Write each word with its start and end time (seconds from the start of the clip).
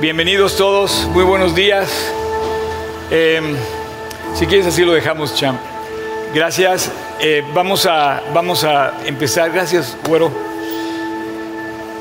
Bienvenidos 0.00 0.56
todos, 0.56 1.04
muy 1.08 1.24
buenos 1.24 1.54
días. 1.54 1.90
Eh, 3.10 3.54
si 4.34 4.46
quieres 4.46 4.66
así 4.66 4.82
lo 4.82 4.92
dejamos, 4.92 5.34
Cham. 5.34 5.58
Gracias. 6.34 6.90
Eh, 7.20 7.44
vamos, 7.52 7.84
a, 7.84 8.22
vamos 8.32 8.64
a 8.64 8.94
empezar. 9.04 9.52
Gracias, 9.52 9.98
güero. 10.08 10.32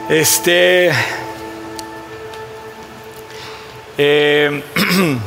Este. 0.07 0.91
eh, 3.97 4.63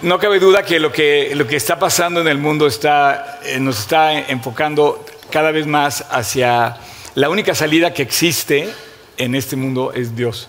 no 0.00 0.18
cabe 0.18 0.38
duda 0.38 0.62
que 0.62 0.80
lo, 0.80 0.90
que 0.90 1.32
lo 1.34 1.46
que 1.46 1.56
está 1.56 1.78
pasando 1.78 2.22
en 2.22 2.28
el 2.28 2.38
mundo 2.38 2.66
está, 2.66 3.40
eh, 3.44 3.60
nos 3.60 3.78
está 3.78 4.18
enfocando 4.20 5.04
cada 5.30 5.50
vez 5.50 5.66
más 5.66 6.02
hacia 6.08 6.78
la 7.14 7.28
única 7.28 7.54
salida 7.54 7.92
que 7.92 8.00
existe 8.00 8.72
en 9.16 9.34
este 9.34 9.56
mundo 9.56 9.92
es 9.92 10.14
Dios. 10.16 10.48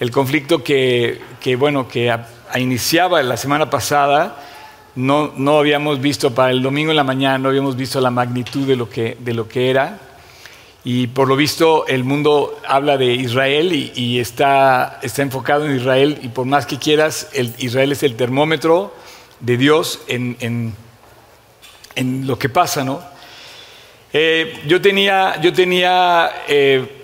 El 0.00 0.10
conflicto 0.10 0.62
que, 0.62 1.20
que, 1.40 1.56
bueno, 1.56 1.88
que 1.88 2.14
iniciaba 2.56 3.22
la 3.22 3.36
semana 3.36 3.70
pasada, 3.70 4.42
no, 4.94 5.32
no 5.36 5.58
habíamos 5.58 6.00
visto 6.00 6.34
para 6.34 6.50
el 6.50 6.62
domingo 6.62 6.90
en 6.90 6.96
la 6.96 7.04
mañana, 7.04 7.38
no 7.38 7.48
habíamos 7.48 7.76
visto 7.76 8.00
la 8.00 8.10
magnitud 8.10 8.66
de 8.66 8.76
lo 8.76 8.88
que, 8.88 9.16
de 9.20 9.34
lo 9.34 9.48
que 9.48 9.70
era. 9.70 9.98
Y 10.84 11.08
por 11.08 11.26
lo 11.26 11.34
visto 11.34 11.86
el 11.88 12.04
mundo 12.04 12.60
habla 12.66 12.96
de 12.96 13.06
Israel 13.12 13.72
y, 13.72 14.20
está, 14.20 15.00
está 15.02 15.22
enfocado 15.22 15.66
en 15.66 15.76
Israel 15.76 16.18
y 16.22 16.28
por 16.28 16.46
más 16.46 16.64
que 16.64 16.78
quieras, 16.78 17.28
el- 17.32 17.54
Israel 17.58 17.90
es 17.92 18.02
el 18.04 18.14
termómetro 18.14 18.94
de 19.40 19.56
Dios 19.56 20.00
en, 20.06 20.36
en- 20.40 20.74
en 21.96 22.26
lo 22.26 22.38
que 22.38 22.48
pasa, 22.48 22.84
¿no? 22.84 23.00
Eh, 24.12 24.62
yo 24.66 24.80
tenía, 24.80 25.40
yo 25.40 25.52
tenía 25.52 26.30
eh, 26.46 26.95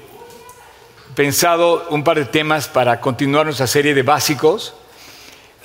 pensado 1.14 1.86
un 1.90 2.04
par 2.04 2.18
de 2.18 2.24
temas 2.24 2.68
para 2.68 3.00
continuar 3.00 3.46
nuestra 3.46 3.66
serie 3.66 3.94
de 3.94 4.02
básicos 4.02 4.74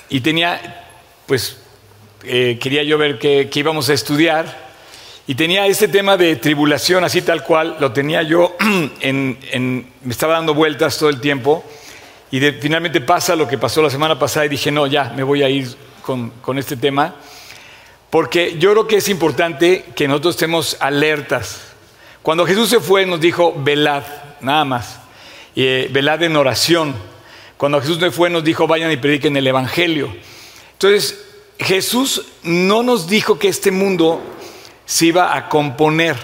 y 0.08 0.20
tenía, 0.20 0.84
pues, 1.26 1.58
eh, 2.24 2.58
quería 2.60 2.82
yo 2.82 2.98
ver 2.98 3.18
qué, 3.18 3.48
qué 3.50 3.60
íbamos 3.60 3.88
a 3.88 3.94
estudiar 3.94 4.68
y 5.26 5.34
tenía 5.34 5.66
este 5.66 5.88
tema 5.88 6.16
de 6.16 6.36
tribulación 6.36 7.04
así 7.04 7.22
tal 7.22 7.42
cual, 7.44 7.76
lo 7.80 7.92
tenía 7.92 8.22
yo 8.22 8.56
en, 9.00 9.38
en- 9.52 9.90
me 10.02 10.12
estaba 10.12 10.34
dando 10.34 10.54
vueltas 10.54 10.98
todo 10.98 11.08
el 11.10 11.20
tiempo 11.20 11.64
y 12.30 12.38
de- 12.40 12.52
finalmente 12.54 13.00
pasa 13.00 13.36
lo 13.36 13.46
que 13.48 13.58
pasó 13.58 13.82
la 13.82 13.90
semana 13.90 14.18
pasada 14.18 14.46
y 14.46 14.48
dije, 14.50 14.70
no, 14.70 14.86
ya, 14.86 15.12
me 15.16 15.22
voy 15.22 15.42
a 15.42 15.48
ir 15.48 15.68
con, 16.02 16.30
con 16.42 16.58
este 16.58 16.76
tema. 16.76 17.14
Porque 18.10 18.56
yo 18.58 18.70
creo 18.72 18.86
que 18.86 18.96
es 18.96 19.08
importante 19.10 19.84
que 19.94 20.08
nosotros 20.08 20.34
estemos 20.36 20.76
alertas. 20.80 21.60
Cuando 22.22 22.46
Jesús 22.46 22.70
se 22.70 22.80
fue 22.80 23.04
nos 23.04 23.20
dijo, 23.20 23.54
velad, 23.58 24.02
nada 24.40 24.64
más. 24.64 25.00
Eh, 25.56 25.88
velad 25.90 26.22
en 26.22 26.36
oración. 26.36 26.94
Cuando 27.56 27.80
Jesús 27.80 27.98
se 27.98 28.10
fue 28.10 28.30
nos 28.30 28.44
dijo, 28.44 28.66
vayan 28.66 28.92
y 28.92 28.96
prediquen 28.96 29.36
el 29.36 29.46
Evangelio. 29.46 30.14
Entonces, 30.72 31.24
Jesús 31.58 32.26
no 32.42 32.82
nos 32.82 33.08
dijo 33.08 33.38
que 33.38 33.48
este 33.48 33.70
mundo 33.70 34.22
se 34.86 35.06
iba 35.06 35.36
a 35.36 35.48
componer. 35.48 36.16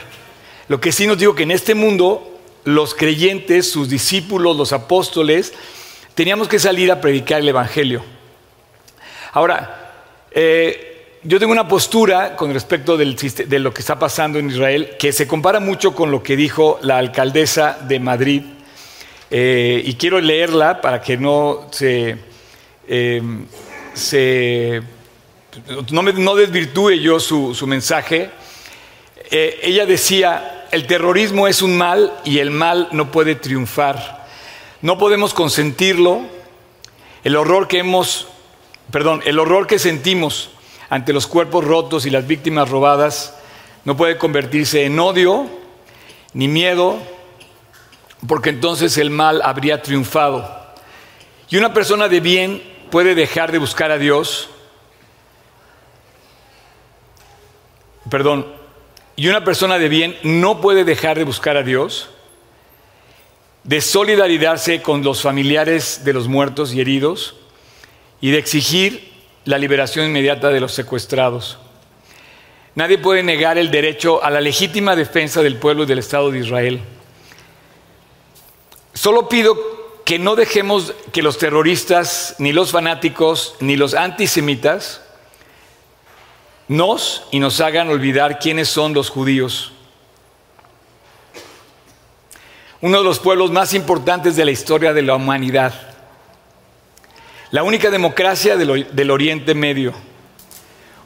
Lo 0.68 0.80
que 0.80 0.92
sí 0.92 1.06
nos 1.06 1.18
dijo 1.18 1.34
que 1.34 1.42
en 1.42 1.50
este 1.50 1.74
mundo 1.74 2.40
los 2.64 2.94
creyentes, 2.94 3.70
sus 3.70 3.88
discípulos, 3.88 4.56
los 4.56 4.72
apóstoles, 4.72 5.52
teníamos 6.14 6.48
que 6.48 6.58
salir 6.58 6.90
a 6.90 7.00
predicar 7.00 7.40
el 7.40 7.48
Evangelio. 7.48 8.02
Ahora, 9.32 9.92
eh, 10.30 11.18
yo 11.24 11.38
tengo 11.38 11.52
una 11.52 11.66
postura 11.66 12.36
con 12.36 12.52
respecto 12.52 12.96
de 12.96 13.58
lo 13.58 13.74
que 13.74 13.80
está 13.80 13.98
pasando 13.98 14.38
en 14.38 14.50
Israel 14.50 14.96
que 14.98 15.12
se 15.12 15.26
compara 15.26 15.58
mucho 15.58 15.94
con 15.94 16.10
lo 16.10 16.22
que 16.22 16.36
dijo 16.36 16.78
la 16.82 16.98
alcaldesa 16.98 17.78
de 17.88 17.98
Madrid. 17.98 18.42
Eh, 19.36 19.82
y 19.84 19.94
quiero 19.94 20.20
leerla 20.20 20.80
para 20.80 21.02
que 21.02 21.16
no 21.16 21.66
se, 21.72 22.16
eh, 22.86 23.20
no, 25.90 26.02
no 26.02 26.34
desvirtúe 26.36 26.92
yo 27.00 27.18
su, 27.18 27.52
su 27.52 27.66
mensaje. 27.66 28.30
Eh, 29.32 29.58
ella 29.64 29.86
decía, 29.86 30.68
el 30.70 30.86
terrorismo 30.86 31.48
es 31.48 31.62
un 31.62 31.76
mal 31.76 32.12
y 32.24 32.38
el 32.38 32.52
mal 32.52 32.86
no 32.92 33.10
puede 33.10 33.34
triunfar. 33.34 34.24
No 34.82 34.98
podemos 34.98 35.34
consentirlo. 35.34 36.20
El 37.24 37.34
horror 37.34 37.66
que 37.66 37.80
hemos, 37.80 38.28
perdón, 38.92 39.20
el 39.24 39.40
horror 39.40 39.66
que 39.66 39.80
sentimos 39.80 40.50
ante 40.90 41.12
los 41.12 41.26
cuerpos 41.26 41.64
rotos 41.64 42.06
y 42.06 42.10
las 42.10 42.24
víctimas 42.28 42.70
robadas 42.70 43.34
no 43.84 43.96
puede 43.96 44.16
convertirse 44.16 44.84
en 44.84 44.96
odio 45.00 45.50
ni 46.34 46.46
miedo, 46.46 47.00
porque 48.26 48.50
entonces 48.50 48.96
el 48.98 49.10
mal 49.10 49.42
habría 49.42 49.82
triunfado. 49.82 50.64
Y 51.50 51.56
una 51.56 51.72
persona 51.74 52.08
de 52.08 52.20
bien 52.20 52.62
puede 52.90 53.14
dejar 53.14 53.52
de 53.52 53.58
buscar 53.58 53.90
a 53.90 53.98
Dios, 53.98 54.48
perdón, 58.10 58.46
y 59.16 59.28
una 59.28 59.44
persona 59.44 59.78
de 59.78 59.88
bien 59.88 60.16
no 60.22 60.60
puede 60.60 60.84
dejar 60.84 61.18
de 61.18 61.24
buscar 61.24 61.56
a 61.56 61.62
Dios, 61.62 62.10
de 63.62 63.80
solidarizarse 63.80 64.82
con 64.82 65.02
los 65.02 65.22
familiares 65.22 66.02
de 66.04 66.12
los 66.12 66.28
muertos 66.28 66.74
y 66.74 66.80
heridos 66.80 67.36
y 68.20 68.30
de 68.30 68.38
exigir 68.38 69.12
la 69.44 69.58
liberación 69.58 70.06
inmediata 70.06 70.50
de 70.50 70.60
los 70.60 70.72
secuestrados. 70.72 71.58
Nadie 72.74 72.98
puede 72.98 73.22
negar 73.22 73.56
el 73.56 73.70
derecho 73.70 74.22
a 74.24 74.30
la 74.30 74.40
legítima 74.40 74.96
defensa 74.96 75.42
del 75.42 75.56
pueblo 75.56 75.84
y 75.84 75.86
del 75.86 76.00
Estado 76.00 76.30
de 76.30 76.40
Israel. 76.40 76.80
Solo 78.94 79.28
pido 79.28 79.56
que 80.04 80.18
no 80.18 80.36
dejemos 80.36 80.94
que 81.12 81.22
los 81.22 81.38
terroristas, 81.38 82.36
ni 82.38 82.52
los 82.52 82.70
fanáticos, 82.70 83.56
ni 83.60 83.76
los 83.76 83.94
antisemitas 83.94 85.00
nos 86.68 87.24
y 87.30 87.40
nos 87.40 87.60
hagan 87.60 87.88
olvidar 87.88 88.38
quiénes 88.38 88.68
son 88.68 88.94
los 88.94 89.10
judíos. 89.10 89.72
Uno 92.80 92.98
de 92.98 93.04
los 93.04 93.18
pueblos 93.18 93.50
más 93.50 93.74
importantes 93.74 94.36
de 94.36 94.44
la 94.44 94.50
historia 94.50 94.92
de 94.92 95.02
la 95.02 95.16
humanidad. 95.16 95.74
La 97.50 97.62
única 97.62 97.90
democracia 97.90 98.56
del, 98.56 98.94
del 98.94 99.10
Oriente 99.10 99.54
Medio. 99.54 99.94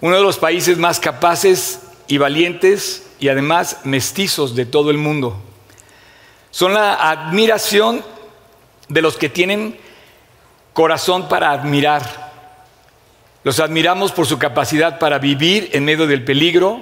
Uno 0.01 0.17
de 0.17 0.23
los 0.23 0.39
países 0.39 0.77
más 0.77 1.01
capaces 1.01 1.81
y 2.07 2.19
valientes 2.19 3.07
y 3.21 3.29
además 3.29 3.79
mestizos 3.85 4.55
de 4.55 4.67
todo 4.67 4.91
el 4.91 4.99
mundo. 4.99 5.41
Son 6.59 6.75
la 6.75 6.95
admiración 6.95 8.05
de 8.89 9.01
los 9.01 9.17
que 9.17 9.29
tienen 9.29 9.79
corazón 10.73 11.29
para 11.29 11.53
admirar. 11.53 12.33
Los 13.45 13.61
admiramos 13.61 14.11
por 14.11 14.27
su 14.27 14.41
capacidad 14.41 14.99
para 14.99 15.21
vivir 15.21 15.71
en 15.73 15.85
medio 15.85 16.09
del 16.09 16.25
peligro 16.25 16.81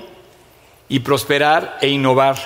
y 0.88 1.00
prosperar 1.00 1.76
e 1.82 1.88
innovar. 1.88 2.38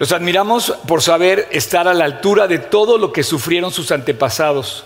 Los 0.00 0.10
admiramos 0.10 0.74
por 0.88 1.00
saber 1.00 1.46
estar 1.52 1.86
a 1.86 1.94
la 1.94 2.06
altura 2.06 2.48
de 2.48 2.58
todo 2.58 2.98
lo 2.98 3.12
que 3.12 3.22
sufrieron 3.22 3.70
sus 3.70 3.92
antepasados. 3.92 4.84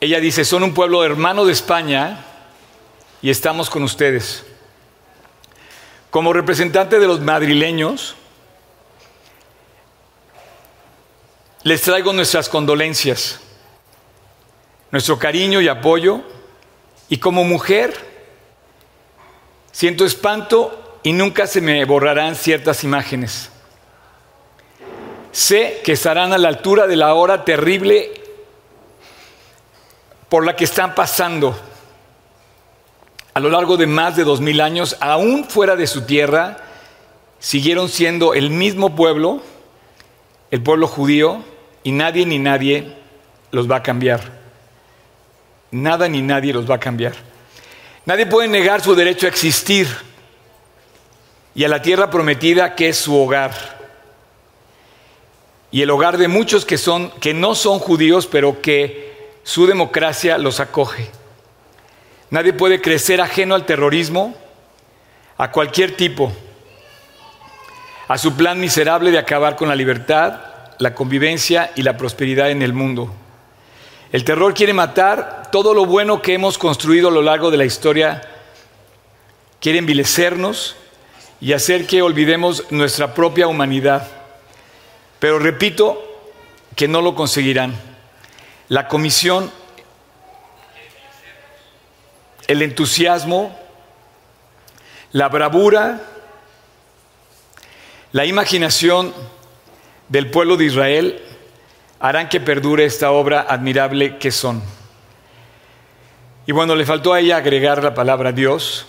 Ella 0.00 0.20
dice, 0.20 0.46
son 0.46 0.62
un 0.62 0.72
pueblo 0.72 1.04
hermano 1.04 1.44
de 1.44 1.52
España 1.52 2.24
y 3.20 3.28
estamos 3.28 3.68
con 3.68 3.82
ustedes. 3.82 4.55
Como 6.16 6.32
representante 6.32 6.98
de 6.98 7.06
los 7.06 7.20
madrileños, 7.20 8.14
les 11.62 11.82
traigo 11.82 12.14
nuestras 12.14 12.48
condolencias, 12.48 13.38
nuestro 14.90 15.18
cariño 15.18 15.60
y 15.60 15.68
apoyo, 15.68 16.22
y 17.10 17.18
como 17.18 17.44
mujer 17.44 17.94
siento 19.72 20.06
espanto 20.06 21.00
y 21.02 21.12
nunca 21.12 21.46
se 21.46 21.60
me 21.60 21.84
borrarán 21.84 22.34
ciertas 22.34 22.82
imágenes. 22.82 23.50
Sé 25.32 25.82
que 25.84 25.92
estarán 25.92 26.32
a 26.32 26.38
la 26.38 26.48
altura 26.48 26.86
de 26.86 26.96
la 26.96 27.12
hora 27.12 27.44
terrible 27.44 28.22
por 30.30 30.46
la 30.46 30.56
que 30.56 30.64
están 30.64 30.94
pasando 30.94 31.60
a 33.36 33.40
lo 33.40 33.50
largo 33.50 33.76
de 33.76 33.86
más 33.86 34.16
de 34.16 34.24
dos 34.24 34.40
mil 34.40 34.62
años, 34.62 34.96
aún 34.98 35.44
fuera 35.44 35.76
de 35.76 35.86
su 35.86 36.06
tierra, 36.06 36.56
siguieron 37.38 37.90
siendo 37.90 38.32
el 38.32 38.48
mismo 38.48 38.96
pueblo, 38.96 39.42
el 40.50 40.62
pueblo 40.62 40.88
judío, 40.88 41.44
y 41.82 41.92
nadie 41.92 42.24
ni 42.24 42.38
nadie 42.38 42.96
los 43.50 43.70
va 43.70 43.76
a 43.76 43.82
cambiar. 43.82 44.22
Nada 45.70 46.08
ni 46.08 46.22
nadie 46.22 46.54
los 46.54 46.64
va 46.64 46.76
a 46.76 46.80
cambiar. 46.80 47.12
Nadie 48.06 48.24
puede 48.24 48.48
negar 48.48 48.80
su 48.80 48.94
derecho 48.94 49.26
a 49.26 49.28
existir 49.28 49.86
y 51.54 51.64
a 51.64 51.68
la 51.68 51.82
tierra 51.82 52.08
prometida 52.08 52.74
que 52.74 52.88
es 52.88 52.96
su 52.96 53.14
hogar. 53.14 53.52
Y 55.70 55.82
el 55.82 55.90
hogar 55.90 56.16
de 56.16 56.28
muchos 56.28 56.64
que 56.64 56.78
son 56.78 57.10
que 57.20 57.34
no 57.34 57.54
son 57.54 57.80
judíos, 57.80 58.26
pero 58.26 58.62
que 58.62 59.28
su 59.42 59.66
democracia 59.66 60.38
los 60.38 60.58
acoge. 60.58 61.10
Nadie 62.30 62.52
puede 62.52 62.80
crecer 62.80 63.20
ajeno 63.20 63.54
al 63.54 63.66
terrorismo, 63.66 64.34
a 65.38 65.50
cualquier 65.50 65.96
tipo, 65.96 66.32
a 68.08 68.18
su 68.18 68.34
plan 68.36 68.58
miserable 68.58 69.10
de 69.10 69.18
acabar 69.18 69.56
con 69.56 69.68
la 69.68 69.74
libertad 69.74 70.40
la 70.78 70.94
convivencia 70.94 71.72
y 71.74 71.82
la 71.82 71.96
prosperidad 71.96 72.50
en 72.50 72.62
el 72.62 72.72
mundo. 72.72 73.12
El 74.12 74.24
terror 74.24 74.54
quiere 74.54 74.72
matar 74.72 75.50
todo 75.50 75.74
lo 75.74 75.86
bueno 75.86 76.22
que 76.22 76.34
hemos 76.34 76.58
construido 76.58 77.08
a 77.08 77.12
lo 77.12 77.22
largo 77.22 77.50
de 77.50 77.56
la 77.56 77.64
historia, 77.64 78.22
quiere 79.60 79.78
envilecernos 79.78 80.76
y 81.40 81.52
hacer 81.52 81.86
que 81.86 82.02
olvidemos 82.02 82.64
nuestra 82.70 83.14
propia 83.14 83.46
humanidad. 83.46 84.06
Pero 85.18 85.38
repito 85.38 86.02
que 86.74 86.88
no 86.88 87.00
lo 87.00 87.14
conseguirán. 87.14 87.74
La 88.68 88.88
comisión, 88.88 89.50
el 92.46 92.62
entusiasmo, 92.62 93.58
la 95.12 95.28
bravura, 95.28 96.00
la 98.12 98.24
imaginación 98.24 99.12
del 100.08 100.30
pueblo 100.30 100.56
de 100.56 100.64
Israel 100.64 101.22
harán 101.98 102.28
que 102.28 102.40
perdure 102.40 102.84
esta 102.84 103.10
obra 103.10 103.46
admirable 103.48 104.18
que 104.18 104.30
son. 104.30 104.62
Y 106.46 106.52
bueno, 106.52 106.76
le 106.76 106.86
faltó 106.86 107.12
a 107.12 107.20
ella 107.20 107.38
agregar 107.38 107.82
la 107.82 107.94
palabra 107.94 108.30
Dios, 108.30 108.86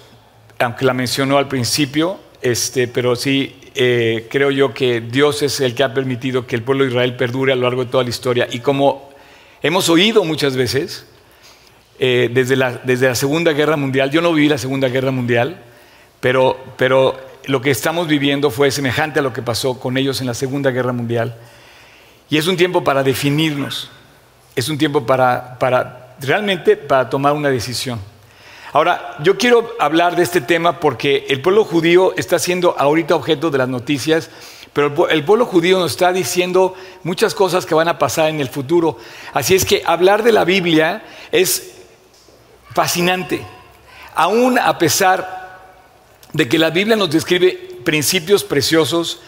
aunque 0.59 0.85
la 0.85 0.93
mencionó 0.93 1.37
al 1.37 1.47
principio, 1.47 2.19
este, 2.41 2.87
pero 2.87 3.15
sí 3.15 3.59
eh, 3.73 4.27
creo 4.29 4.51
yo 4.51 4.73
que 4.73 5.01
Dios 5.01 5.41
es 5.41 5.59
el 5.59 5.73
que 5.73 5.83
ha 5.83 5.93
permitido 5.93 6.45
que 6.45 6.55
el 6.55 6.63
pueblo 6.63 6.83
de 6.83 6.91
Israel 6.91 7.15
perdure 7.15 7.53
a 7.53 7.55
lo 7.55 7.63
largo 7.63 7.85
de 7.85 7.91
toda 7.91 8.03
la 8.03 8.09
historia. 8.09 8.47
Y 8.51 8.59
como 8.59 9.09
hemos 9.63 9.89
oído 9.89 10.23
muchas 10.23 10.55
veces, 10.55 11.07
eh, 11.99 12.29
desde, 12.31 12.55
la, 12.55 12.73
desde 12.83 13.07
la 13.07 13.15
Segunda 13.15 13.53
Guerra 13.53 13.75
Mundial, 13.75 14.11
yo 14.11 14.21
no 14.21 14.33
viví 14.33 14.49
la 14.49 14.57
Segunda 14.57 14.87
Guerra 14.87 15.11
Mundial, 15.11 15.57
pero, 16.19 16.57
pero 16.77 17.19
lo 17.45 17.61
que 17.61 17.71
estamos 17.71 18.07
viviendo 18.07 18.51
fue 18.51 18.71
semejante 18.71 19.19
a 19.19 19.21
lo 19.23 19.33
que 19.33 19.41
pasó 19.41 19.79
con 19.79 19.97
ellos 19.97 20.21
en 20.21 20.27
la 20.27 20.33
Segunda 20.33 20.71
Guerra 20.71 20.93
Mundial. 20.93 21.35
Y 22.29 22.37
es 22.37 22.47
un 22.47 22.57
tiempo 22.57 22.83
para 22.83 23.03
definirnos, 23.03 23.89
es 24.55 24.69
un 24.69 24.77
tiempo 24.77 25.05
para, 25.05 25.57
para 25.57 26.15
realmente 26.19 26.75
para 26.75 27.09
tomar 27.09 27.33
una 27.33 27.49
decisión. 27.49 27.99
Ahora, 28.73 29.15
yo 29.23 29.37
quiero 29.37 29.73
hablar 29.79 30.15
de 30.15 30.23
este 30.23 30.41
tema 30.41 30.79
porque 30.79 31.25
el 31.29 31.41
pueblo 31.41 31.63
judío 31.63 32.13
está 32.17 32.37
siendo 32.37 32.75
ahorita 32.77 33.15
objeto 33.15 33.49
de 33.49 33.57
las 33.57 33.69
noticias, 33.69 34.29
pero 34.73 35.09
el 35.09 35.23
pueblo 35.23 35.45
judío 35.45 35.79
nos 35.79 35.91
está 35.91 36.11
diciendo 36.11 36.75
muchas 37.03 37.33
cosas 37.33 37.65
que 37.65 37.73
van 37.73 37.87
a 37.87 37.97
pasar 37.97 38.29
en 38.29 38.41
el 38.41 38.49
futuro. 38.49 38.97
Así 39.33 39.55
es 39.55 39.65
que 39.65 39.81
hablar 39.85 40.21
de 40.21 40.33
la 40.33 40.43
Biblia 40.43 41.03
es 41.31 41.76
fascinante, 42.77 43.43
aún 44.13 44.59
a 44.59 44.77
pesar 44.77 45.71
de 46.31 46.47
que 46.47 46.59
la 46.59 46.69
Biblia 46.69 46.95
nos 46.95 47.09
describe 47.09 47.79
principios 47.83 48.43
preciosos, 48.43 49.19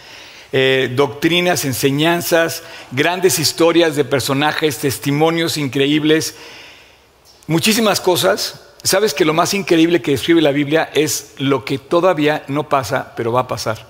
eh, 0.51 0.91
doctrinas, 0.95 1.65
enseñanzas, 1.65 2.61
grandes 2.91 3.39
historias 3.39 3.95
de 3.95 4.05
personajes, 4.05 4.77
testimonios 4.77 5.57
increíbles, 5.57 6.35
muchísimas 7.47 7.99
cosas. 7.99 8.61
Sabes 8.83 9.15
que 9.15 9.25
lo 9.25 9.33
más 9.33 9.55
increíble 9.55 10.03
que 10.03 10.11
describe 10.11 10.43
la 10.43 10.51
Biblia 10.51 10.91
es 10.93 11.31
lo 11.39 11.65
que 11.65 11.79
todavía 11.79 12.43
no 12.49 12.69
pasa, 12.69 13.13
pero 13.15 13.31
va 13.31 13.41
a 13.41 13.47
pasar. 13.47 13.87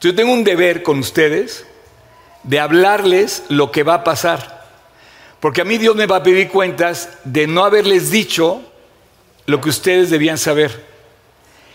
yo 0.00 0.12
tengo 0.12 0.32
un 0.32 0.42
deber 0.42 0.82
con 0.82 0.98
ustedes 0.98 1.66
de 2.42 2.58
hablarles 2.58 3.44
lo 3.48 3.70
que 3.70 3.84
va 3.84 3.94
a 3.94 4.02
pasar. 4.02 4.53
Porque 5.44 5.60
a 5.60 5.64
mí 5.66 5.76
Dios 5.76 5.94
me 5.94 6.06
va 6.06 6.16
a 6.16 6.22
pedir 6.22 6.48
cuentas 6.48 7.18
de 7.22 7.46
no 7.46 7.66
haberles 7.66 8.10
dicho 8.10 8.62
lo 9.44 9.60
que 9.60 9.68
ustedes 9.68 10.08
debían 10.08 10.38
saber. 10.38 10.86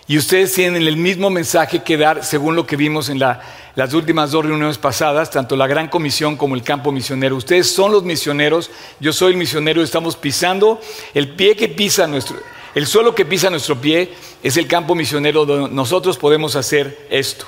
Y 0.08 0.18
ustedes 0.18 0.56
tienen 0.56 0.88
el 0.88 0.98
mismo 0.98 1.30
mensaje 1.30 1.84
que 1.84 1.96
dar 1.96 2.26
según 2.26 2.56
lo 2.56 2.66
que 2.66 2.76
vimos 2.76 3.10
en 3.10 3.20
las 3.20 3.94
últimas 3.94 4.32
dos 4.32 4.44
reuniones 4.44 4.80
pasadas, 4.80 5.30
tanto 5.30 5.56
la 5.56 5.68
Gran 5.68 5.88
Comisión 5.88 6.36
como 6.36 6.56
el 6.56 6.64
campo 6.64 6.92
misionero. 6.92 7.36
Ustedes 7.36 7.70
son 7.70 7.92
los 7.92 8.04
misioneros, 8.04 8.72
yo 9.00 9.14
soy 9.14 9.34
el 9.34 9.38
misionero, 9.38 9.84
estamos 9.84 10.16
pisando 10.16 10.82
el 11.14 11.36
pie 11.36 11.56
que 11.56 11.68
pisa 11.68 12.08
nuestro, 12.08 12.38
el 12.74 12.88
suelo 12.88 13.14
que 13.14 13.24
pisa 13.24 13.52
nuestro 13.52 13.80
pie 13.80 14.12
es 14.42 14.58
el 14.58 14.68
campo 14.68 14.96
misionero 14.96 15.46
donde 15.46 15.76
nosotros 15.76 16.18
podemos 16.18 16.56
hacer 16.56 17.06
esto. 17.12 17.46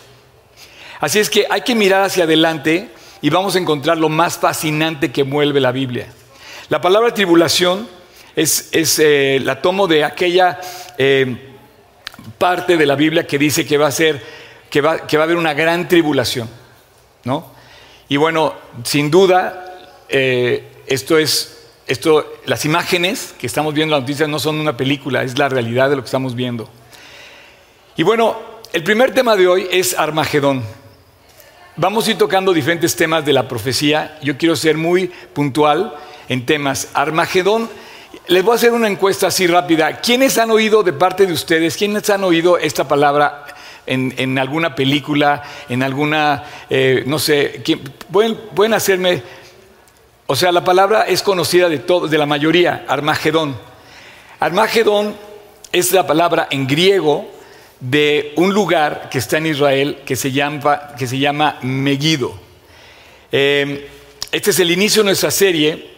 Así 0.99 1.17
es 1.17 1.31
que 1.31 1.47
hay 1.49 1.61
que 1.61 1.73
mirar 1.73 2.03
hacia 2.03 2.25
adelante 2.25 2.91
y 3.21 3.29
vamos 3.29 3.55
a 3.55 3.59
encontrar 3.59 3.97
lo 3.97 4.09
más 4.09 4.37
fascinante 4.37 5.11
que 5.11 5.23
mueve 5.23 5.59
la 5.59 5.71
Biblia. 5.71 6.07
La 6.69 6.81
palabra 6.81 7.13
tribulación 7.13 7.87
es, 8.35 8.69
eh, 8.99 9.39
la 9.43 9.61
tomo 9.61 9.87
de 9.87 10.03
aquella... 10.03 10.59
Eh, 10.97 11.47
parte 12.37 12.77
de 12.77 12.85
la 12.85 12.95
Biblia 12.95 13.25
que 13.25 13.37
dice 13.37 13.65
que 13.65 13.77
va 13.77 13.87
a 13.87 13.91
ser, 13.91 14.21
que 14.69 14.81
va, 14.81 14.93
a 14.93 15.23
haber 15.23 15.37
una 15.37 15.53
gran 15.53 15.87
tribulación, 15.87 16.49
¿no? 17.23 17.51
Y 18.09 18.17
bueno, 18.17 18.53
sin 18.83 19.09
duda, 19.09 19.89
eh, 20.09 20.83
esto 20.87 21.17
es, 21.17 21.69
esto, 21.87 22.33
las 22.45 22.65
imágenes 22.65 23.33
que 23.39 23.47
estamos 23.47 23.73
viendo 23.73 23.95
en 23.95 24.01
las 24.01 24.07
noticias 24.07 24.29
no 24.29 24.39
son 24.39 24.59
una 24.59 24.75
película, 24.75 25.23
es 25.23 25.37
la 25.37 25.49
realidad 25.49 25.89
de 25.89 25.95
lo 25.95 26.01
que 26.01 26.07
estamos 26.07 26.35
viendo. 26.35 26.69
Y 27.95 28.03
bueno, 28.03 28.37
el 28.73 28.83
primer 28.83 29.13
tema 29.13 29.35
de 29.35 29.47
hoy 29.47 29.67
es 29.71 29.97
Armagedón. 29.97 30.63
Vamos 31.77 32.05
a 32.05 32.11
ir 32.11 32.17
tocando 32.17 32.51
diferentes 32.51 32.97
temas 32.97 33.23
de 33.23 33.31
la 33.31 33.47
profecía. 33.47 34.17
Yo 34.21 34.37
quiero 34.37 34.57
ser 34.57 34.75
muy 34.75 35.07
puntual 35.33 35.95
en 36.27 36.45
temas. 36.45 36.89
Armagedón 36.93 37.69
les 38.27 38.43
voy 38.43 38.51
a 38.51 38.55
hacer 38.55 38.73
una 38.73 38.89
encuesta 38.89 39.27
así 39.27 39.47
rápida. 39.47 40.01
¿Quiénes 40.01 40.37
han 40.37 40.51
oído 40.51 40.83
de 40.83 40.91
parte 40.91 41.25
de 41.25 41.31
ustedes, 41.31 41.77
quiénes 41.77 42.09
han 42.09 42.25
oído 42.25 42.57
esta 42.57 42.89
palabra 42.89 43.45
en, 43.85 44.37
alguna 44.37 44.75
película, 44.75 45.43
en 45.69 45.81
alguna, 45.81 46.43
eh, 46.69 47.03
no 47.05 47.19
sé, 47.19 47.63
¿pueden, 48.11 48.35
pueden, 48.53 48.73
hacerme, 48.73 49.23
o 50.27 50.35
sea, 50.35 50.51
la 50.51 50.63
palabra 50.63 51.03
es 51.03 51.23
conocida 51.23 51.67
de, 51.69 51.79
todo, 51.79 52.07
de 52.07 52.17
la 52.17 52.25
mayoría, 52.25 52.85
Armagedón. 52.87 53.55
Armagedón 54.39 55.15
es 55.71 55.93
la 55.93 56.05
palabra 56.05 56.47
en 56.51 56.67
griego 56.67 57.29
de 57.81 58.33
un 58.37 58.53
lugar 58.53 59.09
que 59.09 59.17
está 59.17 59.39
en 59.39 59.47
Israel 59.47 59.97
que 60.05 60.15
se 60.15 60.31
llama, 60.31 60.95
que 60.97 61.07
se 61.07 61.17
llama 61.17 61.57
Megiddo. 61.63 62.39
Eh, 63.31 63.89
este 64.31 64.51
es 64.51 64.59
el 64.59 64.71
inicio 64.71 65.01
de 65.01 65.07
nuestra 65.07 65.31
serie 65.31 65.89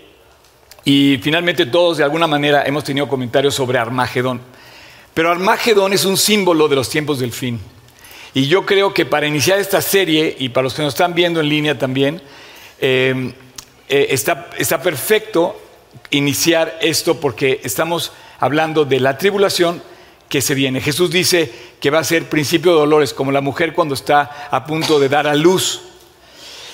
y 0.86 1.20
finalmente 1.22 1.66
todos 1.66 1.98
de 1.98 2.06
alguna 2.06 2.26
manera 2.26 2.64
hemos 2.66 2.86
tenido 2.86 3.08
comentarios 3.08 3.54
sobre 3.54 3.78
Armagedón. 3.78 4.42
Pero 5.14 5.30
Armagedón 5.30 5.94
es 5.94 6.06
un 6.06 6.18
símbolo 6.18 6.68
de 6.68 6.76
los 6.76 6.90
tiempos 6.90 7.20
del 7.20 7.34
fin. 7.34 7.60
Y 8.34 8.48
yo 8.48 8.66
creo 8.66 8.94
que 8.94 9.06
para 9.06 9.28
iniciar 9.28 9.60
esta 9.60 9.82
serie, 9.82 10.36
y 10.40 10.50
para 10.50 10.64
los 10.64 10.74
que 10.74 10.82
nos 10.82 10.94
están 10.94 11.14
viendo 11.14 11.40
en 11.40 11.50
línea 11.50 11.78
también, 11.78 12.22
eh, 12.80 13.34
eh, 13.90 14.08
está, 14.10 14.50
está 14.58 14.82
perfecto 14.82 15.60
iniciar 16.10 16.80
esto 16.82 17.20
porque 17.20 17.62
estamos 17.64 18.12
hablando 18.40 18.86
de 18.86 19.00
la 19.00 19.18
tribulación 19.18 19.84
que 20.34 20.42
se 20.42 20.56
viene. 20.56 20.82
Jesús 20.82 21.12
dice 21.12 21.54
que 21.80 21.92
va 21.92 22.00
a 22.00 22.04
ser 22.04 22.28
principio 22.28 22.72
de 22.72 22.80
dolores, 22.80 23.14
como 23.14 23.32
la 23.32 23.40
mujer 23.40 23.72
cuando 23.72 23.94
está 23.94 24.48
a 24.50 24.66
punto 24.66 25.00
de 25.00 25.08
dar 25.08 25.28
a 25.28 25.36
luz. 25.36 25.82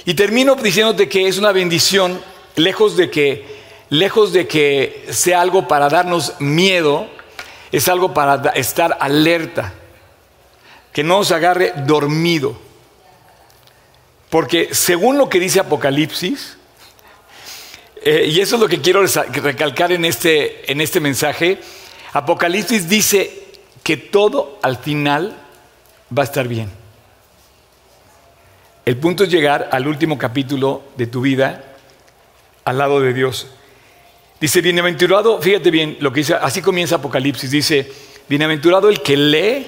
Y 0.05 0.13
termino 0.13 0.55
diciéndote 0.55 1.09
que 1.09 1.27
es 1.27 1.37
una 1.37 1.51
bendición, 1.51 2.21
lejos 2.55 2.95
de 2.95 3.09
que 3.11 3.59
lejos 3.89 4.31
de 4.31 4.47
que 4.47 5.07
sea 5.09 5.41
algo 5.41 5.67
para 5.67 5.89
darnos 5.89 6.39
miedo, 6.39 7.09
es 7.69 7.89
algo 7.89 8.13
para 8.13 8.51
estar 8.51 8.97
alerta, 9.01 9.73
que 10.93 11.03
no 11.03 11.17
nos 11.17 11.33
agarre 11.33 11.73
dormido. 11.85 12.57
Porque 14.29 14.69
según 14.71 15.17
lo 15.17 15.27
que 15.27 15.41
dice 15.41 15.59
Apocalipsis, 15.59 16.55
eh, 18.03 18.23
y 18.29 18.39
eso 18.39 18.55
es 18.55 18.61
lo 18.61 18.69
que 18.69 18.79
quiero 18.79 19.05
recalcar 19.05 19.91
en 19.91 20.05
este, 20.05 20.71
en 20.71 20.79
este 20.79 21.01
mensaje, 21.01 21.59
Apocalipsis 22.13 22.87
dice 22.87 23.48
que 23.83 23.97
todo 23.97 24.59
al 24.61 24.77
final 24.77 25.35
va 26.15 26.23
a 26.23 26.25
estar 26.25 26.47
bien. 26.47 26.69
El 28.85 28.97
punto 28.97 29.23
es 29.23 29.29
llegar 29.29 29.69
al 29.71 29.87
último 29.87 30.17
capítulo 30.17 30.81
de 30.97 31.07
tu 31.07 31.21
vida 31.21 31.63
al 32.65 32.77
lado 32.77 33.01
de 33.01 33.13
Dios. 33.13 33.47
Dice, 34.39 34.61
bienaventurado, 34.61 35.41
fíjate 35.41 35.69
bien 35.69 35.97
lo 35.99 36.13
que 36.13 36.21
dice, 36.21 36.33
así 36.33 36.61
comienza 36.61 36.95
Apocalipsis, 36.95 37.51
dice, 37.51 37.91
bienaventurado 38.29 38.89
el 38.89 39.01
que 39.01 39.17
lee 39.17 39.67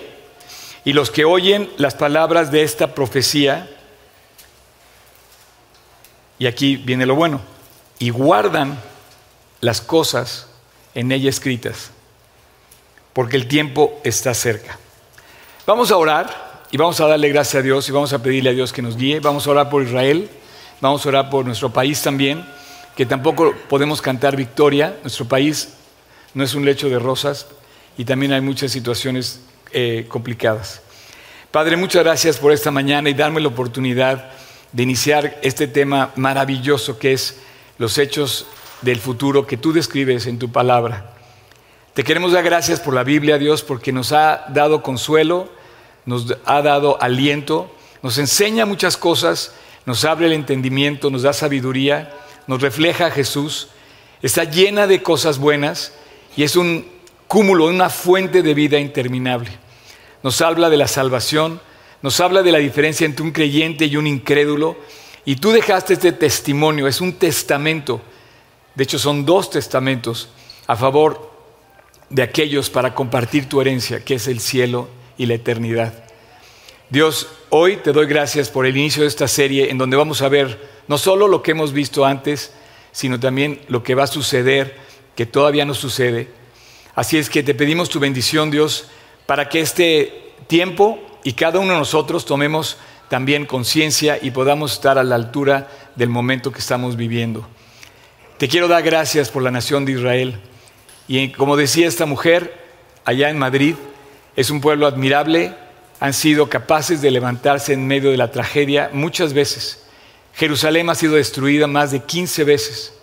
y 0.85 0.93
los 0.93 1.11
que 1.11 1.25
oyen 1.25 1.69
las 1.77 1.93
palabras 1.95 2.51
de 2.51 2.63
esta 2.63 2.95
profecía, 2.95 3.69
y 6.39 6.47
aquí 6.47 6.77
viene 6.77 7.05
lo 7.05 7.15
bueno, 7.15 7.41
y 7.99 8.09
guardan 8.09 8.79
las 9.59 9.81
cosas 9.81 10.47
en 10.95 11.11
ella 11.11 11.29
escritas, 11.29 11.91
porque 13.13 13.37
el 13.37 13.47
tiempo 13.47 13.99
está 14.03 14.33
cerca. 14.33 14.77
Vamos 15.65 15.91
a 15.91 15.97
orar 15.97 16.61
y 16.71 16.77
vamos 16.77 16.99
a 16.99 17.07
darle 17.07 17.29
gracias 17.29 17.61
a 17.61 17.63
Dios 17.63 17.87
y 17.89 17.91
vamos 17.91 18.13
a 18.13 18.21
pedirle 18.21 18.51
a 18.51 18.53
Dios 18.53 18.73
que 18.73 18.81
nos 18.81 18.97
guíe, 18.97 19.19
vamos 19.19 19.47
a 19.47 19.51
orar 19.51 19.69
por 19.69 19.83
Israel, 19.83 20.29
vamos 20.79 21.05
a 21.05 21.09
orar 21.09 21.29
por 21.29 21.45
nuestro 21.45 21.71
país 21.71 22.01
también 22.01 22.45
que 22.95 23.05
tampoco 23.05 23.53
podemos 23.69 24.01
cantar 24.01 24.35
victoria. 24.35 24.97
Nuestro 25.01 25.25
país 25.25 25.69
no 26.33 26.43
es 26.43 26.53
un 26.53 26.65
lecho 26.65 26.89
de 26.89 26.99
rosas 26.99 27.47
y 27.97 28.05
también 28.05 28.33
hay 28.33 28.41
muchas 28.41 28.71
situaciones 28.71 29.41
eh, 29.71 30.05
complicadas. 30.07 30.81
Padre, 31.51 31.77
muchas 31.77 32.03
gracias 32.03 32.37
por 32.37 32.51
esta 32.51 32.71
mañana 32.71 33.09
y 33.09 33.13
darme 33.13 33.41
la 33.41 33.49
oportunidad 33.49 34.31
de 34.71 34.83
iniciar 34.83 35.39
este 35.41 35.67
tema 35.67 36.11
maravilloso 36.15 36.97
que 36.97 37.13
es 37.13 37.39
los 37.77 37.97
hechos 37.97 38.45
del 38.81 38.99
futuro 38.99 39.45
que 39.45 39.57
tú 39.57 39.73
describes 39.73 40.27
en 40.27 40.39
tu 40.39 40.51
palabra. 40.51 41.13
Te 41.93 42.05
queremos 42.05 42.31
dar 42.31 42.45
gracias 42.45 42.79
por 42.79 42.93
la 42.93 43.03
Biblia, 43.03 43.37
Dios, 43.37 43.63
porque 43.63 43.91
nos 43.91 44.13
ha 44.13 44.45
dado 44.47 44.81
consuelo, 44.81 45.49
nos 46.05 46.37
ha 46.45 46.61
dado 46.61 46.97
aliento, 47.01 47.69
nos 48.01 48.17
enseña 48.17 48.65
muchas 48.65 48.95
cosas, 48.95 49.51
nos 49.85 50.05
abre 50.05 50.27
el 50.27 50.33
entendimiento, 50.33 51.09
nos 51.09 51.23
da 51.23 51.33
sabiduría, 51.33 52.13
nos 52.47 52.61
refleja 52.61 53.07
a 53.07 53.11
Jesús, 53.11 53.67
está 54.21 54.45
llena 54.45 54.87
de 54.87 55.03
cosas 55.03 55.37
buenas 55.37 55.91
y 56.37 56.43
es 56.43 56.55
un 56.55 56.87
cúmulo, 57.27 57.65
una 57.65 57.89
fuente 57.89 58.41
de 58.41 58.53
vida 58.53 58.79
interminable. 58.79 59.51
Nos 60.23 60.39
habla 60.41 60.69
de 60.69 60.77
la 60.77 60.87
salvación, 60.87 61.59
nos 62.01 62.21
habla 62.21 62.41
de 62.41 62.53
la 62.53 62.59
diferencia 62.59 63.03
entre 63.03 63.25
un 63.25 63.31
creyente 63.31 63.87
y 63.87 63.97
un 63.97 64.07
incrédulo, 64.07 64.77
y 65.25 65.35
tú 65.35 65.51
dejaste 65.51 65.95
este 65.95 66.13
testimonio, 66.13 66.87
es 66.87 67.01
un 67.01 67.13
testamento, 67.13 67.99
de 68.75 68.85
hecho 68.85 68.97
son 68.97 69.25
dos 69.25 69.49
testamentos 69.49 70.29
a 70.67 70.77
favor 70.77 71.30
de 72.11 72.21
aquellos 72.21 72.69
para 72.69 72.93
compartir 72.93 73.47
tu 73.47 73.61
herencia, 73.61 74.03
que 74.03 74.15
es 74.15 74.27
el 74.27 74.39
cielo 74.39 74.89
y 75.17 75.25
la 75.25 75.35
eternidad. 75.35 75.93
Dios, 76.89 77.29
hoy 77.49 77.77
te 77.77 77.93
doy 77.93 78.05
gracias 78.05 78.49
por 78.49 78.65
el 78.65 78.75
inicio 78.75 79.03
de 79.03 79.07
esta 79.07 79.29
serie 79.29 79.71
en 79.71 79.77
donde 79.77 79.95
vamos 79.95 80.21
a 80.21 80.27
ver 80.27 80.69
no 80.87 80.97
solo 80.97 81.29
lo 81.29 81.41
que 81.41 81.51
hemos 81.51 81.71
visto 81.71 82.05
antes, 82.05 82.51
sino 82.91 83.17
también 83.17 83.61
lo 83.69 83.81
que 83.81 83.95
va 83.95 84.03
a 84.03 84.07
suceder, 84.07 84.77
que 85.15 85.25
todavía 85.25 85.63
no 85.63 85.73
sucede. 85.73 86.27
Así 86.93 87.17
es 87.17 87.29
que 87.29 87.43
te 87.43 87.55
pedimos 87.55 87.87
tu 87.87 88.01
bendición, 88.01 88.51
Dios, 88.51 88.89
para 89.25 89.47
que 89.47 89.61
este 89.61 90.33
tiempo 90.47 90.99
y 91.23 91.33
cada 91.33 91.59
uno 91.59 91.71
de 91.71 91.79
nosotros 91.79 92.25
tomemos 92.25 92.77
también 93.07 93.45
conciencia 93.45 94.19
y 94.21 94.31
podamos 94.31 94.73
estar 94.73 94.97
a 94.97 95.03
la 95.05 95.15
altura 95.15 95.69
del 95.95 96.09
momento 96.09 96.51
que 96.51 96.59
estamos 96.59 96.97
viviendo. 96.97 97.47
Te 98.37 98.49
quiero 98.49 98.67
dar 98.67 98.83
gracias 98.83 99.29
por 99.29 99.43
la 99.43 99.51
nación 99.51 99.85
de 99.85 99.93
Israel. 99.93 100.41
Y 101.07 101.31
como 101.31 101.57
decía 101.57 101.87
esta 101.87 102.05
mujer, 102.05 102.53
allá 103.05 103.29
en 103.29 103.37
Madrid, 103.37 103.75
es 104.35 104.49
un 104.49 104.61
pueblo 104.61 104.87
admirable, 104.87 105.53
han 105.99 106.13
sido 106.13 106.49
capaces 106.49 107.01
de 107.01 107.11
levantarse 107.11 107.73
en 107.73 107.85
medio 107.85 108.11
de 108.11 108.17
la 108.17 108.31
tragedia 108.31 108.89
muchas 108.93 109.33
veces. 109.33 109.83
Jerusalén 110.33 110.89
ha 110.89 110.95
sido 110.95 111.13
destruida 111.13 111.67
más 111.67 111.91
de 111.91 111.99
15 111.99 112.43
veces. 112.43 112.93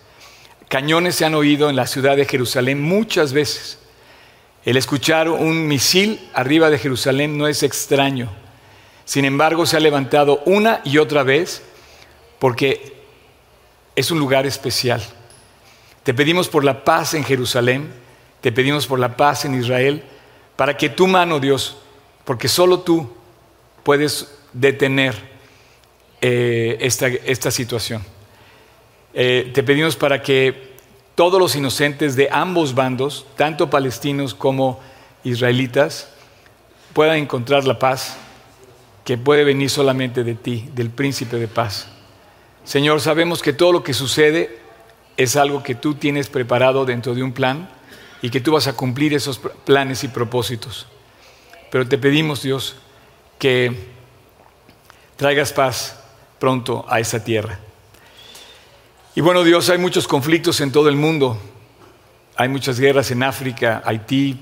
Cañones 0.69 1.15
se 1.15 1.25
han 1.25 1.35
oído 1.35 1.71
en 1.71 1.77
la 1.77 1.87
ciudad 1.87 2.17
de 2.17 2.25
Jerusalén 2.25 2.81
muchas 2.81 3.33
veces. 3.33 3.79
El 4.65 4.77
escuchar 4.77 5.29
un 5.29 5.67
misil 5.67 6.29
arriba 6.35 6.71
de 6.71 6.79
Jerusalén 6.79 7.39
no 7.39 7.47
es 7.47 7.63
extraño. 7.63 8.31
Sin 9.05 9.25
embargo, 9.25 9.65
se 9.65 9.77
ha 9.77 9.81
levantado 9.81 10.43
una 10.45 10.81
y 10.85 10.99
otra 10.99 11.23
vez 11.23 11.63
porque 12.39 12.97
es 13.97 14.11
un 14.11 14.19
lugar 14.19 14.47
especial. 14.47 15.03
Te 16.09 16.15
pedimos 16.15 16.49
por 16.49 16.65
la 16.65 16.85
paz 16.85 17.13
en 17.13 17.23
Jerusalén, 17.23 17.87
te 18.41 18.51
pedimos 18.51 18.87
por 18.87 18.99
la 18.99 19.15
paz 19.15 19.45
en 19.45 19.55
Israel, 19.55 20.03
para 20.57 20.75
que 20.75 20.89
tu 20.89 21.07
mano, 21.07 21.39
Dios, 21.39 21.77
porque 22.25 22.49
solo 22.49 22.81
tú 22.81 23.13
puedes 23.83 24.35
detener 24.55 25.15
eh, 26.23 26.79
esta, 26.81 27.51
situación. 27.51 28.03
Eh, 29.13 29.51
te 29.53 29.63
pedimos 29.63 29.97
para 29.97 30.23
que 30.23 30.73
todos 31.15 31.39
los 31.39 31.55
inocentes 31.55 32.17
de 32.17 32.31
ambos 32.33 32.75
bandos, 32.75 33.27
tanto 33.37 33.69
palestinos 33.69 34.33
como 34.33 34.81
israelitas, 35.25 36.09
puedan 36.95 37.19
encontrar 37.19 37.67
la 37.67 37.79
paz 37.79 38.17
que 39.05 39.19
puede 39.19 39.45
venir 39.45 39.69
solamente 39.69 40.25
de 40.25 40.37
ti, 40.37 40.71
del 40.73 40.89
príncipe 40.89 41.37
de 41.37 41.49
paz. 41.49 41.87
Señor, 42.65 43.03
sabemos 43.03 43.43
que 43.43 43.53
todo 43.53 43.73
lo 43.73 43.83
que 43.83 43.93
sucede 43.93 44.58
es 45.19 45.35
algo 45.35 45.65
que 45.65 45.75
tú 45.75 45.95
tienes 45.95 46.29
preparado 46.29 46.87
dentro 46.87 47.13
de 47.13 47.25
un 47.25 47.33
plan 47.33 47.69
y 48.23 48.31
que 48.31 48.41
tú 48.41 48.53
vas 48.53 48.69
a 48.69 48.75
cumplir 48.75 49.13
esos 49.13 49.39
planes 49.39 50.05
y 50.05 50.09
propósitos. 50.09 50.87
Pero 51.73 51.89
te 51.89 51.99
pedimos, 51.99 52.41
Dios, 52.43 52.77
que 53.37 53.75
traigas 55.17 55.53
paz 55.53 56.01
pronto 56.39 56.87
a 56.89 57.01
esa 57.01 57.25
tierra. 57.25 57.59
Y 59.17 59.21
bueno, 59.21 59.43
Dios, 59.43 59.69
hay 59.71 59.79
muchos 59.79 60.07
conflictos 60.07 60.61
en 60.61 60.71
todo 60.71 60.89
el 60.89 60.95
mundo. 60.95 61.37
Hay 62.37 62.49
muchas 62.49 62.79
guerras 62.79 63.11
en 63.11 63.25
África, 63.25 63.83
Haití, 63.85 64.41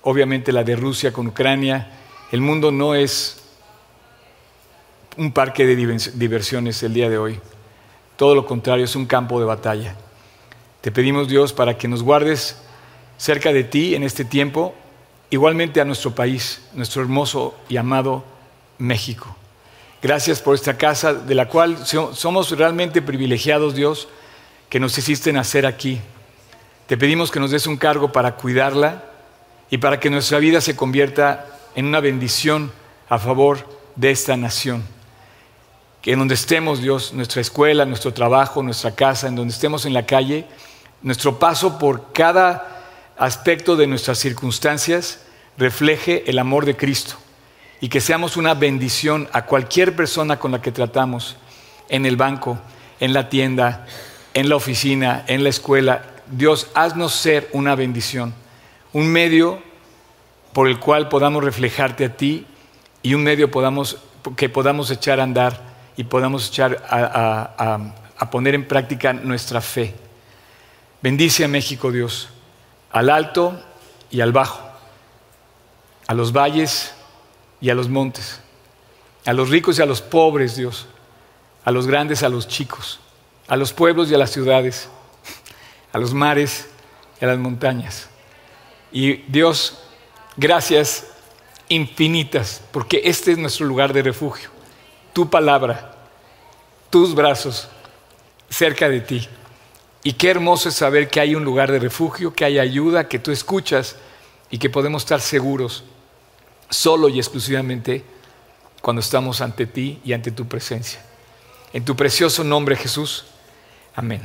obviamente 0.00 0.52
la 0.52 0.64
de 0.64 0.74
Rusia 0.74 1.12
con 1.12 1.26
Ucrania. 1.26 1.90
El 2.32 2.40
mundo 2.40 2.72
no 2.72 2.94
es 2.94 3.42
un 5.18 5.32
parque 5.32 5.66
de 5.66 5.76
diversiones 6.14 6.82
el 6.82 6.94
día 6.94 7.10
de 7.10 7.18
hoy. 7.18 7.38
Todo 8.16 8.34
lo 8.34 8.46
contrario, 8.46 8.86
es 8.86 8.96
un 8.96 9.04
campo 9.04 9.38
de 9.38 9.44
batalla. 9.44 9.96
Te 10.84 10.92
pedimos, 10.92 11.28
Dios, 11.28 11.54
para 11.54 11.78
que 11.78 11.88
nos 11.88 12.02
guardes 12.02 12.58
cerca 13.16 13.54
de 13.54 13.64
ti 13.64 13.94
en 13.94 14.02
este 14.02 14.22
tiempo, 14.22 14.74
igualmente 15.30 15.80
a 15.80 15.86
nuestro 15.86 16.14
país, 16.14 16.60
nuestro 16.74 17.00
hermoso 17.00 17.56
y 17.70 17.78
amado 17.78 18.22
México. 18.76 19.34
Gracias 20.02 20.42
por 20.42 20.54
esta 20.54 20.76
casa 20.76 21.14
de 21.14 21.34
la 21.34 21.48
cual 21.48 21.78
somos 21.86 22.50
realmente 22.50 23.00
privilegiados, 23.00 23.74
Dios, 23.74 24.08
que 24.68 24.78
nos 24.78 24.98
hiciste 24.98 25.32
nacer 25.32 25.64
aquí. 25.64 26.02
Te 26.86 26.98
pedimos 26.98 27.30
que 27.30 27.40
nos 27.40 27.50
des 27.50 27.66
un 27.66 27.78
cargo 27.78 28.12
para 28.12 28.36
cuidarla 28.36 29.04
y 29.70 29.78
para 29.78 29.98
que 29.98 30.10
nuestra 30.10 30.38
vida 30.38 30.60
se 30.60 30.76
convierta 30.76 31.46
en 31.74 31.86
una 31.86 32.00
bendición 32.00 32.70
a 33.08 33.18
favor 33.18 33.66
de 33.96 34.10
esta 34.10 34.36
nación. 34.36 34.84
Que 36.02 36.12
en 36.12 36.18
donde 36.18 36.34
estemos, 36.34 36.82
Dios, 36.82 37.14
nuestra 37.14 37.40
escuela, 37.40 37.86
nuestro 37.86 38.12
trabajo, 38.12 38.62
nuestra 38.62 38.94
casa, 38.94 39.28
en 39.28 39.36
donde 39.36 39.54
estemos 39.54 39.86
en 39.86 39.94
la 39.94 40.04
calle, 40.04 40.46
nuestro 41.04 41.38
paso 41.38 41.78
por 41.78 42.12
cada 42.12 42.80
aspecto 43.16 43.76
de 43.76 43.86
nuestras 43.86 44.18
circunstancias 44.18 45.20
refleje 45.58 46.24
el 46.28 46.38
amor 46.38 46.64
de 46.64 46.76
Cristo 46.76 47.16
y 47.80 47.90
que 47.90 48.00
seamos 48.00 48.38
una 48.38 48.54
bendición 48.54 49.28
a 49.32 49.44
cualquier 49.44 49.94
persona 49.94 50.38
con 50.38 50.50
la 50.50 50.62
que 50.62 50.72
tratamos, 50.72 51.36
en 51.90 52.06
el 52.06 52.16
banco, 52.16 52.58
en 52.98 53.12
la 53.12 53.28
tienda, 53.28 53.86
en 54.32 54.48
la 54.48 54.56
oficina, 54.56 55.24
en 55.26 55.44
la 55.44 55.50
escuela. 55.50 56.02
Dios, 56.26 56.68
haznos 56.74 57.12
ser 57.12 57.50
una 57.52 57.74
bendición, 57.74 58.32
un 58.94 59.06
medio 59.08 59.62
por 60.54 60.68
el 60.68 60.80
cual 60.80 61.10
podamos 61.10 61.44
reflejarte 61.44 62.06
a 62.06 62.16
ti 62.16 62.46
y 63.02 63.12
un 63.12 63.22
medio 63.22 63.50
que 64.36 64.48
podamos 64.48 64.90
echar 64.90 65.20
a 65.20 65.24
andar 65.24 65.60
y 65.98 66.04
podamos 66.04 66.48
echar 66.48 66.82
a 66.88 68.30
poner 68.30 68.54
en 68.54 68.66
práctica 68.66 69.12
nuestra 69.12 69.60
fe. 69.60 70.03
Bendice 71.04 71.44
a 71.44 71.48
México, 71.48 71.92
Dios, 71.92 72.30
al 72.90 73.10
alto 73.10 73.62
y 74.10 74.22
al 74.22 74.32
bajo, 74.32 74.66
a 76.06 76.14
los 76.14 76.32
valles 76.32 76.94
y 77.60 77.68
a 77.68 77.74
los 77.74 77.90
montes, 77.90 78.40
a 79.26 79.34
los 79.34 79.50
ricos 79.50 79.78
y 79.78 79.82
a 79.82 79.84
los 79.84 80.00
pobres, 80.00 80.56
Dios, 80.56 80.86
a 81.62 81.72
los 81.72 81.86
grandes, 81.86 82.22
a 82.22 82.30
los 82.30 82.48
chicos, 82.48 83.00
a 83.48 83.56
los 83.56 83.74
pueblos 83.74 84.10
y 84.10 84.14
a 84.14 84.18
las 84.18 84.30
ciudades, 84.30 84.88
a 85.92 85.98
los 85.98 86.14
mares 86.14 86.70
y 87.20 87.26
a 87.26 87.28
las 87.28 87.38
montañas. 87.38 88.08
Y 88.90 89.16
Dios, 89.30 89.80
gracias 90.38 91.08
infinitas, 91.68 92.62
porque 92.72 93.02
este 93.04 93.32
es 93.32 93.36
nuestro 93.36 93.66
lugar 93.66 93.92
de 93.92 94.00
refugio, 94.00 94.48
tu 95.12 95.28
palabra, 95.28 95.96
tus 96.88 97.14
brazos 97.14 97.68
cerca 98.48 98.88
de 98.88 99.02
ti. 99.02 99.28
Y 100.06 100.12
qué 100.12 100.30
hermoso 100.30 100.68
es 100.68 100.74
saber 100.74 101.08
que 101.08 101.18
hay 101.18 101.34
un 101.34 101.44
lugar 101.44 101.72
de 101.72 101.78
refugio, 101.78 102.34
que 102.34 102.44
hay 102.44 102.58
ayuda, 102.58 103.08
que 103.08 103.18
tú 103.18 103.32
escuchas 103.32 103.96
y 104.50 104.58
que 104.58 104.68
podemos 104.68 105.02
estar 105.02 105.20
seguros 105.20 105.82
solo 106.68 107.08
y 107.08 107.18
exclusivamente 107.18 108.04
cuando 108.82 109.00
estamos 109.00 109.40
ante 109.40 109.64
ti 109.64 110.00
y 110.04 110.12
ante 110.12 110.30
tu 110.30 110.46
presencia. 110.46 111.00
En 111.72 111.86
tu 111.86 111.96
precioso 111.96 112.44
nombre 112.44 112.76
Jesús. 112.76 113.24
Amén. 113.96 114.20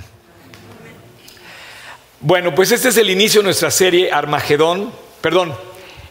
Bueno, 2.19 2.53
pues 2.53 2.74
este 2.74 2.89
es 2.89 2.98
el 2.98 3.09
inicio 3.09 3.39
de 3.39 3.45
nuestra 3.45 3.71
serie 3.71 4.12
Armagedón, 4.12 4.91
perdón, 5.21 5.55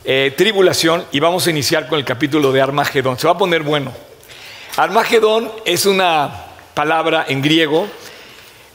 eh, 0.04 0.32
Tribulación, 0.34 1.04
y 1.12 1.20
vamos 1.20 1.46
a 1.46 1.50
iniciar 1.50 1.88
con 1.88 1.98
el 1.98 2.06
capítulo 2.06 2.52
de 2.52 2.62
Armagedón. 2.62 3.18
Se 3.18 3.26
va 3.26 3.34
a 3.34 3.38
poner 3.38 3.62
bueno. 3.62 3.92
Armagedón 4.78 5.52
es 5.66 5.84
una 5.84 6.46
palabra 6.72 7.26
en 7.28 7.42
griego 7.42 7.87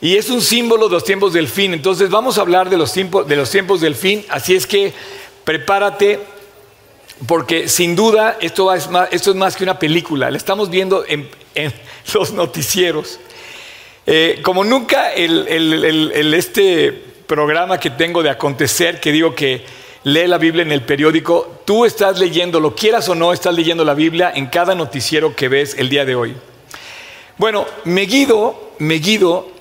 y 0.04 0.18
es 0.18 0.30
un 0.30 0.42
símbolo 0.42 0.90
de 0.90 0.96
los 0.96 1.06
tiempos 1.06 1.32
del 1.32 1.48
fin. 1.48 1.74
Entonces 1.74 2.10
vamos 2.10 2.38
a 2.38 2.42
hablar 2.42 2.70
de 2.70 2.76
los 2.78 2.92
tiempos, 2.92 3.26
de 3.26 3.38
los 3.38 3.50
tiempos 3.50 3.80
del 3.80 3.96
fin, 3.96 4.26
así 4.28 4.54
es 4.54 4.68
que 4.68 4.92
prepárate 5.46 6.20
porque 7.26 7.70
sin 7.70 7.96
duda 7.96 8.38
esto, 8.42 8.74
es 8.74 8.90
más, 8.90 9.08
esto 9.14 9.30
es 9.30 9.38
más 9.38 9.56
que 9.56 9.64
una 9.64 9.80
película, 9.80 10.30
la 10.30 10.36
estamos 10.36 10.70
viendo 10.70 11.06
en, 11.08 11.30
los 12.14 12.34
noticieros. 12.34 13.18
Eh, 14.06 14.42
como 14.44 14.66
nunca 14.66 15.14
este 15.14 16.92
programa 17.26 17.80
que 17.80 17.92
tengo 17.92 18.22
de 18.22 18.30
acontecer, 18.30 19.00
que 19.00 19.14
digo 19.14 19.34
que 19.34 19.64
lee 20.04 20.28
la 20.28 20.38
Biblia 20.38 20.64
en 20.64 20.74
el 20.74 20.82
periódico, 20.82 21.62
tú 21.64 21.86
estás 21.86 22.20
leyendo, 22.20 22.60
lo 22.60 22.76
quieras 22.76 23.08
o 23.08 23.16
no, 23.16 23.32
estás 23.32 23.56
leyendo 23.56 23.86
la 23.86 23.94
Biblia 23.94 24.34
en 24.36 24.48
cada 24.48 24.76
noticiero 24.76 25.34
que 25.34 25.48
ves 25.48 25.78
el 25.78 25.88
día 25.88 26.04
de 26.04 26.16
hoy. 26.16 26.36
Bueno, 27.38 27.66
Megiddo, 27.86 28.74
Megiddo 28.80 29.54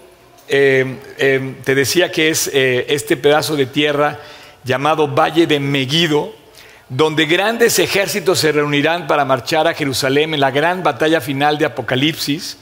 eh, 0.49 0.99
eh, 1.19 1.55
te 1.65 1.75
decía 1.75 2.11
que 2.11 2.29
es 2.29 2.49
eh, 2.53 2.87
este 2.89 3.17
pedazo 3.17 3.57
de 3.57 3.67
tierra 3.67 4.19
llamado 4.65 5.09
Valle 5.09 5.47
de 5.47 5.61
Megiddo, 5.61 6.35
donde 6.89 7.27
grandes 7.27 7.79
ejércitos 7.79 8.41
se 8.41 8.53
reunirán 8.53 9.07
para 9.07 9.25
marchar 9.25 9.67
a 9.67 9.75
Jerusalén 9.75 10.35
en 10.35 10.41
la 10.41 10.51
gran 10.51 10.83
batalla 10.83 11.21
final 11.21 11.59
de 11.59 11.67
Apocalipsis. 11.67 12.59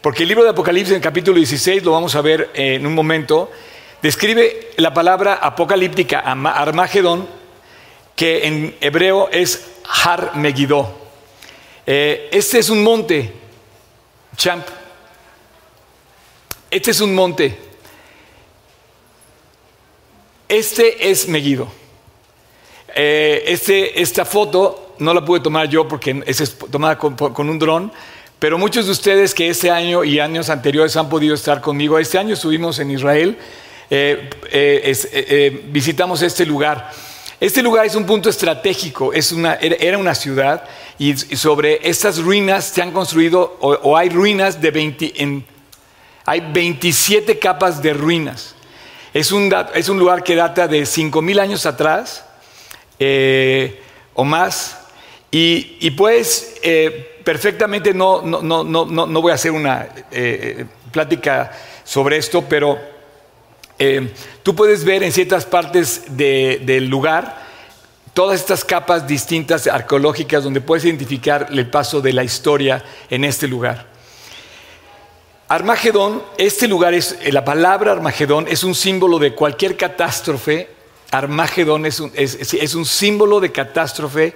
Porque 0.00 0.22
el 0.22 0.28
libro 0.28 0.44
de 0.44 0.50
Apocalipsis, 0.50 0.94
en 0.94 1.02
capítulo 1.02 1.36
16, 1.36 1.84
lo 1.84 1.92
vamos 1.92 2.14
a 2.14 2.22
ver 2.22 2.50
en 2.54 2.86
un 2.86 2.94
momento, 2.94 3.50
describe 4.00 4.70
la 4.76 4.94
palabra 4.94 5.34
apocalíptica 5.34 6.20
Armagedón, 6.20 7.28
que 8.14 8.46
en 8.46 8.76
hebreo 8.80 9.28
es 9.30 9.66
Har 10.04 10.36
Megiddo. 10.36 10.96
este 11.84 12.58
es 12.58 12.70
un 12.70 12.82
monte, 12.82 13.32
champ, 14.36 14.64
este 16.70 16.90
es 16.90 17.00
un 17.00 17.14
monte. 17.14 17.56
Este 20.48 21.10
es 21.10 21.28
Megiddo. 21.28 21.70
Eh, 22.94 23.44
este, 23.46 24.00
esta 24.00 24.24
foto 24.24 24.94
no 24.98 25.14
la 25.14 25.24
pude 25.24 25.40
tomar 25.40 25.68
yo 25.68 25.86
porque 25.86 26.22
es 26.26 26.58
tomada 26.70 26.98
con, 26.98 27.48
un 27.48 27.58
dron, 27.58 27.92
pero 28.38 28.58
muchos 28.58 28.86
de 28.86 28.92
ustedes 28.92 29.34
que 29.34 29.48
este 29.48 29.70
año 29.70 30.04
y 30.04 30.18
años 30.18 30.48
anteriores 30.50 30.96
han 30.96 31.08
podido 31.08 31.34
estar 31.34 31.60
conmigo, 31.60 31.98
este 31.98 32.18
año 32.18 32.34
estuvimos 32.34 32.78
en 32.78 32.90
Israel, 32.90 33.38
eh, 33.90 34.30
eh, 34.50 35.62
visitamos 35.70 36.22
este 36.22 36.44
lugar. 36.46 36.90
Este 37.40 37.62
lugar 37.62 37.86
es 37.86 37.94
un 37.94 38.04
punto 38.04 38.28
estratégico, 38.28 39.12
es 39.12 39.30
una, 39.30 39.54
era 39.54 39.96
una 39.96 40.16
ciudad 40.16 40.64
y 40.98 41.16
sobre 41.16 41.88
estas 41.88 42.18
ruinas 42.18 42.64
se 42.64 42.82
han 42.82 42.90
construido 42.90 43.56
o, 43.60 43.96
hay 43.96 44.08
ruinas 44.08 44.60
de 44.60 44.72
20, 44.72 45.22
en 45.22 45.44
hay 46.28 46.40
27 46.40 47.38
capas 47.38 47.80
de 47.80 47.94
ruinas. 47.94 48.54
Es 49.14 49.32
un, 49.32 49.50
es 49.74 49.88
un 49.88 49.98
lugar 49.98 50.22
que 50.22 50.34
data 50.34 50.68
de 50.68 50.82
5.000 50.82 51.40
años 51.40 51.64
atrás 51.64 52.22
eh, 52.98 53.80
o 54.12 54.24
más. 54.24 54.78
Y, 55.30 55.90
pues 55.92 56.56
perfectamente, 57.24 57.94
no, 57.94 58.20
no, 58.20 58.42
no, 58.42 58.84
no, 58.84 59.22
voy 59.22 59.32
a 59.32 59.36
hacer 59.36 59.52
una 59.52 59.88
eh, 60.10 60.66
plática 60.92 61.50
sobre 61.84 62.18
esto, 62.18 62.44
pero 62.46 62.78
tú 64.42 64.54
puedes 64.54 64.84
ver 64.84 65.02
en 65.02 65.12
ciertas 65.12 65.46
partes 65.46 66.04
del 66.14 66.88
lugar 66.88 67.46
todas 68.12 68.40
estas 68.40 68.64
capas 68.64 69.06
distintas 69.06 69.66
arqueológicas 69.66 70.44
donde 70.44 70.60
puedes 70.60 70.84
identificar 70.84 71.46
el 71.50 71.70
paso 71.70 72.00
de 72.00 72.12
la 72.12 72.24
historia 72.24 72.84
en 73.08 73.24
este 73.24 73.46
lugar. 73.46 73.97
Armagedón, 75.48 76.22
este 76.36 76.68
lugar 76.68 76.92
es, 76.92 77.16
eh, 77.22 77.32
la 77.32 77.42
palabra 77.42 77.92
Armagedón 77.92 78.46
es 78.48 78.64
un 78.64 78.74
símbolo 78.74 79.18
de 79.18 79.34
cualquier 79.34 79.78
catástrofe. 79.78 80.68
Armagedón 81.10 81.86
es 81.86 82.00
un, 82.00 82.84
símbolo 82.84 83.40
de 83.40 83.50
catástrofe 83.50 84.34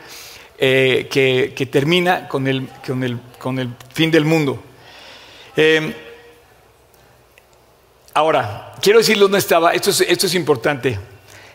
eh, 0.57 1.09
que, 1.11 1.67
termina 1.67 2.27
con 2.29 2.47
el, 2.49 2.67
fin 3.93 4.11
del 4.11 4.25
mundo. 4.25 4.63
Em, 5.55 5.93
ahora, 8.15 8.73
quiero 8.81 9.01
decir 9.01 9.19
dónde 9.19 9.37
estaba, 9.37 9.75
esto 9.75 9.91
es, 9.91 10.01
esto 10.01 10.27
es 10.27 10.35
importante, 10.35 10.99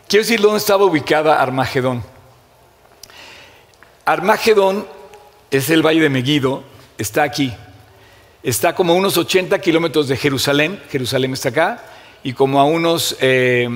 quiero 0.06 0.22
decir 0.22 0.40
dónde 0.40 0.58
estaba 0.58 0.84
ubicada 0.84 1.42
Armagedón. 1.42 2.04
Armagedón 4.04 4.86
es 5.50 5.68
el 5.68 5.84
valle 5.84 6.00
de 6.00 6.10
Megiddo, 6.10 6.62
está 6.96 7.24
aquí. 7.24 7.52
Está 8.42 8.72
como 8.74 8.92
a 8.92 8.96
unos 8.96 9.16
80 9.16 9.58
kilómetros 9.60 10.06
de 10.06 10.16
Jerusalén, 10.16 10.80
Jerusalén 10.90 11.32
está 11.32 11.48
acá, 11.48 11.84
y 12.22 12.34
como 12.34 12.60
a 12.60 12.64
unos, 12.64 13.16
eh, 13.20 13.68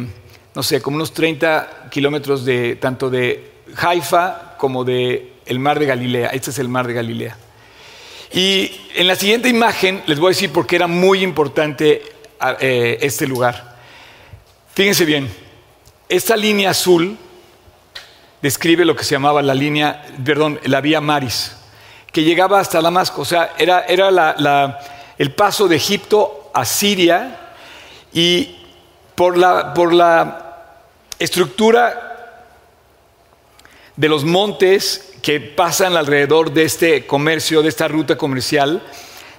no 0.54 0.62
sé, 0.62 0.80
como 0.80 0.96
unos 0.96 1.12
30 1.12 1.88
kilómetros 1.90 2.44
de 2.44 2.76
tanto 2.76 3.10
de 3.10 3.50
Haifa 3.76 4.56
como 4.58 4.84
de 4.84 5.32
el 5.46 5.58
mar 5.58 5.80
de 5.80 5.86
Galilea. 5.86 6.28
Este 6.28 6.50
es 6.50 6.58
el 6.60 6.68
mar 6.68 6.86
de 6.86 6.94
Galilea. 6.94 7.36
Y 8.32 8.70
en 8.94 9.08
la 9.08 9.16
siguiente 9.16 9.48
imagen 9.48 10.02
les 10.06 10.20
voy 10.20 10.28
a 10.28 10.34
decir 10.34 10.52
por 10.52 10.66
qué 10.66 10.76
era 10.76 10.86
muy 10.86 11.24
importante 11.24 12.02
eh, 12.60 12.98
este 13.00 13.26
lugar. 13.26 13.76
Fíjense 14.74 15.04
bien, 15.04 15.28
esta 16.08 16.36
línea 16.36 16.70
azul 16.70 17.18
describe 18.40 18.84
lo 18.84 18.94
que 18.94 19.02
se 19.02 19.16
llamaba 19.16 19.42
la 19.42 19.54
línea, 19.54 20.06
perdón, 20.24 20.60
la 20.64 20.80
vía 20.80 21.00
Maris 21.00 21.56
que 22.12 22.22
llegaba 22.22 22.60
hasta 22.60 22.80
Damasco. 22.80 23.22
O 23.22 23.24
sea, 23.24 23.54
era, 23.58 23.86
era 23.86 24.78
el 25.18 25.32
paso 25.32 25.66
de 25.66 25.76
Egipto 25.76 26.50
a 26.52 26.64
Siria 26.64 27.38
y 28.12 28.58
por 29.14 29.38
la, 29.38 29.72
por 29.72 29.92
la 29.94 30.56
estructura 31.18 32.48
de 33.96 34.08
los 34.08 34.24
montes 34.24 35.14
que 35.22 35.40
pasan 35.40 35.96
alrededor 35.96 36.52
de 36.52 36.64
este 36.64 37.06
comercio, 37.06 37.62
de 37.62 37.68
esta 37.68 37.88
ruta 37.88 38.16
comercial, 38.16 38.82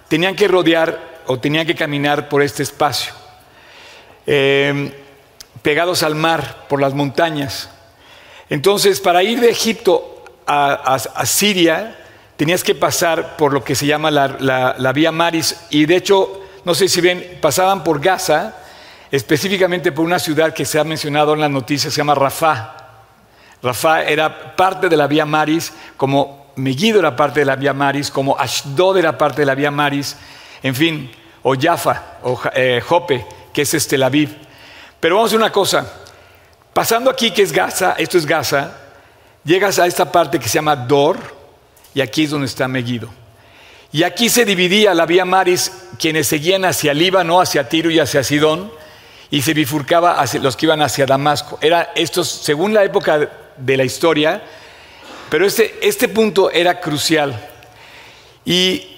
tenían 0.08 0.36
que 0.36 0.48
rodear 0.48 1.22
o 1.28 1.40
tenían 1.40 1.68
que 1.68 1.76
caminar 1.76 2.30
por 2.30 2.42
este 2.42 2.64
espacio, 2.64 3.14
em, 4.26 4.92
pegados 5.62 6.04
al 6.04 6.16
mar, 6.16 6.66
por 6.68 6.82
las 6.82 6.94
montañas. 6.94 7.70
Entonces, 8.50 9.00
para 9.00 9.24
ir 9.24 9.40
de 9.40 9.50
Egipto 9.50 10.10
a 10.46 11.26
Siria, 11.26 12.03
tenías 12.38 12.64
que 12.64 12.76
pasar 12.76 13.38
por 13.38 13.54
lo 13.54 13.64
que 13.64 13.76
se 13.76 13.86
llama 13.86 14.12
la, 14.12 14.92
vía 14.94 15.12
Maris 15.12 15.56
y 15.70 15.86
de 15.86 15.96
hecho, 15.96 16.42
no 16.66 16.74
sé 16.74 16.88
si 16.88 17.02
ven, 17.02 17.38
pasaban 17.42 17.84
por 17.84 18.00
Gaza, 18.00 18.56
específicamente 19.12 19.92
por 19.92 20.06
una 20.06 20.20
ciudad 20.20 20.54
que 20.54 20.66
se 20.66 20.80
ha 20.80 20.84
mencionado 20.84 21.34
en 21.34 21.42
las 21.42 21.52
noticias, 21.52 21.94
se 21.94 21.98
llama 21.98 22.16
Rafah. 22.16 22.78
Rafah 23.62 24.04
era 24.04 24.56
parte 24.56 24.90
de 24.90 24.98
la 24.98 25.08
vía 25.08 25.26
Maris, 25.26 25.72
como 25.96 26.52
Megiddo 26.56 27.00
era 27.00 27.16
parte 27.16 27.42
de 27.42 27.46
la 27.46 27.56
vía 27.56 27.74
Maris, 27.74 28.12
como 28.12 28.38
Ashdod 28.38 28.98
era 28.98 29.18
parte 29.18 29.42
de 29.42 29.46
la 29.46 29.56
vía 29.56 29.72
Maris, 29.72 30.16
en 30.62 30.76
fin, 30.76 31.12
o 31.44 31.56
Jaffa, 31.60 32.18
o 32.24 32.40
eh, 32.54 32.82
Jope, 32.86 33.26
que 33.54 33.62
es 33.62 33.74
este 33.74 33.92
Tel 33.92 34.04
Aviv. 34.04 34.36
Pero 35.00 35.18
vamos 35.18 35.34
a 35.34 35.36
una 35.36 35.52
cosa, 35.52 35.86
pasando 36.74 37.10
aquí 37.10 37.32
que 37.32 37.42
es 37.42 37.52
Gaza, 37.52 37.96
esto 37.98 38.18
es 38.18 38.26
Gaza, 38.26 38.72
llegas 39.44 39.78
a 39.80 39.86
esta 39.86 40.12
parte 40.12 40.40
que 40.40 40.48
se 40.48 40.56
llama 40.56 40.76
Dor, 40.76 41.43
y 41.94 42.02
aquí 42.02 42.24
es 42.24 42.32
donde 42.32 42.48
está 42.48 42.68
Megiddo. 42.68 43.10
Y 43.92 44.04
aquí 44.04 44.30
se 44.30 44.44
dividía 44.44 44.94
la 44.94 45.06
vía 45.06 45.24
Maris, 45.24 45.72
quienes 46.00 46.28
seguían 46.28 46.66
hacia 46.66 46.94
Líbano, 46.94 47.40
hacia 47.40 47.70
Tiro 47.70 47.92
y 47.92 48.00
hacia 48.00 48.24
Sidón, 48.24 48.72
y 49.30 49.42
se 49.42 49.54
bifurcaba 49.54 50.24
los 50.42 50.58
que 50.58 50.66
iban 50.66 50.82
hacia 50.82 51.06
Damasco. 51.06 51.60
Era 51.62 51.92
estos, 51.96 52.28
según 52.28 52.74
la 52.74 52.84
época 52.84 53.30
de 53.56 53.78
la 53.78 53.84
historia, 53.84 54.44
pero 55.30 55.46
este, 55.46 55.76
este 55.82 56.08
punto 56.08 56.50
era 56.52 56.80
crucial. 56.80 57.40
Y 58.46 58.98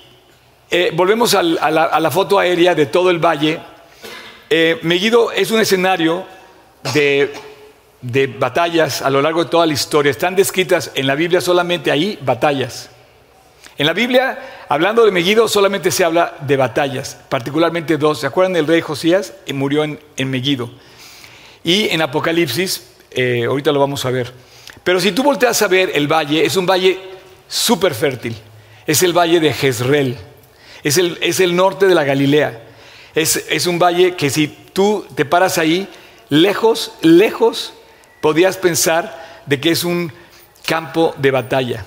eh, 0.72 0.92
volvemos 0.94 1.34
a 1.36 1.44
la, 1.44 2.12
foto 2.12 2.40
aérea 2.40 2.74
de 2.74 2.86
todo 2.86 3.10
el 3.10 3.20
valle. 3.20 3.60
Eh, 4.50 4.80
Megiddo 4.82 5.32
es 5.32 5.52
un 5.52 5.60
escenario 5.60 6.26
de 6.94 7.34
de 8.12 8.28
batallas 8.28 9.02
a 9.02 9.10
lo 9.10 9.22
largo 9.22 9.44
de 9.44 9.50
toda 9.50 9.66
la 9.66 9.74
historia. 9.74 10.12
Están 10.12 10.36
descritas 10.36 10.92
en 10.94 11.08
la 11.08 11.16
Biblia 11.16 11.42
solamente 11.42 11.90
ahí 11.90 12.20
batallas. 12.22 12.90
En 13.78 13.88
la 13.88 13.94
Biblia, 13.94 14.66
hablando 14.70 15.04
de 15.04 15.12
Megiddo, 15.12 15.48
solamente 15.48 15.92
se 15.92 16.06
habla 16.06 16.36
de 16.42 16.56
batallas, 16.56 17.18
particularmente 17.30 17.98
dos. 17.98 18.20
¿Se 18.20 18.28
acuerdan 18.28 18.54
del 18.54 18.68
rey 18.68 18.82
Josías? 18.82 19.34
Murió 19.52 19.84
en, 19.84 20.00
en 20.16 20.30
Megiddo. 20.30 20.72
Y 21.64 21.90
en 21.90 22.02
Apocalipsis, 22.02 22.88
eh, 23.12 23.46
ahorita 23.50 23.72
lo 23.72 23.80
vamos 23.80 24.06
a 24.06 24.12
ver. 24.12 24.32
Pero 24.84 25.00
si 25.00 25.12
tú 25.12 25.24
volteas 25.24 25.60
a 25.64 25.68
ver 25.68 25.92
el 25.96 26.08
valle, 26.08 26.46
es 26.46 26.56
un 26.56 26.68
valle 26.68 27.00
súper 27.48 27.96
fértil. 27.96 28.36
Es 28.86 29.02
el 29.02 29.18
valle 29.18 29.40
de 29.40 29.52
Jezreel. 29.52 30.16
Es 30.84 30.98
el, 31.00 31.18
es 31.22 31.40
el 31.40 31.56
norte 31.56 31.88
de 31.88 31.96
la 31.96 32.04
Galilea. 32.04 32.62
Es, 33.16 33.46
es 33.50 33.66
un 33.66 33.80
valle 33.80 34.16
que 34.16 34.30
si 34.30 34.48
tú 34.48 35.08
te 35.16 35.26
paras 35.26 35.58
ahí, 35.58 35.88
lejos, 36.30 36.94
lejos 37.02 37.74
podías 38.26 38.58
pensar 38.58 39.44
de 39.46 39.62
que 39.62 39.70
es 39.70 39.84
un 39.84 40.12
campo 40.66 41.14
de 41.20 41.30
batalla. 41.30 41.86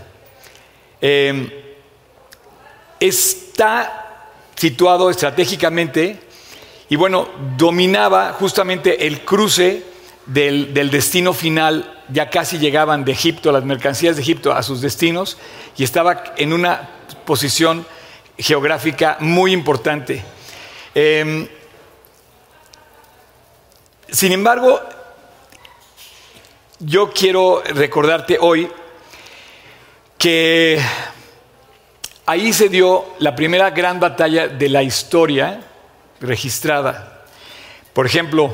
Em, 1.01 1.51
está 3.01 4.31
situado 4.55 5.11
estratégicamente 5.11 6.21
y 6.89 6.95
bueno, 6.95 7.29
dominaba 7.57 8.35
justamente 8.35 9.09
el 9.09 9.25
cruce 9.25 9.83
del, 10.27 10.73
destino 10.93 11.33
final, 11.33 12.05
ya 12.09 12.31
casi 12.31 12.61
llegaban 12.61 13.05
de 13.05 13.11
Egipto, 13.11 13.51
las 13.51 13.65
mercancías 13.65 14.15
de 14.15 14.23
Egipto 14.23 14.53
a 14.53 14.63
sus 14.63 14.81
destinos 14.81 15.39
y 15.77 15.83
estaba 15.83 16.23
en 16.37 16.53
una 16.53 16.89
posición 17.25 17.85
geográfica 18.39 19.17
muy 19.19 19.51
importante. 19.51 20.23
Em, 20.95 21.49
sin 24.09 24.31
embargo, 24.31 24.81
yo 26.81 27.11
quiero 27.11 27.63
recordarte 27.75 28.39
hoy 28.41 28.69
que 30.17 30.81
ahí 32.27 32.53
se 32.53 32.69
dio 32.69 33.05
la 33.19 33.35
primera 33.35 33.71
gran 33.71 33.99
batalla 33.99 34.49
de 34.49 34.69
la 34.69 34.83
historia 34.83 35.61
registrada. 36.21 37.25
Por 37.93 38.07
ejemplo, 38.07 38.53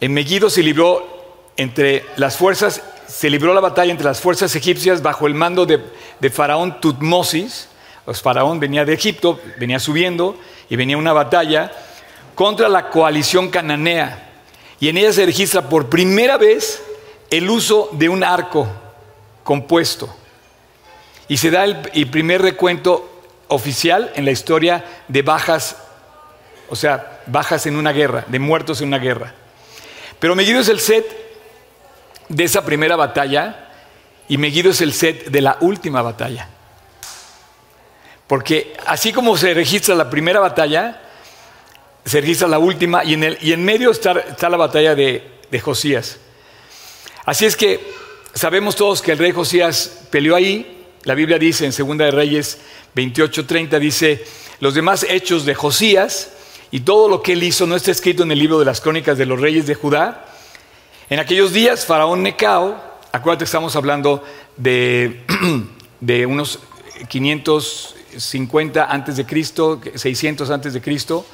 en 0.00 0.12
Megiddo 0.12 0.50
se 0.50 0.62
libró 0.62 1.50
entre 1.56 2.04
las 2.16 2.36
fuerzas, 2.36 2.82
se 3.06 3.30
libró 3.30 3.54
la 3.54 3.60
batalla 3.60 3.90
entre 3.90 4.06
las 4.06 4.20
fuerzas 4.20 4.54
egipcias 4.54 5.02
bajo 5.02 5.26
el 5.26 5.34
mando 5.34 5.64
de, 5.64 5.80
de 6.20 6.30
Faraón 6.30 6.80
Tutmosis. 6.80 7.68
Los 8.06 8.20
faraón 8.20 8.58
venía 8.58 8.84
de 8.84 8.94
Egipto, 8.94 9.38
venía 9.58 9.78
subiendo 9.78 10.36
y 10.68 10.74
venía 10.74 10.96
una 10.96 11.12
batalla 11.12 11.70
contra 12.34 12.68
la 12.68 12.90
coalición 12.90 13.48
cananea. 13.48 14.28
Y 14.80 14.88
en 14.88 14.98
ella 14.98 15.12
se 15.12 15.24
registra 15.24 15.68
por 15.68 15.88
primera 15.88 16.36
vez 16.36 16.82
el 17.32 17.48
uso 17.48 17.88
de 17.92 18.10
un 18.10 18.22
arco 18.22 18.68
compuesto. 19.42 20.14
Y 21.28 21.38
se 21.38 21.50
da 21.50 21.64
el, 21.64 22.10
primer 22.10 22.42
recuento 22.42 23.10
oficial 23.48 24.12
en 24.14 24.26
la 24.26 24.32
historia 24.32 24.84
de 25.08 25.22
bajas, 25.22 25.78
o 26.68 26.76
sea, 26.76 27.22
bajas 27.26 27.64
en 27.64 27.76
una 27.76 27.92
guerra, 27.92 28.26
de 28.28 28.38
muertos 28.38 28.82
en 28.82 28.88
una 28.88 28.98
guerra. 28.98 29.32
Pero 30.18 30.34
Megiddo 30.36 30.60
es 30.60 30.68
el 30.68 30.78
set 30.78 31.06
de 32.28 32.44
esa 32.44 32.66
primera 32.66 32.96
batalla 32.96 33.70
y 34.28 34.36
Megiddo 34.36 34.68
es 34.68 34.82
el 34.82 34.92
set 34.92 35.30
de 35.30 35.40
la 35.40 35.56
última 35.62 36.02
batalla. 36.02 36.50
Porque 38.26 38.74
así 38.86 39.10
como 39.10 39.38
se 39.38 39.54
registra 39.54 39.94
la 39.94 40.10
primera 40.10 40.38
batalla, 40.38 41.00
se 42.04 42.20
registra 42.20 42.46
la 42.46 42.58
última 42.58 43.04
y 43.04 43.14
en, 43.14 43.24
el, 43.24 43.38
y 43.40 43.54
en 43.54 43.64
medio 43.64 43.90
está, 43.90 44.12
la 44.50 44.56
batalla 44.58 44.94
de 44.94 45.60
Josías. 45.62 46.18
Así 47.24 47.44
es 47.44 47.56
que 47.56 47.80
sabemos 48.34 48.74
todos 48.74 49.00
que 49.00 49.12
el 49.12 49.18
rey 49.18 49.30
Josías 49.30 50.06
peleó 50.10 50.34
ahí. 50.34 50.86
La 51.04 51.14
Biblia 51.14 51.38
dice 51.38 51.64
en 51.64 51.72
Segunda 51.72 52.04
de 52.04 52.10
Reyes 52.10 52.58
28:30 52.96 53.78
dice, 53.78 54.24
los 54.60 54.74
demás 54.74 55.06
hechos 55.08 55.44
de 55.44 55.54
Josías 55.54 56.32
y 56.72 56.80
todo 56.80 57.08
lo 57.08 57.22
que 57.22 57.34
él 57.34 57.42
hizo 57.42 57.66
no 57.66 57.76
está 57.76 57.92
escrito 57.92 58.24
en 58.24 58.32
el 58.32 58.38
libro 58.38 58.58
de 58.58 58.64
las 58.64 58.80
crónicas 58.80 59.18
de 59.18 59.26
los 59.26 59.40
reyes 59.40 59.66
de 59.66 59.74
Judá. 59.74 60.26
En 61.10 61.20
aquellos 61.20 61.52
días, 61.52 61.86
Faraón 61.86 62.22
Necao, 62.22 62.82
acuérdate, 63.12 63.44
estamos 63.44 63.76
hablando 63.76 64.24
de, 64.56 65.20
de 66.00 66.26
unos 66.26 66.58
550 67.08 68.84
antes 68.84 69.16
de 69.16 69.26
Cristo, 69.26 69.80
600 69.94 70.50
antes 70.50 70.72
de 70.72 70.80
Cristo, 70.80 71.24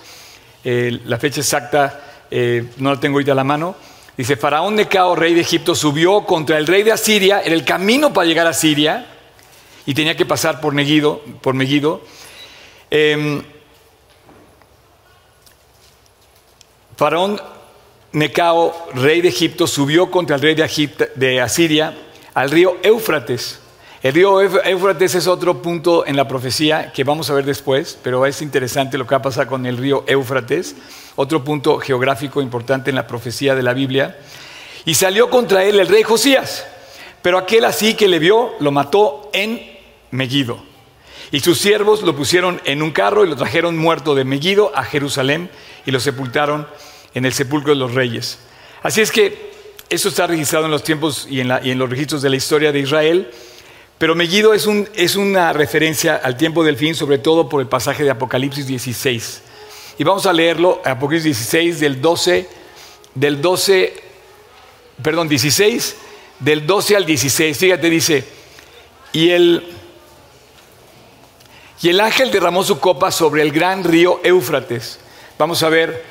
eh, 0.64 1.01
la 1.05 1.18
fecha 1.18 1.40
exacta 1.40 2.27
eh, 2.31 2.64
no 2.77 2.92
la 2.92 3.01
tengo 3.01 3.16
ahorita 3.16 3.33
a 3.33 3.37
la 3.37 3.44
mano. 3.44 3.77
Dice, 4.18 4.37
Faraón 4.37 4.74
Necao, 4.74 5.14
rey 5.14 5.33
de 5.33 5.42
Egipto, 5.42 5.76
subió 5.76 6.26
contra 6.26 6.59
el 6.59 6.66
rey 6.66 6.83
de 6.83 6.90
Asiria, 6.90 7.40
en 7.40 7.52
el 7.52 7.64
camino 7.64 8.12
para 8.12 8.26
llegar 8.26 8.48
a 8.48 8.52
Siria, 8.52 9.07
y 9.87 9.94
tenía 9.94 10.16
que 10.16 10.26
pasar 10.26 10.61
por 10.61 10.74
Megiddo. 10.74 12.02
Em, 12.90 13.40
Faraón 16.96 17.40
Necao, 18.11 18.88
rey 18.94 19.20
de 19.20 19.28
Egipto, 19.28 19.68
subió 19.68 20.11
contra 20.11 20.35
el 20.35 20.42
rey 20.42 20.57
de, 20.57 20.90
de 21.14 21.40
Asiria 21.40 21.96
al 22.35 22.50
río 22.50 22.76
Éufrates. 22.83 23.61
El 24.02 24.14
río 24.14 24.40
Éufrates 24.40 25.14
es 25.14 25.28
otro 25.28 25.62
punto 25.62 26.04
en 26.04 26.16
la 26.16 26.26
profecía 26.26 26.92
que 26.92 27.04
vamos 27.04 27.31
a 27.31 27.35
ver 27.35 27.44
después, 27.44 27.96
pero 28.02 28.26
es 28.26 28.42
interesante 28.42 28.98
lo 28.98 29.07
que 29.07 29.14
va 29.14 29.18
a 29.18 29.22
pasar 29.22 29.46
con 29.46 29.64
el 29.64 29.76
río 29.76 30.02
Éufrates, 30.09 30.74
otro 31.20 31.42
punto 31.42 31.81
geográfico 31.81 32.40
importante 32.40 32.90
en 32.90 32.96
la 32.96 33.09
profecía 33.09 33.57
de 33.57 33.64
la 33.64 33.74
Biblia. 33.74 34.16
Y 34.85 34.94
salió 34.94 35.28
contra 35.28 35.64
él 35.64 35.81
el 35.81 35.88
rey 35.88 36.04
Josías, 36.04 36.64
pero 37.22 37.38
aquel 37.38 37.64
así 37.64 37.94
que 37.94 38.07
le 38.07 38.20
vio 38.20 38.54
lo 38.61 38.70
mató 38.70 39.28
en 39.33 39.61
Megiddo. 40.12 40.62
Y 41.33 41.40
sus 41.40 41.59
siervos 41.59 42.02
lo 42.02 42.14
pusieron 42.14 42.61
en 42.64 42.83
un 42.83 42.92
carro 42.92 43.24
y 43.24 43.28
lo 43.28 43.35
trajeron 43.35 43.76
muerto 43.76 44.14
de 44.14 44.24
Megiddo 44.24 44.70
a 44.76 44.85
Jerusalén 44.85 45.50
y 45.85 45.90
lo 45.90 45.98
sepultaron 45.98 46.68
en 47.14 47.24
el 47.24 47.33
sepulcro 47.33 47.72
de 47.72 47.81
los 47.81 47.94
reyes. 47.94 48.38
Así 48.85 49.00
es 49.00 49.11
que 49.11 49.50
eso 49.90 50.11
está 50.11 50.28
registrado 50.28 50.66
en 50.66 50.70
los 50.70 50.85
tiempos 50.85 51.26
y 51.28 51.40
en, 51.40 51.50
y 51.64 51.72
en 51.72 51.81
los 51.81 51.90
registros 51.90 52.22
de 52.22 52.31
la 52.31 52.37
historia 52.37 52.70
de 52.70 52.78
Israel. 52.78 53.28
Pero 53.98 54.14
Megiddo 54.14 54.54
es, 54.54 54.66
un, 54.66 54.88
es 54.94 55.16
una 55.16 55.52
referencia 55.52 56.14
al 56.14 56.37
tiempo 56.37 56.62
del 56.62 56.76
fin, 56.76 56.94
sobre 56.94 57.18
todo 57.18 57.48
por 57.48 57.61
el 57.61 57.66
pasaje 57.66 58.04
de 58.04 58.11
Apocalipsis 58.11 58.68
16. 58.68 59.47
Y 59.98 60.04
vamos 60.04 60.26
a 60.26 60.32
leerlo, 60.32 60.80
Apocalipsis 60.84 61.37
16, 61.38 61.80
del 61.80 62.00
12, 62.00 62.48
del 63.16 63.42
12, 63.42 64.00
perdón, 65.02 65.28
16, 65.28 65.96
del 66.38 66.64
12 66.68 66.96
al 66.96 67.04
16. 67.04 67.58
Fíjate, 67.58 67.90
dice, 67.90 68.24
y 69.12 69.30
el, 69.30 69.76
y 71.82 71.88
el 71.88 71.98
ángel 71.98 72.30
derramó 72.30 72.62
su 72.62 72.78
copa 72.78 73.11
sobre 73.11 73.42
el 73.42 73.50
gran 73.50 73.82
río 73.82 74.20
Éufrates. 74.22 75.00
Vamos 75.37 75.64
a 75.64 75.68
ver 75.68 76.04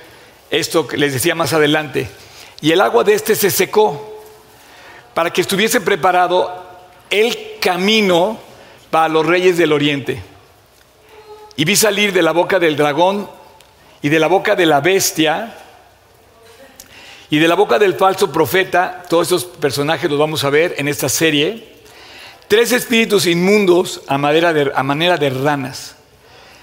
esto 0.49 0.85
que 0.85 0.97
les 0.97 1.13
decía 1.13 1.33
más 1.33 1.53
adelante. 1.53 2.09
Y 2.59 2.73
el 2.73 2.81
agua 2.81 3.05
de 3.05 3.13
este 3.13 3.35
se 3.35 3.49
secó 3.49 4.21
para 5.13 5.31
que 5.31 5.39
estuviese 5.39 5.79
preparado 5.79 6.65
el 7.09 7.57
camino 7.61 8.37
para 8.91 9.07
los 9.07 9.25
reyes 9.25 9.57
del 9.57 9.71
oriente. 9.71 10.21
Y 11.55 11.63
vi 11.63 11.77
salir 11.77 12.11
de 12.11 12.21
la 12.21 12.33
boca 12.33 12.59
del 12.59 12.75
dragón 12.75 13.36
y 14.01 14.09
de 14.09 14.19
la 14.19 14.27
boca 14.27 14.55
de 14.55 14.65
la 14.65 14.81
bestia 14.81 15.55
y 17.29 17.39
de 17.39 17.47
la 17.47 17.55
boca 17.55 17.77
del 17.79 17.95
falso 17.95 18.31
profeta, 18.31 19.03
todos 19.09 19.27
esos 19.27 19.45
personajes 19.45 20.09
los 20.09 20.19
vamos 20.19 20.43
a 20.43 20.49
ver 20.49 20.75
en 20.77 20.87
esta 20.87 21.09
serie, 21.09 21.75
tres 22.47 22.71
espíritus 22.71 23.25
inmundos 23.25 24.01
a, 24.07 24.15
a 24.15 24.17
manera 24.83 25.17
de 25.17 25.29
ranas. 25.29 25.95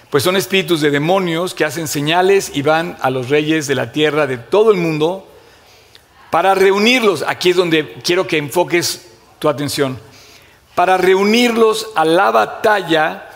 Pues 0.09 0.23
son 0.23 0.37
espíritus 0.37 0.81
de 0.81 0.91
demonios 0.91 1.55
que 1.55 1.65
hacen 1.65 1.89
señales 1.89 2.53
y 2.55 2.63
van 2.63 2.97
a 3.01 3.11
los 3.11 3.29
reyes 3.29 3.67
de 3.67 3.75
la 3.75 3.91
tierra 3.93 4.27
de 4.27 4.39
todo 4.39 4.71
el 4.71 4.77
mundo 4.77 5.29
para 6.31 6.55
reunirlos. 6.55 7.25
Aquí 7.27 7.51
es 7.51 7.57
donde 7.57 7.95
quiero 8.05 8.27
que 8.27 8.39
enfoques 8.39 9.09
tu 9.39 9.49
atención 9.49 9.99
para 10.75 10.97
reunirlos 10.97 11.89
a 11.95 12.05
la 12.05 12.31
batalla 12.31 13.29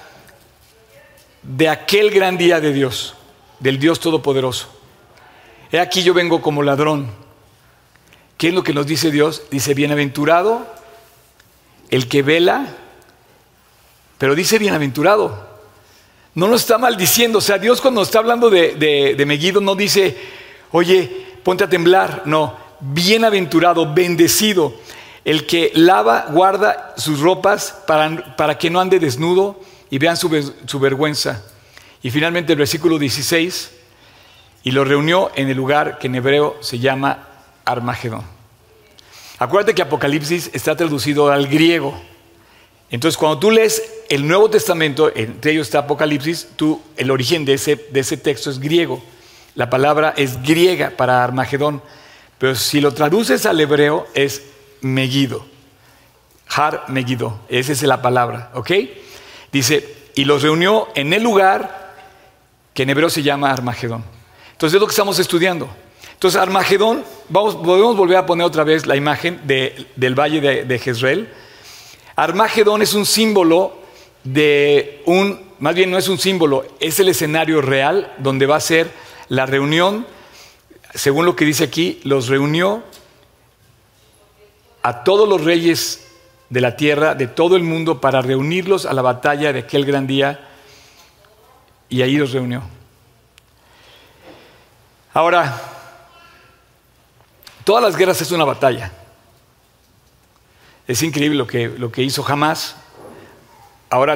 de 1.43 1.69
aquel 1.69 2.11
gran 2.11 2.37
día 2.37 2.61
de 2.61 2.73
Dios, 2.73 3.15
del 3.61 3.79
Dios 3.79 4.01
Todopoderoso. 4.01 4.68
He 5.71 5.79
aquí 5.81 6.03
yo 6.03 6.14
vengo 6.14 6.40
como 6.40 6.62
ladrón. 6.62 7.11
¿Qué 8.37 8.49
es 8.49 8.55
lo 8.55 8.62
que 8.62 8.73
nos 8.73 8.87
dice 8.87 9.11
Dios? 9.11 9.42
Dice, 9.51 9.75
bienaventurado 9.75 10.66
el 11.90 12.09
que 12.09 12.23
vela, 12.23 12.75
pero 14.18 14.35
dice 14.35 14.59
bienaventurado. 14.59 15.49
No 16.35 16.49
nos 16.49 16.61
está 16.62 16.79
maldiciendo. 16.79 17.38
O 17.38 17.42
sea, 17.42 17.59
Dios 17.59 17.81
cuando 17.81 18.03
está 18.03 18.18
hablando 18.18 18.51
de, 18.51 18.75
de, 18.75 19.14
de 19.16 19.27
Megiddo 19.27 19.61
no 19.61 19.75
dice, 19.75 20.16
oye, 20.71 21.27
ponte 21.42 21.64
a 21.64 21.68
temblar. 21.68 22.23
No, 22.27 22.57
bienaventurado, 22.81 23.92
bendecido 23.92 24.75
el 25.25 25.47
que 25.47 25.73
lava, 25.75 26.27
guarda 26.31 26.94
sus 26.97 27.21
ropas 27.21 27.83
para, 27.87 28.35
para 28.37 28.57
que 28.57 28.71
no 28.71 28.81
ande 28.81 28.99
desnudo 28.99 29.61
y 29.90 29.99
vean 29.99 30.16
su, 30.16 30.55
su 30.64 30.81
vergüenza. 30.81 31.44
Y 32.03 32.11
finalmente 32.11 32.53
el 32.53 32.59
versículo 32.59 32.99
16, 32.99 33.73
y 34.65 34.71
lo 34.71 34.85
reunió 34.85 35.31
en 35.35 35.49
el 35.49 35.57
lugar 35.57 35.99
que 35.99 36.07
en 36.09 36.17
hebreo 36.17 36.57
se 36.61 36.79
llama 36.79 37.27
Armagedón. 37.65 38.23
Acuérdate 39.39 39.75
que 39.75 39.83
Apocalipsis 39.83 40.51
está 40.53 40.77
traducido 40.77 41.31
al 41.31 41.47
griego. 41.47 41.99
Entonces, 42.91 43.17
cuando 43.17 43.39
tú 43.39 43.51
lees 43.51 43.83
el 44.09 44.27
Nuevo 44.27 44.51
Testamento, 44.51 45.13
entre 45.15 45.53
ellos 45.53 45.69
está 45.69 45.81
Apocalipsis, 45.81 46.49
tú, 46.57 46.81
el 46.97 47.11
origen 47.11 47.45
de 47.45 47.55
ese, 47.55 47.77
de 47.77 48.01
ese 48.01 48.17
texto 48.17 48.51
es 48.51 48.59
griego. 48.59 49.03
La 49.55 49.71
palabra 49.71 50.15
es 50.17 50.43
griega 50.43 50.91
para 50.91 51.23
Armagedón. 51.23 51.83
Pero 52.39 52.55
si 52.55 52.81
lo 52.81 52.93
traduces 52.95 53.47
al 53.47 53.61
hebreo, 53.61 54.07
es 54.15 54.43
Megiddo. 54.81 55.45
Har 56.49 56.85
Megiddo. 56.89 57.41
Esa 57.49 57.73
es 57.73 57.83
la 57.83 58.01
palabra, 58.01 58.51
¿ok? 58.55 58.71
Dice, 59.53 59.97
y 60.15 60.25
los 60.25 60.43
reunió 60.43 60.89
en 60.95 61.13
el 61.13 61.23
lugar 61.23 61.88
que 62.79 62.85
en 62.85 62.91
hebreo 62.91 63.11
se 63.11 63.25
llama 63.25 63.51
Armagedón. 63.51 64.05
Entonces 64.53 64.77
es 64.77 64.81
lo 64.81 64.87
que 64.87 64.93
estamos 64.93 65.19
estudiando. 65.19 65.69
Entonces 66.12 66.41
Armagedón, 66.41 67.03
vamos, 67.29 67.57
podemos 67.57 67.97
volver 67.97 68.19
a 68.19 68.25
poner 68.25 68.47
otra 68.47 68.62
vez 68.62 68.87
la 68.87 68.95
imagen 68.95 69.41
del 69.45 70.14
valle 70.14 70.41
de, 70.41 70.64
de 70.64 70.79
Jezreel. 70.79 71.29
Armagedón 72.14 72.81
es 72.81 72.95
un 72.95 73.05
símbolo 73.05 73.81
de 74.23 75.03
un, 75.07 75.41
más 75.59 75.75
bien 75.75 75.91
no 75.91 75.99
es 75.99 76.07
un 76.07 76.19
símbolo, 76.19 76.67
es 76.79 77.01
el 77.01 77.09
escenario 77.09 77.61
real 77.62 78.14
donde 78.19 78.47
va 78.47 78.55
a 78.55 78.61
ser 78.61 78.93
la 79.27 79.45
reunión, 79.45 80.07
según 80.95 81.27
lo 81.27 81.35
que 81.35 81.45
dice 81.45 81.64
aquí, 81.64 81.99
los 82.05 82.29
reunió 82.29 82.85
a 84.85 85.03
todos 85.03 85.29
los 85.29 85.43
reyes 85.43 86.07
de 86.49 86.61
la 86.61 86.77
tierra, 86.77 87.17
de 87.17 87.27
todo 87.27 87.57
el 87.57 87.64
mundo, 87.64 88.01
para 88.01 88.23
reunirlos 88.23 88.87
a 88.87 88.93
la 88.93 89.03
batalla 89.03 89.53
de 89.53 89.59
aquel 89.59 89.85
gran 89.85 90.07
día, 90.07 90.48
y 91.88 92.03
ahí 92.03 92.16
los 92.16 92.33
reunió. 92.33 92.62
Ahora, 95.12 95.61
todas 97.64 97.83
las 97.83 97.96
guerras 97.96 98.20
es 98.20 98.31
una 98.31 98.44
batalla. 98.44 98.92
Es 100.87 101.03
increíble 101.03 101.37
lo 101.37 101.46
que, 101.46 101.68
lo 101.68 101.90
que 101.90 102.03
hizo 102.03 102.22
jamás. 102.22 102.77
Ahora 103.90 104.14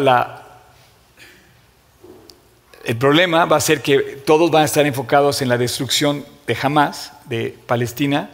El 2.84 2.96
problema 2.96 3.44
va 3.46 3.56
a 3.56 3.60
ser 3.60 3.82
que 3.82 3.98
todos 4.24 4.50
van 4.50 4.62
a 4.62 4.64
estar 4.66 4.86
enfocados 4.86 5.40
en 5.42 5.48
la 5.48 5.56
destrucción 5.58 6.24
de 6.46 6.56
Hamas, 6.60 7.12
de 7.26 7.56
Palestina, 7.66 8.30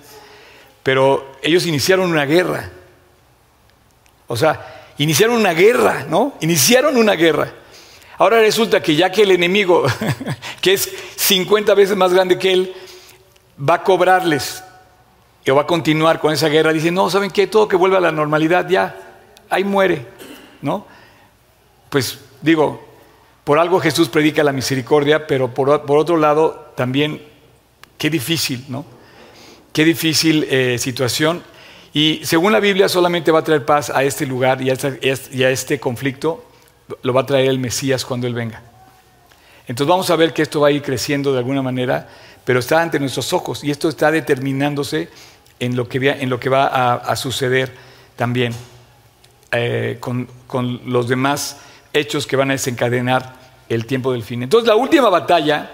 pero 0.83 1.37
ellos 1.42 1.66
iniciaron 1.66 2.11
una 2.11 2.24
guerra. 2.24 2.70
O 4.27 4.37
sea, 4.37 4.92
iniciaron 4.98 5.37
una 5.37 5.53
guerra, 5.53 6.07
¿no? 6.09 6.35
Iniciaron 6.40 6.96
una 6.96 7.14
guerra. 7.14 7.53
Ahora 8.19 8.41
resulta 8.41 8.83
que 8.83 8.97
ya 8.97 9.11
que 9.11 9.23
el 9.23 9.31
enemigo, 9.31 9.85
que 10.61 10.75
es 10.75 10.93
50 11.17 11.73
veces 11.75 11.97
más 11.97 12.13
grande 12.13 12.39
que 12.39 12.53
él, 12.53 12.75
va 13.59 13.75
a 13.75 13.83
cobrarles 13.83 14.63
o 15.49 15.55
va 15.55 15.63
a 15.63 15.67
continuar 15.67 16.21
con 16.21 16.33
esa 16.33 16.49
guerra, 16.49 16.73
dice, 16.73 16.91
no, 16.91 17.09
¿saben 17.09 17.31
qué? 17.31 17.47
Todo 17.47 17.69
que 17.69 17.77
vuelva 17.77 17.99
a 17.99 18.03
la 18.03 18.13
normalidad 18.13 18.69
ya, 18.69 19.23
ahí 19.49 19.65
muere, 19.65 20.05
¿no? 20.61 20.87
Pues 21.89 22.19
digo, 22.43 22.87
por 23.45 23.59
algo 23.59 23.81
Jesús 23.81 24.11
predica 24.11 24.43
la 24.45 24.53
misericordia, 24.53 25.27
pero 25.27 25.55
por, 25.55 25.71
otro 25.71 26.17
lado 26.19 26.73
también, 26.77 27.23
qué 27.97 28.11
difícil, 28.11 28.65
¿no? 28.69 28.85
Qué 29.73 29.85
difícil 29.85 30.47
eh, 30.51 30.77
situación. 30.79 31.43
Y 31.95 32.21
según 32.25 32.53
la 32.53 32.61
Biblia 32.61 32.89
solamente 32.89 33.31
va 33.31 33.39
a 33.39 33.45
traer 33.45 33.65
paz 33.65 33.89
a 33.91 34.03
este 34.03 34.27
lugar 34.27 34.61
y 34.61 34.71
a, 34.71 35.51
este 35.51 35.81
conflicto, 35.81 36.45
lo 37.03 37.12
va 37.12 37.22
a 37.22 37.27
traer 37.27 37.48
el 37.48 37.59
Mesías 37.59 38.05
cuando 38.05 38.27
Él 38.27 38.35
venga. 38.35 38.62
Entonces 39.66 39.88
vamos 39.88 40.11
a 40.11 40.16
ver 40.16 40.33
que 40.33 40.42
esto 40.42 40.61
va 40.61 40.68
a 40.68 40.70
ir 40.70 40.83
creciendo 40.83 41.33
de 41.33 41.38
alguna 41.38 41.62
manera, 41.62 42.09
pero 42.44 42.61
está 42.61 42.81
ante 42.81 42.98
nuestros 42.98 43.33
ojos 43.33 43.62
y 43.62 43.70
esto 43.70 43.88
está 43.88 44.11
determinándose 44.11 45.09
en 45.61 45.77
lo 45.77 45.88
que, 45.88 45.98
en 46.11 46.31
lo 46.31 46.40
que 46.40 46.48
va 46.48 46.66
a, 46.96 47.16
suceder 47.16 47.74
también 48.16 48.55
eh, 49.53 49.98
con, 50.01 50.29
con 50.46 50.81
los 50.87 51.09
demás 51.09 51.59
hechos 51.92 52.27
que 52.27 52.37
van 52.37 52.51
a 52.51 52.55
desencadenar 52.55 53.37
el 53.68 53.87
tiempo 53.87 54.12
del 54.12 54.22
fin. 54.22 54.42
Entonces 54.42 54.68
la 54.68 54.77
última 54.77 55.11
batalla 55.11 55.72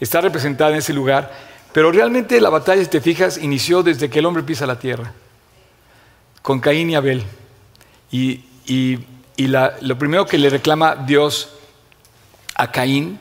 está 0.00 0.20
representada 0.20 0.72
en 0.72 0.78
ese 0.78 0.92
lugar, 0.92 1.32
pero 1.72 1.92
realmente 1.92 2.40
la 2.40 2.50
batalla, 2.50 2.82
si 2.82 2.90
te 2.90 3.00
fijas, 3.00 3.38
inició 3.38 3.82
desde 3.82 4.10
que 4.10 4.18
el 4.18 4.26
hombre 4.26 4.42
pisa 4.42 4.66
la 4.66 4.78
tierra, 4.78 5.12
con 6.42 6.60
Caín 6.60 6.90
y 6.90 6.94
Abel. 6.94 7.22
Y, 8.10 8.40
lo 9.36 9.98
primero 9.98 10.26
que 10.26 10.38
le 10.38 10.50
reclama 10.50 10.96
Dios 10.96 11.50
a 12.54 12.70
Caín, 12.70 13.20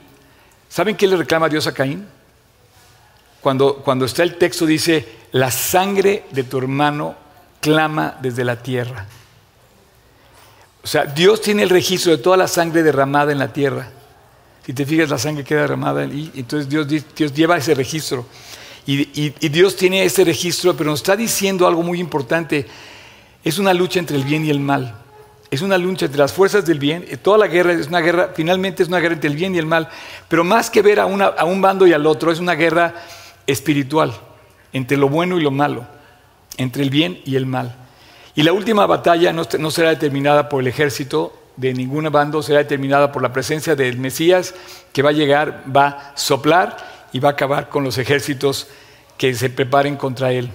¿saben 0.69 0.95
qué 0.95 1.07
le 1.07 1.17
reclama 1.17 1.49
Dios 1.49 1.67
a 1.67 1.73
Caín? 1.73 2.07
Cuando, 3.41 3.75
cuando 3.77 4.05
está 4.05 4.23
el 4.23 4.37
texto 4.37 4.65
dice, 4.65 5.07
la 5.33 5.51
sangre 5.51 6.23
de 6.31 6.43
tu 6.43 6.57
hermano 6.57 7.15
clama 7.59 8.17
desde 8.21 8.43
la 8.43 8.61
tierra. 8.61 9.05
O 10.83 10.87
sea, 10.87 11.05
Dios 11.05 11.41
tiene 11.41 11.63
el 11.63 11.69
registro 11.69 12.11
de 12.11 12.19
toda 12.19 12.37
la 12.37 12.47
sangre 12.47 12.83
derramada 12.83 13.31
en 13.31 13.39
la 13.39 13.51
tierra. 13.51 13.89
Si 14.65 14.73
te 14.73 14.85
fijas, 14.85 15.09
la 15.09 15.17
sangre 15.17 15.43
queda 15.43 15.61
derramada 15.61 16.05
y 16.05 16.31
entonces 16.35 16.69
Dios, 16.69 16.87
Dios 16.87 17.33
lleva 17.33 17.57
ese 17.57 17.75
registro. 17.75 18.25
Y, 18.87 19.29
Dios 19.49 19.75
tiene 19.75 20.03
ese 20.03 20.23
registro, 20.23 20.77
pero 20.77 20.91
nos 20.91 20.99
está 20.99 21.15
diciendo 21.15 21.67
algo 21.67 21.81
muy 21.81 21.99
importante. 21.99 22.67
Es 23.43 23.57
una 23.57 23.73
lucha 23.73 23.99
entre 23.99 24.15
el 24.15 24.23
bien 24.23 24.45
y 24.45 24.51
el 24.51 24.59
mal. 24.59 25.04
Es 25.51 25.61
una 25.61 25.77
lucha 25.77 26.05
entre 26.05 26.19
las 26.19 26.33
fuerzas 26.33 26.65
del 26.65 26.79
bien. 26.79 27.05
Toda 27.21 27.37
la 27.37 27.47
guerra 27.47 27.73
es 27.73 27.87
una 27.87 28.01
guerra, 28.01 28.31
finalmente 28.35 28.83
es 28.83 28.89
una 28.89 28.99
guerra 28.99 29.15
entre 29.15 29.29
el 29.29 29.35
bien 29.35 29.55
y 29.55 29.57
el 29.57 29.65
mal. 29.65 29.89
Pero 30.27 30.43
más 30.43 30.69
que 30.69 30.81
ver 30.81 30.99
a, 30.99 31.03
a 31.03 31.45
un 31.45 31.61
bando 31.61 31.85
y 31.87 31.93
al 31.93 32.05
otro, 32.05 32.31
es 32.31 32.39
una 32.39 32.55
guerra 32.55 32.93
espiritual, 33.47 34.13
entre 34.73 34.97
lo 34.97 35.07
bueno 35.07 35.39
y 35.39 35.43
lo 35.43 35.51
malo, 35.51 35.85
entre 36.57 36.83
el 36.83 36.89
bien 36.89 37.21
y 37.25 37.35
el 37.35 37.45
mal. 37.45 37.75
Y 38.33 38.43
la 38.43 38.53
última 38.53 38.85
batalla 38.85 39.31
no, 39.31 39.43
no 39.59 39.71
será 39.71 39.89
determinada 39.89 40.49
por 40.49 40.61
el 40.61 40.67
ejército 40.67 41.33
de 41.57 41.73
ninguna 41.73 42.09
bando 42.09 42.43
será 42.43 42.59
determinada 42.59 43.11
por 43.11 43.21
la 43.21 43.31
presencia 43.31 43.75
del 43.75 43.97
Mesías 43.97 44.53
que 44.91 45.01
va 45.01 45.09
a 45.09 45.13
llegar, 45.13 45.63
va 45.73 45.87
a 45.87 46.17
soplar 46.17 46.77
y 47.13 47.19
va 47.19 47.29
a 47.29 47.31
acabar 47.33 47.69
con 47.69 47.83
los 47.83 47.97
ejércitos 47.97 48.67
que 49.17 49.33
se 49.33 49.49
preparen 49.49 49.95
contra 49.95 50.31
él. 50.31 50.49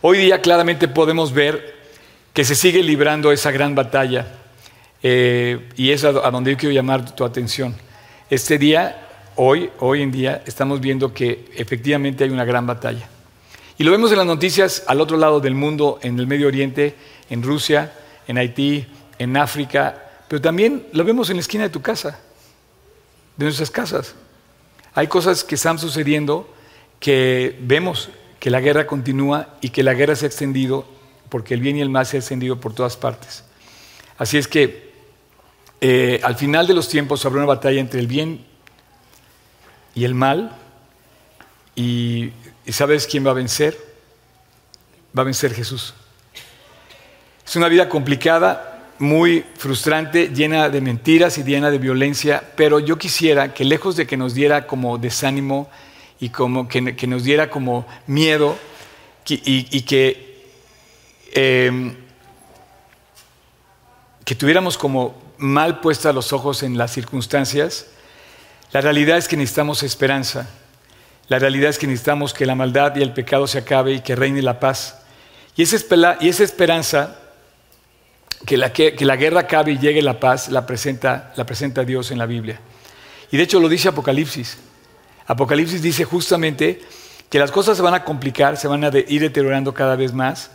Hoy 0.00 0.18
día 0.18 0.40
claramente 0.40 0.86
podemos 0.86 1.32
ver 1.32 1.77
que 2.32 2.44
se 2.44 2.54
sigue 2.54 2.82
librando 2.82 3.32
esa 3.32 3.50
gran 3.50 3.74
batalla 3.74 4.26
eh, 5.02 5.68
y 5.76 5.90
es 5.90 6.04
a, 6.04 6.12
donde 6.12 6.52
yo 6.52 6.56
quiero 6.56 6.74
llamar 6.74 7.14
tu 7.14 7.24
atención. 7.24 7.74
Este 8.30 8.58
día, 8.58 9.08
hoy, 9.36 9.70
hoy 9.80 10.02
en 10.02 10.10
día, 10.10 10.42
estamos 10.46 10.80
viendo 10.80 11.12
que 11.12 11.46
efectivamente 11.56 12.24
hay 12.24 12.30
una 12.30 12.44
gran 12.44 12.66
batalla. 12.66 13.08
Y 13.76 13.84
lo 13.84 13.92
vemos 13.92 14.10
en 14.10 14.18
las 14.18 14.26
noticias 14.26 14.84
al 14.86 15.00
otro 15.00 15.16
lado 15.16 15.40
del 15.40 15.54
mundo, 15.54 15.98
en 16.02 16.18
el 16.18 16.26
Medio 16.26 16.48
Oriente, 16.48 16.94
en 17.30 17.42
Rusia, 17.42 17.92
en 18.26 18.38
Haití, 18.38 18.86
en 19.18 19.36
África, 19.36 20.04
pero 20.28 20.42
también 20.42 20.86
lo 20.92 21.04
vemos 21.04 21.30
en 21.30 21.36
la 21.36 21.40
esquina 21.40 21.64
de 21.64 21.70
tu 21.70 21.80
casa, 21.80 22.20
de 23.36 23.44
nuestras 23.44 23.70
casas. 23.70 24.14
Hay 24.94 25.06
cosas 25.06 25.44
que 25.44 25.54
están 25.54 25.78
sucediendo 25.78 26.52
que 27.00 27.56
vemos 27.60 28.10
que 28.40 28.50
la 28.50 28.60
guerra 28.60 28.86
continúa 28.86 29.56
y 29.60 29.70
que 29.70 29.82
la 29.82 29.94
guerra 29.94 30.16
se 30.16 30.26
ha 30.26 30.28
extendido 30.28 30.97
porque 31.28 31.54
el 31.54 31.60
bien 31.60 31.76
y 31.76 31.80
el 31.80 31.90
mal 31.90 32.06
se 32.06 32.16
ha 32.16 32.20
extendido 32.20 32.60
por 32.60 32.74
todas 32.74 32.96
partes. 32.96 33.44
Así 34.16 34.36
es 34.38 34.48
que 34.48 34.92
eh, 35.80 36.20
al 36.22 36.36
final 36.36 36.66
de 36.66 36.74
los 36.74 36.88
tiempos 36.88 37.24
habrá 37.24 37.38
una 37.38 37.46
batalla 37.46 37.80
entre 37.80 38.00
el 38.00 38.06
bien 38.06 38.44
y 39.94 40.04
el 40.04 40.14
mal. 40.14 40.56
y 41.74 42.32
¿sabes 42.68 43.06
quién 43.06 43.24
va 43.26 43.30
a 43.30 43.34
vencer? 43.34 43.76
Va 45.16 45.22
a 45.22 45.24
vencer 45.24 45.54
Jesús. 45.54 45.94
Es 47.46 47.56
una 47.56 47.68
vida 47.68 47.88
complicada, 47.88 48.78
muy 48.98 49.44
frustrante, 49.56 50.28
llena 50.28 50.68
de 50.68 50.80
mentiras 50.80 51.38
y 51.38 51.44
llena 51.44 51.70
de 51.70 51.78
violencia, 51.78 52.42
pero 52.56 52.78
yo 52.78 52.98
quisiera 52.98 53.54
que 53.54 53.64
lejos 53.64 53.96
de 53.96 54.06
que 54.06 54.16
nos 54.16 54.34
diera 54.34 54.66
como 54.66 54.98
desánimo 54.98 55.70
y 56.20 56.30
como 56.30 56.68
que, 56.68 56.80
nos 57.06 57.24
diera 57.24 57.48
como 57.48 57.86
miedo 58.06 58.58
y, 59.26 59.82
que, 59.82 60.27
em, 61.38 61.94
que 64.24 64.34
tuviéramos 64.34 64.76
como 64.76 65.14
mal 65.38 65.80
puestas 65.80 66.12
los 66.14 66.32
ojos 66.32 66.64
en 66.64 66.76
las 66.76 66.92
circunstancias, 66.92 67.86
la 68.72 68.80
realidad 68.80 69.18
es 69.18 69.28
que 69.28 69.36
necesitamos 69.36 69.84
esperanza. 69.84 70.48
La 71.28 71.38
realidad 71.38 71.70
es 71.70 71.78
que 71.78 71.86
necesitamos 71.86 72.34
que 72.34 72.44
la 72.44 72.54
maldad 72.54 72.96
y 72.96 73.02
el 73.02 73.12
pecado 73.12 73.46
se 73.46 73.58
acabe 73.58 73.92
y 73.92 74.00
que 74.00 74.16
reine 74.16 74.42
la 74.42 74.58
paz. 74.58 74.98
Y 75.54 75.62
esa, 75.62 75.76
esperanza 76.44 77.16
que 78.44 78.56
la, 78.56 78.68
guerra 78.68 79.40
acabe 79.40 79.72
y 79.72 79.78
llegue 79.78 80.02
la 80.02 80.18
paz, 80.18 80.48
la 80.48 80.66
presenta 80.66 81.32
Dios 81.86 82.10
en 82.10 82.18
la 82.18 82.26
Biblia. 82.26 82.60
Y 83.30 83.36
de 83.36 83.44
hecho 83.44 83.60
lo 83.60 83.68
dice 83.68 83.88
Apocalipsis. 83.88 84.58
Apocalipsis 85.26 85.82
dice 85.82 86.04
justamente 86.04 86.80
que 87.30 87.38
las 87.38 87.52
cosas 87.52 87.76
se 87.76 87.82
van 87.82 87.94
a 87.94 88.04
complicar, 88.04 88.56
se 88.56 88.66
van 88.66 88.84
a 88.84 88.88
ir 88.88 89.20
deteriorando 89.20 89.72
cada 89.72 89.94
vez 89.94 90.12
más 90.12 90.50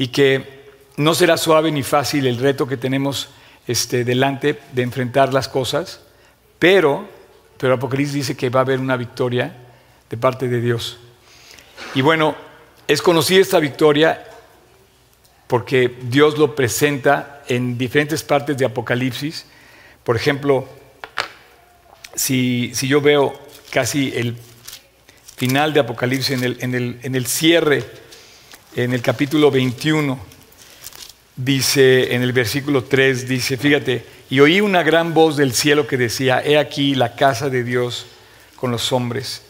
y 0.00 0.08
que 0.08 0.62
no 0.96 1.14
será 1.14 1.36
suave 1.36 1.70
ni 1.70 1.82
fácil 1.82 2.26
el 2.26 2.38
reto 2.38 2.66
que 2.66 2.78
tenemos 2.78 3.28
este, 3.66 4.02
delante 4.02 4.58
de 4.72 4.80
enfrentar 4.80 5.34
las 5.34 5.46
cosas, 5.46 6.00
pero, 6.58 7.06
pero 7.58 7.74
Apocalipsis 7.74 8.14
dice 8.14 8.34
que 8.34 8.48
va 8.48 8.60
a 8.60 8.62
haber 8.62 8.80
una 8.80 8.96
victoria 8.96 9.54
de 10.08 10.16
parte 10.16 10.48
de 10.48 10.62
Dios. 10.62 10.96
Y 11.94 12.00
bueno, 12.00 12.34
es 12.88 13.02
conocida 13.02 13.42
esta 13.42 13.58
victoria 13.60 14.24
porque 15.46 15.94
Dios 16.04 16.38
lo 16.38 16.54
presenta 16.54 17.42
en 17.46 17.76
diferentes 17.76 18.22
partes 18.22 18.56
de 18.56 18.64
Apocalipsis. 18.64 19.44
Por 20.02 20.16
ejemplo, 20.16 20.66
si, 22.14 22.72
yo 22.72 23.02
veo 23.02 23.38
casi 23.70 24.14
el 24.16 24.34
final 25.36 25.74
de 25.74 25.80
Apocalipsis, 25.80 26.30
en 26.30 26.44
el, 26.44 26.56
en, 26.60 26.74
el, 26.74 27.00
en 27.02 27.14
el, 27.14 27.26
cierre, 27.26 27.84
en 28.76 28.92
el 28.92 29.02
capítulo 29.02 29.50
21, 29.50 30.18
dice 31.36 32.14
en 32.14 32.22
el 32.22 32.32
versículo 32.32 32.84
3, 32.84 33.28
dice, 33.28 33.56
fíjate, 33.56 34.04
y 34.28 34.40
oí 34.40 34.60
una 34.60 34.82
gran 34.82 35.14
voz 35.14 35.36
del 35.36 35.52
cielo 35.52 35.86
que 35.86 35.96
decía, 35.96 36.42
he 36.44 36.58
aquí 36.58 36.94
la 36.94 37.14
casa 37.14 37.50
de 37.50 37.64
Dios 37.64 38.06
con 38.56 38.70
los 38.70 38.92
hombres, 38.92 39.42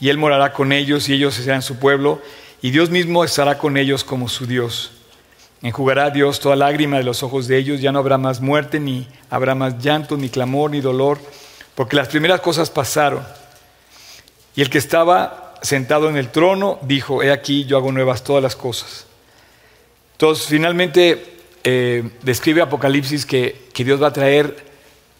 y 0.00 0.08
él 0.08 0.18
morará 0.18 0.52
con 0.52 0.72
ellos 0.72 1.08
y 1.08 1.14
ellos 1.14 1.34
serán 1.34 1.62
su 1.62 1.78
pueblo, 1.78 2.22
y 2.62 2.70
Dios 2.70 2.90
mismo 2.90 3.24
estará 3.24 3.58
con 3.58 3.76
ellos 3.76 4.04
como 4.04 4.28
su 4.28 4.46
Dios 4.46 4.94
Enjugará 5.64 6.10
Dios 6.10 6.40
toda 6.40 6.56
lágrima 6.56 6.98
de 6.98 7.04
los 7.04 7.22
ojos 7.22 7.48
de 7.48 7.56
ellos, 7.56 7.80
ya 7.80 7.90
no 7.90 7.98
habrá 7.98 8.18
más 8.18 8.42
muerte, 8.42 8.78
ni 8.78 9.08
habrá 9.30 9.54
más 9.54 9.78
llanto, 9.78 10.18
ni 10.18 10.28
clamor, 10.28 10.70
ni 10.70 10.82
dolor, 10.82 11.18
porque 11.74 11.96
las 11.96 12.08
primeras 12.08 12.42
cosas 12.42 12.68
pasaron. 12.68 13.26
Y 14.54 14.60
el 14.60 14.68
que 14.68 14.76
estaba 14.76 15.43
sentado 15.64 16.08
en 16.08 16.16
el 16.16 16.30
trono 16.30 16.78
dijo, 16.82 17.22
he 17.22 17.32
aquí, 17.32 17.64
yo 17.64 17.76
hago 17.76 17.90
nuevas 17.90 18.22
todas 18.22 18.42
las 18.42 18.54
cosas. 18.54 19.06
Entonces, 20.12 20.46
finalmente 20.46 21.38
eh, 21.64 22.08
describe 22.22 22.60
Apocalipsis 22.60 23.24
que, 23.26 23.64
Dios 23.74 24.00
va 24.02 24.08
a 24.08 24.12
traer 24.12 24.56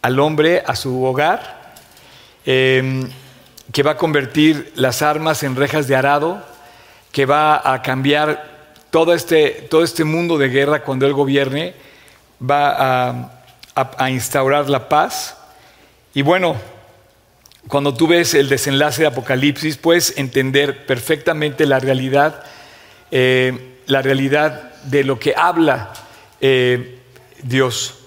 al 0.03 0.21
hombre 0.21 0.63
a 0.67 0.77
su 0.77 1.03
hogar, 1.03 1.75
em, 2.45 3.09
que 3.73 3.83
va 3.83 3.93
a 3.93 3.97
convertir 3.97 4.73
las 4.77 5.01
armas 5.01 5.43
en 5.43 5.57
rejas 5.57 5.89
de 5.89 5.97
arado, 5.97 6.45
que 7.11 7.27
va 7.27 7.73
a 7.73 7.81
cambiar 7.81 8.55
todo 8.91 9.15
este, 9.15 9.67
todo 9.71 9.83
este 9.83 10.05
mundo 10.05 10.37
de 10.37 10.49
guerra 10.49 10.83
cuando 10.83 11.07
Él 11.07 11.15
gobierne 11.15 11.75
va 12.41 13.31
a, 13.75 14.11
instaurar 14.11 14.69
la 14.69 14.89
paz. 14.89 15.37
Y 16.13 16.23
bueno, 16.23 16.57
cuando 17.69 17.95
tú 17.95 18.07
ves 18.07 18.35
el 18.35 18.49
desenlace 18.49 19.03
de 19.03 19.09
Apocalipsis, 19.09 19.77
puedes 19.77 20.17
entender 20.19 20.87
perfectamente 20.87 21.67
la 21.67 21.81
realidad, 21.81 22.45
eh, 23.11 23.79
la 23.87 24.03
realidad 24.03 24.75
de 24.85 25.05
lo 25.05 25.19
que 25.19 25.35
habla 25.37 25.93
eh, 26.41 26.99
Dios. 27.43 28.01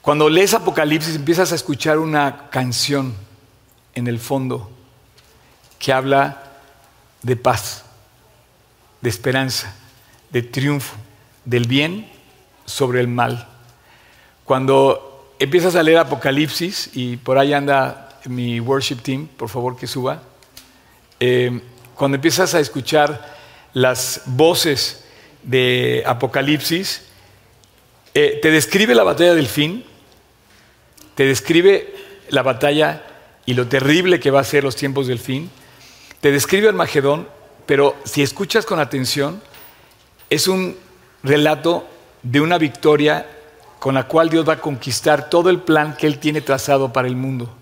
Cuando 0.00 0.28
lees 0.28 0.54
Apocalipsis 0.54 1.16
empiezas 1.16 1.52
a 1.52 1.54
escuchar 1.54 1.98
una 1.98 2.48
canción 2.50 3.14
en 3.94 4.06
el 4.06 4.18
fondo 4.18 4.70
que 5.78 5.92
habla 5.92 6.42
de 7.22 7.36
paz, 7.36 7.84
de 9.00 9.10
esperanza, 9.10 9.74
de 10.30 10.42
triunfo, 10.42 10.96
del 11.44 11.66
bien 11.66 12.10
sobre 12.64 13.00
el 13.00 13.08
mal. 13.08 13.48
Cuando 14.44 15.34
empiezas 15.38 15.76
a 15.76 15.82
leer 15.82 15.98
Apocalipsis, 15.98 16.90
y 16.94 17.16
por 17.16 17.38
ahí 17.38 17.52
anda 17.52 18.08
mi 18.26 18.60
worship 18.60 18.96
team, 18.96 19.26
por 19.26 19.48
favor 19.48 19.76
que 19.76 19.86
suba, 19.86 20.22
eh, 21.20 21.60
cuando 21.94 22.16
empiezas 22.16 22.54
a 22.54 22.60
escuchar 22.60 23.36
las 23.74 24.22
voces 24.26 25.04
de 25.42 26.02
Apocalipsis, 26.06 27.02
eh, 28.14 28.38
te 28.42 28.50
describe 28.50 28.94
la 28.94 29.04
batalla 29.04 29.34
del 29.34 29.46
fin, 29.46 29.84
te 31.14 31.24
describe 31.24 31.94
la 32.28 32.42
batalla 32.42 33.04
y 33.46 33.54
lo 33.54 33.66
terrible 33.68 34.20
que 34.20 34.30
va 34.30 34.40
a 34.40 34.44
ser 34.44 34.64
los 34.64 34.76
tiempos 34.76 35.06
del 35.06 35.18
fin, 35.18 35.50
te 36.20 36.30
describe 36.30 36.68
Armagedón, 36.68 37.28
pero 37.66 37.96
si 38.04 38.22
escuchas 38.22 38.66
con 38.66 38.78
atención, 38.78 39.42
es 40.30 40.48
un 40.48 40.76
relato 41.22 41.86
de 42.22 42.40
una 42.40 42.58
victoria 42.58 43.26
con 43.78 43.94
la 43.94 44.06
cual 44.06 44.28
Dios 44.28 44.48
va 44.48 44.54
a 44.54 44.60
conquistar 44.60 45.28
todo 45.28 45.50
el 45.50 45.60
plan 45.60 45.96
que 45.96 46.06
Él 46.06 46.18
tiene 46.18 46.40
trazado 46.40 46.92
para 46.92 47.08
el 47.08 47.16
mundo. 47.16 47.52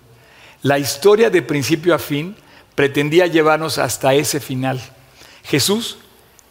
La 0.61 0.77
historia 0.77 1.29
de 1.29 1.41
principio 1.41 1.95
a 1.95 1.99
fin 1.99 2.35
pretendía 2.75 3.27
llevarnos 3.27 3.77
hasta 3.77 4.13
ese 4.13 4.39
final. 4.39 4.79
Jesús 5.43 5.97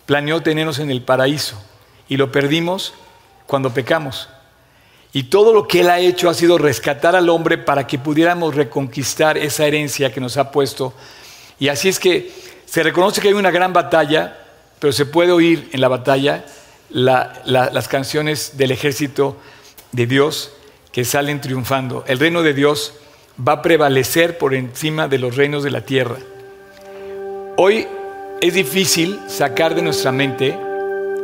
planeó 0.06 0.42
tenernos 0.42 0.78
en 0.80 0.90
el 0.90 1.02
paraíso 1.02 1.62
y 2.08 2.16
lo 2.16 2.32
perdimos 2.32 2.94
cuando 3.46 3.72
pecamos. 3.72 4.28
Y 5.12 5.24
todo 5.24 5.52
lo 5.52 5.66
que 5.66 5.80
Él 5.80 5.90
ha 5.90 5.98
hecho 5.98 6.28
ha 6.28 6.34
sido 6.34 6.58
rescatar 6.58 7.16
al 7.16 7.28
hombre 7.28 7.58
para 7.58 7.86
que 7.86 7.98
pudiéramos 7.98 8.54
reconquistar 8.54 9.38
esa 9.38 9.66
herencia 9.66 10.12
que 10.12 10.20
nos 10.20 10.36
ha 10.36 10.52
puesto. 10.52 10.92
Y 11.58 11.68
así 11.68 11.88
es 11.88 11.98
que 11.98 12.32
se 12.66 12.82
reconoce 12.82 13.20
que 13.20 13.28
hay 13.28 13.34
una 13.34 13.50
gran 13.50 13.72
batalla, 13.72 14.38
pero 14.78 14.92
se 14.92 15.06
puede 15.06 15.32
oír 15.32 15.68
en 15.72 15.80
la 15.80 15.88
batalla 15.88 16.44
las 16.90 17.88
canciones 17.88 18.56
del 18.56 18.70
ejército 18.70 19.36
de 19.92 20.06
Dios 20.06 20.52
que 20.92 21.04
salen 21.04 21.40
triunfando. 21.40 22.04
El 22.06 22.18
reino 22.18 22.42
de 22.42 22.54
Dios 22.54 22.94
va 23.46 23.52
a 23.52 23.62
prevalecer 23.62 24.38
por 24.38 24.54
encima 24.54 25.08
de 25.08 25.18
los 25.18 25.36
reinos 25.36 25.62
de 25.62 25.70
la 25.70 25.80
tierra. 25.82 26.16
Hoy 27.56 27.86
es 28.40 28.54
difícil 28.54 29.18
sacar 29.28 29.74
de 29.74 29.82
nuestra 29.82 30.12
mente, 30.12 30.58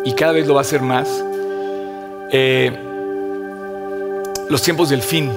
y 0.05 0.13
cada 0.13 0.33
vez 0.33 0.47
lo 0.47 0.55
va 0.55 0.61
a 0.61 0.65
ser 0.65 0.83
más, 0.83 1.09
eh, 2.31 2.73
los 4.49 4.63
tiempos 4.63 4.89
del 4.91 5.03
fin. 5.03 5.31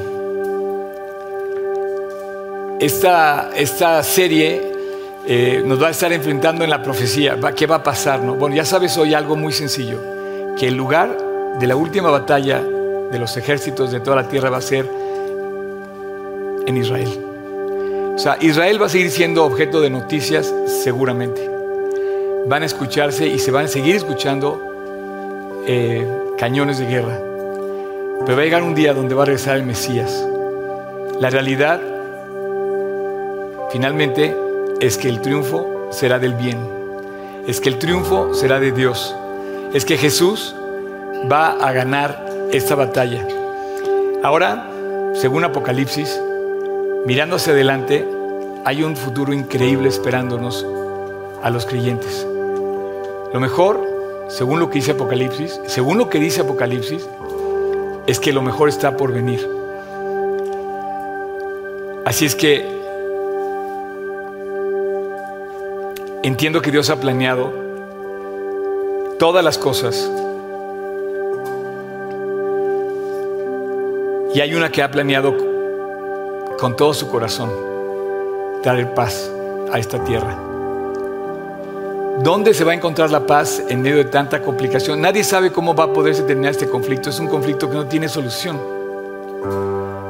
Esta, 2.80 3.50
esta 3.56 4.02
serie 4.04 4.62
eh, 5.28 5.62
nos 5.66 5.82
va 5.82 5.88
a 5.88 5.92
estar 5.92 6.14
enfrentando 6.14 6.64
en 6.64 6.70
la 6.70 6.82
profecía. 6.82 7.38
¿Qué 7.56 7.66
va 7.66 7.78
a 7.78 7.84
pasar? 7.84 8.22
No? 8.22 8.36
Bueno, 8.36 8.56
ya 8.56 8.64
sabes 8.64 8.98
hoy 8.98 9.14
algo 9.14 9.36
muy 9.36 9.52
sencillo, 9.52 10.00
que 10.58 10.68
el 10.68 10.76
lugar 10.76 11.18
de 11.60 11.68
la 11.68 11.76
última 11.76 12.10
batalla 12.10 12.62
de 12.62 13.20
los 13.20 13.36
ejércitos 13.36 13.92
de 13.92 14.00
toda 14.00 14.16
la 14.16 14.30
tierra 14.30 14.50
va 14.50 14.58
a 14.58 14.62
ser 14.62 14.86
en 16.70 16.78
Israel. 16.78 17.10
O 18.16 18.20
sea, 18.20 18.38
Israel 18.40 18.82
va 18.82 18.86
a 18.86 18.90
seguir 18.90 19.12
siendo 19.12 19.44
objeto 19.46 19.82
de 19.82 19.90
noticias 19.90 20.54
seguramente. 20.84 21.50
Van 22.48 22.64
a 22.64 22.66
escucharse 22.66 23.28
y 23.28 23.40
se 23.40 23.52
van 23.52 23.66
a 23.66 23.68
seguir 23.68 23.96
escuchando 23.96 25.64
eh, 25.68 26.08
cañones 26.38 26.80
de 26.80 26.86
guerra. 26.86 27.20
Pero 28.26 28.36
va 28.36 28.42
a 28.42 28.46
llegar 28.46 28.64
un 28.64 28.76
día 28.76 28.94
donde 28.94 29.16
va 29.16 29.24
a 29.24 29.26
regresar 29.26 29.58
el 29.58 29.64
Mesías. 29.64 30.26
La 31.20 31.30
realidad, 31.30 31.82
finalmente, 33.72 34.36
es 34.80 34.98
que 34.98 35.10
el 35.10 35.22
triunfo 35.22 35.88
será 35.92 36.20
del 36.20 36.34
bien. 36.34 36.58
Es 37.48 37.60
que 37.60 37.70
el 37.70 37.80
triunfo 37.80 38.34
será 38.34 38.60
de 38.60 38.72
Dios. 38.72 39.16
Es 39.74 39.86
que 39.86 39.98
Jesús 39.98 40.56
va 41.32 41.52
a 41.52 41.72
ganar 41.72 42.26
esta 42.52 42.76
batalla. 42.76 43.26
Ahora, 44.24 44.70
según 45.14 45.44
Apocalipsis, 45.46 46.20
mirando 47.06 47.38
hacia 47.38 47.54
adelante, 47.54 48.08
hay 48.66 48.84
un 48.84 48.96
futuro 48.96 49.34
increíble 49.34 49.90
esperándonos 49.90 50.66
a 51.42 51.50
los 51.50 51.66
creyentes. 51.66 52.28
Lo 53.34 53.40
mejor, 53.40 53.82
según 54.28 54.60
lo 54.60 54.70
que 54.70 54.80
dice 54.80 54.92
Apocalipsis, 54.92 55.60
según 55.68 55.98
lo 55.98 56.10
que 56.10 56.20
dice 56.20 56.42
Apocalipsis, 56.42 57.08
es 58.08 58.20
que 58.20 58.34
lo 58.34 58.42
mejor 58.42 58.70
está 58.70 58.98
por 58.98 59.14
venir. 59.14 59.48
Así 62.06 62.26
es 62.26 62.36
que 62.36 62.66
entiendo 66.24 66.62
que 66.62 66.72
Dios 66.72 66.90
ha 66.90 67.00
planeado 67.00 67.54
todas 69.20 69.44
las 69.44 69.58
cosas 69.58 70.10
y 74.34 74.42
hay 74.42 74.54
una 74.54 74.72
que 74.72 74.82
ha 74.82 74.92
planeado 74.92 75.49
con 76.60 76.76
todo 76.76 76.94
su 76.94 77.10
corazón 77.10 77.50
traer 78.62 78.94
paz 78.94 79.32
a 79.72 79.80
esta 79.80 80.04
tierra. 80.04 80.38
¿Dónde 82.22 82.54
se 82.54 82.66
va 82.66 82.74
a 82.74 82.76
encontrar 82.76 83.10
la 83.12 83.26
paz 83.26 83.64
en 83.70 83.82
medio 83.82 83.98
de 83.98 84.06
tanta 84.06 84.42
complicación? 84.42 85.00
Nadie 85.00 85.24
sabe 85.24 85.52
cómo 85.52 85.74
va 85.74 85.86
a 85.86 85.94
poderse 85.94 86.24
terminar 86.24 86.52
este 86.52 86.68
conflicto. 86.68 87.10
Es 87.10 87.20
un 87.20 87.28
conflicto 87.28 87.70
que 87.70 87.76
no 87.76 87.86
tiene 87.86 88.10
solución. 88.10 88.60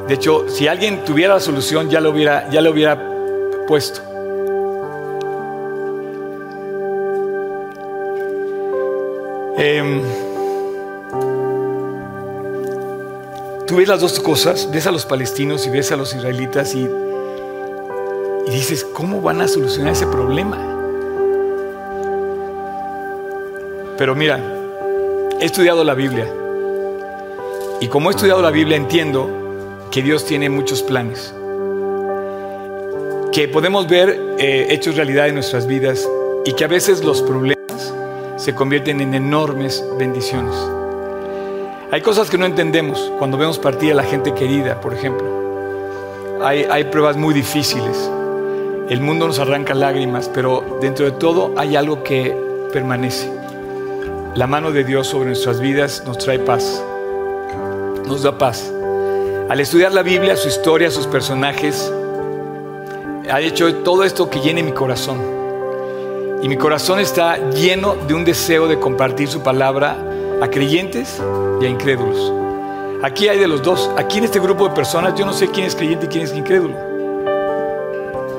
De 0.08 0.16
hecho, 0.16 0.50
si 0.50 0.68
alguien 0.68 1.04
tuviera 1.04 1.36
la 1.36 1.40
solución, 1.40 1.88
ya 1.88 2.02
lo 2.02 2.10
hubiera, 2.10 2.50
ya 2.50 2.62
lo 2.62 2.72
hubiera 2.72 2.98
puesto. 3.68 4.02
Eh, 9.60 10.02
tú 13.70 13.76
ves 13.76 13.88
las 13.88 14.02
dos 14.02 14.20
cosas, 14.20 14.68
ves 14.72 14.88
a 14.88 14.92
los 14.92 15.06
palestinos 15.06 15.68
y 15.68 15.70
ves 15.70 15.92
a 15.92 15.96
los 15.96 16.16
israelitas 16.16 16.74
y, 16.74 16.90
dices, 18.50 18.84
¿cómo 18.84 19.22
van 19.22 19.42
a 19.42 19.48
solucionar 19.48 19.94
ese 19.94 20.08
problema? 20.08 20.58
Pero 23.96 24.16
mira, 24.16 24.40
he 25.40 25.46
estudiado 25.46 25.84
la 25.84 25.94
Biblia 25.94 26.28
y 27.80 27.88
como 27.90 28.10
he 28.10 28.16
estudiado 28.16 28.42
la 28.42 28.50
Biblia 28.50 28.76
entiendo 28.76 29.30
que 29.92 30.02
Dios 30.02 30.26
tiene 30.26 30.50
muchos 30.50 30.82
planes, 30.82 31.32
que 33.32 33.48
podemos 33.50 33.88
ver 33.88 34.20
eh, 34.40 34.66
hechos 34.72 34.96
realidad 34.96 35.28
en 35.28 35.36
nuestras 35.36 35.68
vidas 35.68 36.10
y 36.44 36.54
que 36.54 36.64
a 36.64 36.68
veces 36.68 37.04
los 37.04 37.22
problemas 37.22 37.94
se 38.38 38.56
convierten 38.56 39.00
en 39.00 39.14
enormes 39.14 39.86
bendiciones. 40.00 40.56
Hay 41.92 42.02
cosas 42.02 42.30
que 42.30 42.38
no 42.38 42.46
entendemos 42.46 43.12
cuando 43.18 43.36
vemos 43.36 43.58
partir 43.58 43.94
a 43.94 43.96
la 43.96 44.04
gente 44.04 44.36
querida, 44.36 44.80
por 44.80 44.94
ejemplo. 44.94 45.28
Hay, 46.44 46.84
pruebas 46.84 47.18
muy 47.18 47.34
difíciles. 47.34 48.12
El 48.90 49.02
mundo 49.02 49.26
nos 49.26 49.40
arranca 49.40 49.74
lágrimas, 49.74 50.30
pero 50.32 50.78
dentro 50.82 51.06
de 51.06 51.14
todo 51.14 51.52
hay 51.58 51.76
algo 51.76 52.04
que 52.04 52.38
permanece. 52.72 53.34
La 54.36 54.46
mano 54.46 54.72
de 54.72 54.84
Dios 54.84 55.08
sobre 55.08 55.30
nuestras 55.30 55.60
vidas 55.60 56.04
nos 56.06 56.20
trae 56.20 56.38
paz, 56.38 56.84
nos 58.06 58.22
da 58.22 58.38
paz. 58.38 58.72
Al 59.50 59.60
estudiar 59.60 59.92
la 59.92 60.04
Biblia, 60.04 60.38
su 60.38 60.48
historia, 60.48 60.92
sus 60.92 61.08
personajes, 61.08 61.92
ha 63.32 63.42
hecho 63.42 63.74
todo 63.78 64.04
esto 64.04 64.30
que 64.30 64.42
llene 64.42 64.62
mi 64.62 64.74
corazón. 64.74 65.18
Y 66.44 66.50
mi 66.50 66.56
corazón 66.56 67.00
está 67.00 67.50
lleno 67.50 67.96
de 67.96 68.14
un 68.14 68.26
deseo 68.26 68.68
de 68.68 68.80
compartir 68.80 69.28
su 69.28 69.42
palabra 69.42 70.09
a 70.42 70.50
creyentes 70.50 71.22
y 71.62 71.66
a 71.66 71.70
incrédulos. 71.70 72.34
Aquí 73.02 73.28
hay 73.28 73.40
de 73.40 73.48
los 73.48 73.64
dos. 73.64 73.90
Aquí 73.98 74.18
en 74.18 74.26
este 74.26 74.40
grupo 74.40 74.68
de 74.68 74.76
personas 74.76 75.16
yo 75.16 75.26
no 75.26 75.34
sé 75.34 75.48
quién 75.50 75.66
es 75.66 75.76
creyente 75.76 76.06
y 76.06 76.10
quién 76.10 76.24
es 76.24 76.34
incrédulo. 76.34 76.76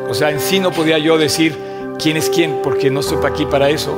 O 0.08 0.14
sea, 0.14 0.30
en 0.30 0.40
sí 0.40 0.60
no 0.60 0.70
podía 0.70 0.98
yo 0.98 1.16
decir 1.16 1.56
quién 1.98 2.16
es 2.16 2.28
quién 2.28 2.60
porque 2.62 2.90
no 2.90 3.00
estoy 3.00 3.24
aquí 3.24 3.46
para 3.46 3.70
eso. 3.70 3.96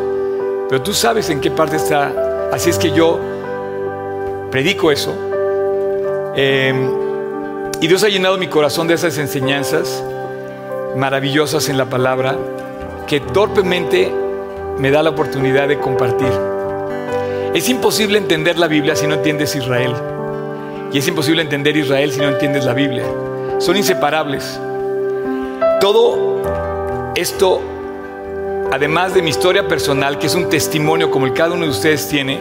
Pero 0.69 0.83
tú 0.83 0.93
sabes 0.93 1.31
en 1.31 1.41
qué 1.41 1.51
parte 1.51 1.77
está. 1.77 2.51
Así 2.53 2.71
es 2.71 2.79
que 2.79 2.93
yo 2.93 3.19
predico 4.51 4.93
eso. 4.93 5.15
Em, 6.37 6.91
y 7.81 7.89
Dios 7.89 8.05
ha 8.05 8.09
llenado 8.09 8.39
mi 8.39 8.47
corazón 8.47 8.87
de 8.87 8.95
esas 8.95 9.19
enseñanzas 9.19 10.05
maravillosas 10.97 11.69
en 11.69 11.79
la 11.79 11.87
palabra 11.87 12.37
que 13.07 13.21
torpemente 13.21 14.13
me 14.79 14.91
da 14.91 15.03
la 15.03 15.11
oportunidad 15.11 15.69
de 15.69 15.79
compartir. 15.79 16.52
Es 17.55 17.69
imposible 17.69 18.17
entender 18.17 18.59
la 18.59 18.67
Biblia 18.67 18.97
si 18.97 19.07
no 19.07 19.13
entiendes 19.17 19.55
Israel. 19.55 19.95
Y 20.91 20.97
es 20.97 21.07
imposible 21.07 21.43
entender 21.43 21.77
Israel 21.77 22.11
si 22.11 22.19
no 22.19 22.31
entiendes 22.31 22.65
la 22.65 22.73
Biblia. 22.73 23.05
Son 23.59 23.77
inseparables. 23.77 24.59
todo 25.81 26.41
esto, 27.15 27.61
además 28.73 29.13
de 29.13 29.21
mi 29.21 29.29
historia 29.29 29.69
personal, 29.69 30.19
que 30.19 30.29
es 30.29 30.35
un 30.35 30.49
testimonio 30.49 31.11
como 31.11 31.27
el 31.27 31.35
cada 31.35 31.53
uno 31.53 31.65
de 31.65 31.71
ustedes 31.71 32.09
tiene, 32.09 32.41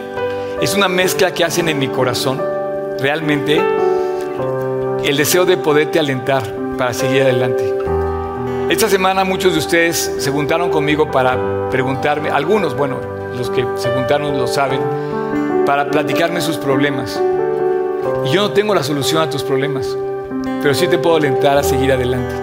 es 0.62 0.74
una 0.74 0.88
mezcla 0.88 1.34
que 1.34 1.44
hacen 1.44 1.68
en 1.68 1.78
mi 1.78 1.88
corazón, 1.88 2.40
realmente, 2.98 3.60
el 5.04 5.16
deseo 5.16 5.44
de 5.44 5.58
poderte 5.58 5.98
alentar 5.98 6.42
para 6.78 6.94
seguir 6.94 7.22
adelante. 7.22 7.70
Esta 8.70 8.88
semana 8.88 9.24
muchos 9.24 9.52
de 9.52 9.58
ustedes 9.58 10.14
se 10.18 10.30
juntaron 10.30 10.70
conmigo 10.70 11.10
para 11.10 11.68
preguntarme, 11.68 12.30
algunos, 12.30 12.74
bueno, 12.74 13.11
los 13.36 13.50
que 13.50 13.66
se 13.76 13.90
juntaron 13.90 14.38
lo 14.38 14.46
saben, 14.46 14.80
para 15.66 15.90
platicarme 15.90 16.40
sus 16.40 16.56
problemas. 16.56 17.20
Y 18.26 18.30
yo 18.30 18.42
no 18.42 18.50
tengo 18.50 18.74
la 18.74 18.82
solución 18.82 19.22
a 19.22 19.30
tus 19.30 19.42
problemas, 19.42 19.96
pero 20.62 20.74
sí 20.74 20.86
te 20.88 20.98
puedo 20.98 21.16
alentar 21.16 21.56
a 21.56 21.62
seguir 21.62 21.92
adelante. 21.92 22.34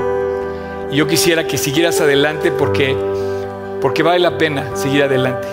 Y 0.92 0.96
yo 0.96 1.08
quisiera 1.08 1.46
que 1.46 1.58
siguieras 1.58 2.02
adelante 2.02 2.52
porque, 2.52 2.96
porque 3.82 4.04
vale 4.04 4.20
la 4.20 4.38
pena 4.38 4.76
seguir 4.76 5.04
adelante. 5.04 5.48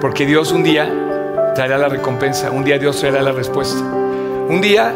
Porque 0.00 0.26
Dios 0.26 0.52
un 0.52 0.62
día 0.62 1.52
traerá 1.54 1.78
la 1.78 1.88
recompensa, 1.88 2.50
un 2.50 2.64
día 2.64 2.78
Dios 2.78 2.98
traerá 3.00 3.22
la 3.22 3.32
respuesta. 3.32 3.80
Un 3.80 4.60
día 4.60 4.92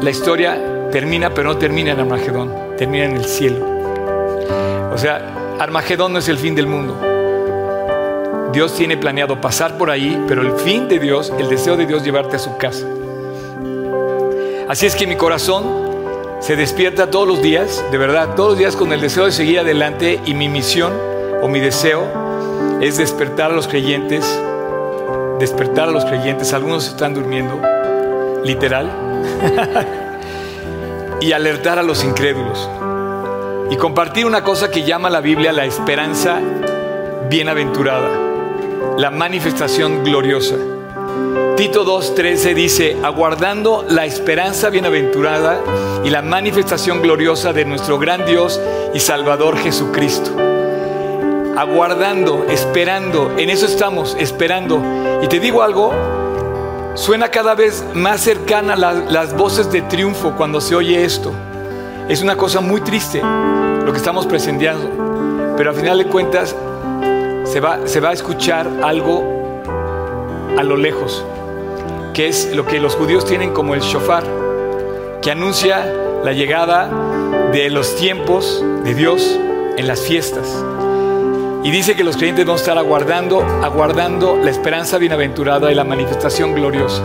la 0.00 0.10
historia 0.10 0.88
termina, 0.90 1.30
pero 1.30 1.52
no 1.52 1.58
termina 1.58 1.92
en 1.92 2.00
Armagedón, 2.00 2.52
termina 2.76 3.04
en 3.04 3.16
el 3.16 3.24
cielo. 3.24 3.66
O 4.92 4.98
sea, 4.98 5.56
Armagedón 5.58 6.12
no 6.12 6.18
es 6.18 6.28
el 6.28 6.38
fin 6.38 6.54
del 6.54 6.66
mundo. 6.66 6.96
Dios 8.52 8.74
tiene 8.74 8.98
planeado 8.98 9.40
pasar 9.40 9.78
por 9.78 9.90
ahí, 9.90 10.22
pero 10.28 10.42
el 10.42 10.52
fin 10.60 10.86
de 10.88 10.98
Dios, 10.98 11.32
el 11.38 11.48
deseo 11.48 11.76
de 11.76 11.86
Dios, 11.86 12.04
llevarte 12.04 12.36
a 12.36 12.38
su 12.38 12.58
casa. 12.58 12.86
Así 14.68 14.86
es 14.86 14.94
que 14.94 15.06
mi 15.06 15.16
corazón 15.16 15.64
se 16.40 16.56
despierta 16.56 17.10
todos 17.10 17.26
los 17.26 17.40
días, 17.40 17.84
de 17.90 17.98
verdad, 17.98 18.34
todos 18.34 18.50
los 18.50 18.58
días 18.58 18.76
con 18.76 18.92
el 18.92 19.00
deseo 19.00 19.24
de 19.24 19.32
seguir 19.32 19.60
adelante 19.60 20.20
y 20.26 20.34
mi 20.34 20.48
misión 20.48 20.92
o 21.40 21.48
mi 21.48 21.60
deseo 21.60 22.02
es 22.80 22.98
despertar 22.98 23.52
a 23.52 23.54
los 23.54 23.68
creyentes, 23.68 24.24
despertar 25.38 25.88
a 25.88 25.92
los 25.92 26.04
creyentes, 26.04 26.52
algunos 26.52 26.88
están 26.88 27.14
durmiendo, 27.14 27.60
literal, 28.44 28.90
y 31.20 31.32
alertar 31.32 31.78
a 31.78 31.82
los 31.82 32.04
incrédulos. 32.04 32.68
Y 33.70 33.76
compartir 33.76 34.26
una 34.26 34.42
cosa 34.42 34.70
que 34.70 34.82
llama 34.82 35.08
la 35.08 35.20
Biblia 35.20 35.52
la 35.52 35.64
esperanza 35.64 36.40
bienaventurada, 37.30 38.21
la 39.02 39.10
manifestación 39.10 40.04
gloriosa. 40.04 40.54
Tito 41.56 41.84
2.13 41.84 42.54
dice, 42.54 42.96
aguardando 43.02 43.84
la 43.88 44.06
esperanza 44.06 44.70
bienaventurada 44.70 45.58
y 46.04 46.10
la 46.10 46.22
manifestación 46.22 47.02
gloriosa 47.02 47.52
de 47.52 47.64
nuestro 47.64 47.98
gran 47.98 48.24
Dios 48.24 48.60
y 48.94 49.00
Salvador 49.00 49.58
Jesucristo. 49.58 50.30
Aguardando, 51.56 52.46
esperando, 52.48 53.34
en 53.38 53.50
eso 53.50 53.66
estamos, 53.66 54.16
esperando. 54.20 54.80
Y 55.20 55.26
te 55.26 55.40
digo 55.40 55.64
algo, 55.64 55.92
suena 56.94 57.28
cada 57.28 57.56
vez 57.56 57.84
más 57.94 58.20
cercana 58.20 58.76
las 58.76 59.36
voces 59.36 59.68
de 59.72 59.82
triunfo 59.82 60.36
cuando 60.36 60.60
se 60.60 60.76
oye 60.76 61.04
esto. 61.04 61.32
Es 62.08 62.22
una 62.22 62.36
cosa 62.36 62.60
muy 62.60 62.82
triste 62.82 63.20
lo 63.20 63.90
que 63.90 63.98
estamos 63.98 64.26
presenciando, 64.26 65.54
pero 65.56 65.70
al 65.70 65.76
final 65.76 65.98
de 65.98 66.06
cuentas 66.06 66.54
se 67.52 67.60
va, 67.60 67.86
se 67.86 68.00
va 68.00 68.08
a 68.08 68.12
escuchar 68.14 68.66
algo 68.82 69.62
a 70.56 70.62
lo 70.62 70.78
lejos, 70.78 71.22
que 72.14 72.26
es 72.26 72.56
lo 72.56 72.64
que 72.64 72.80
los 72.80 72.96
judíos 72.96 73.26
tienen 73.26 73.52
como 73.52 73.74
el 73.74 73.82
shofar, 73.82 74.24
que 75.20 75.30
anuncia 75.30 75.84
la 76.24 76.32
llegada 76.32 76.88
de 77.52 77.68
los 77.68 77.94
tiempos 77.96 78.64
de 78.84 78.94
Dios 78.94 79.38
en 79.76 79.86
las 79.86 80.00
fiestas. 80.00 80.64
Y 81.62 81.70
dice 81.70 81.94
que 81.94 82.04
los 82.04 82.16
creyentes 82.16 82.46
van 82.46 82.54
a 82.54 82.58
estar 82.58 82.78
aguardando, 82.78 83.42
aguardando 83.62 84.38
la 84.42 84.50
esperanza 84.50 84.96
bienaventurada 84.96 85.70
y 85.70 85.74
la 85.74 85.84
manifestación 85.84 86.54
gloriosa. 86.54 87.02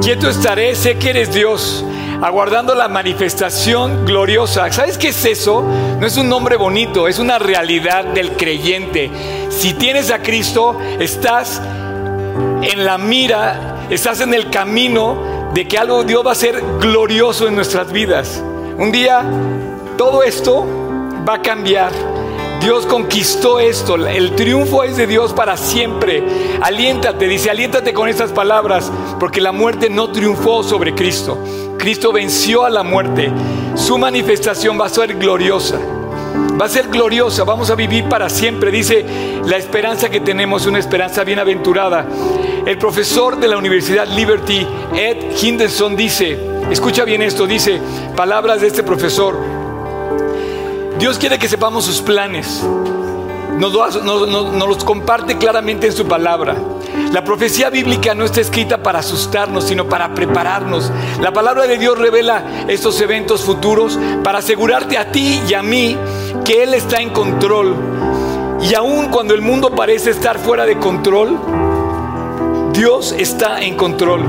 Quieto 0.00 0.30
estaré, 0.30 0.74
sé 0.74 0.96
que 0.96 1.10
eres 1.10 1.34
Dios, 1.34 1.84
aguardando 2.24 2.74
la 2.74 2.88
manifestación 2.88 4.06
gloriosa. 4.06 4.72
¿Sabes 4.72 4.96
qué 4.96 5.08
es 5.08 5.26
eso? 5.26 5.62
No 6.00 6.06
es 6.06 6.16
un 6.16 6.26
nombre 6.26 6.56
bonito, 6.56 7.06
es 7.06 7.18
una 7.18 7.38
realidad 7.38 8.02
del 8.02 8.32
creyente. 8.32 9.10
Si 9.50 9.74
tienes 9.74 10.10
a 10.10 10.20
Cristo, 10.20 10.78
estás 10.98 11.60
en 12.62 12.82
la 12.86 12.96
mira, 12.96 13.84
estás 13.90 14.22
en 14.22 14.32
el 14.32 14.48
camino 14.48 15.50
de 15.52 15.68
que 15.68 15.76
algo 15.76 16.02
Dios 16.02 16.26
va 16.26 16.32
a 16.32 16.34
ser 16.34 16.62
glorioso 16.80 17.46
en 17.46 17.56
nuestras 17.56 17.92
vidas. 17.92 18.42
Un 18.78 18.90
día 18.90 19.22
todo 19.98 20.22
esto 20.22 20.64
va 21.28 21.34
a 21.34 21.42
cambiar. 21.42 21.92
Dios 22.62 22.86
conquistó 22.86 23.60
esto. 23.60 23.96
El 23.96 24.34
triunfo 24.34 24.82
es 24.82 24.96
de 24.96 25.06
Dios 25.06 25.34
para 25.34 25.58
siempre. 25.58 26.24
Aliéntate, 26.62 27.28
dice, 27.28 27.50
aliéntate 27.50 27.92
con 27.92 28.08
estas 28.08 28.32
palabras, 28.32 28.90
porque 29.20 29.42
la 29.42 29.52
muerte 29.52 29.90
no 29.90 30.10
triunfó 30.10 30.62
sobre 30.62 30.94
Cristo. 30.94 31.38
Cristo 31.84 32.12
venció 32.12 32.64
a 32.64 32.70
la 32.70 32.82
muerte. 32.82 33.30
Su 33.74 33.98
manifestación 33.98 34.80
va 34.80 34.86
a 34.86 34.88
ser 34.88 35.18
gloriosa. 35.18 35.78
Va 36.58 36.64
a 36.64 36.68
ser 36.70 36.88
gloriosa, 36.88 37.44
vamos 37.44 37.68
a 37.68 37.74
vivir 37.74 38.08
para 38.08 38.30
siempre. 38.30 38.70
Dice, 38.70 39.04
la 39.44 39.58
esperanza 39.58 40.08
que 40.08 40.20
tenemos 40.20 40.64
una 40.64 40.78
esperanza 40.78 41.24
bienaventurada. 41.24 42.06
El 42.64 42.78
profesor 42.78 43.38
de 43.38 43.48
la 43.48 43.58
Universidad 43.58 44.08
Liberty, 44.08 44.66
Ed 44.96 45.36
Henderson, 45.38 45.94
dice, 45.94 46.38
escucha 46.70 47.04
bien 47.04 47.20
esto, 47.20 47.46
dice, 47.46 47.78
palabras 48.16 48.62
de 48.62 48.68
este 48.68 48.82
profesor, 48.82 49.36
Dios 50.98 51.18
quiere 51.18 51.38
que 51.38 51.50
sepamos 51.50 51.84
sus 51.84 52.00
planes. 52.00 52.64
Nos, 53.58 53.72
los 53.72 54.84
comparte 54.84 55.38
claramente 55.38 55.86
en 55.86 55.92
su 55.92 56.06
palabra. 56.06 56.56
La 57.12 57.22
profecía 57.22 57.70
bíblica 57.70 58.14
no 58.14 58.24
está 58.24 58.40
escrita 58.40 58.82
para 58.82 58.98
asustarnos, 58.98 59.64
sino 59.64 59.88
para 59.88 60.14
prepararnos. 60.14 60.90
La 61.20 61.32
palabra 61.32 61.66
de 61.66 61.78
Dios 61.78 61.96
revela 61.98 62.66
estos 62.68 63.00
eventos 63.00 63.42
futuros 63.44 63.98
para 64.24 64.38
asegurarte 64.38 64.98
a 64.98 65.12
ti 65.12 65.40
y 65.48 65.54
a 65.54 65.62
mí 65.62 65.96
que 66.44 66.62
Él 66.64 66.74
está 66.74 67.00
en 67.00 67.10
control. 67.10 67.76
Y 68.60 68.74
aun 68.74 69.08
cuando 69.10 69.34
el 69.34 69.42
mundo 69.42 69.74
parece 69.74 70.10
estar 70.10 70.38
fuera 70.38 70.66
de 70.66 70.78
control, 70.78 71.38
Dios 72.72 73.14
está 73.16 73.60
en 73.60 73.76
control. 73.76 74.22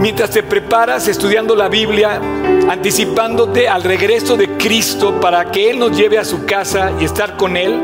Mientras 0.00 0.30
te 0.30 0.42
preparas 0.42 1.08
estudiando 1.08 1.54
la 1.54 1.68
Biblia, 1.68 2.20
anticipándote 2.68 3.68
al 3.68 3.82
regreso 3.84 4.36
de 4.36 4.56
Cristo 4.56 5.20
para 5.20 5.50
que 5.50 5.70
Él 5.70 5.78
nos 5.78 5.96
lleve 5.96 6.18
a 6.18 6.24
su 6.24 6.44
casa 6.44 6.92
y 7.00 7.04
estar 7.04 7.36
con 7.36 7.56
Él, 7.56 7.80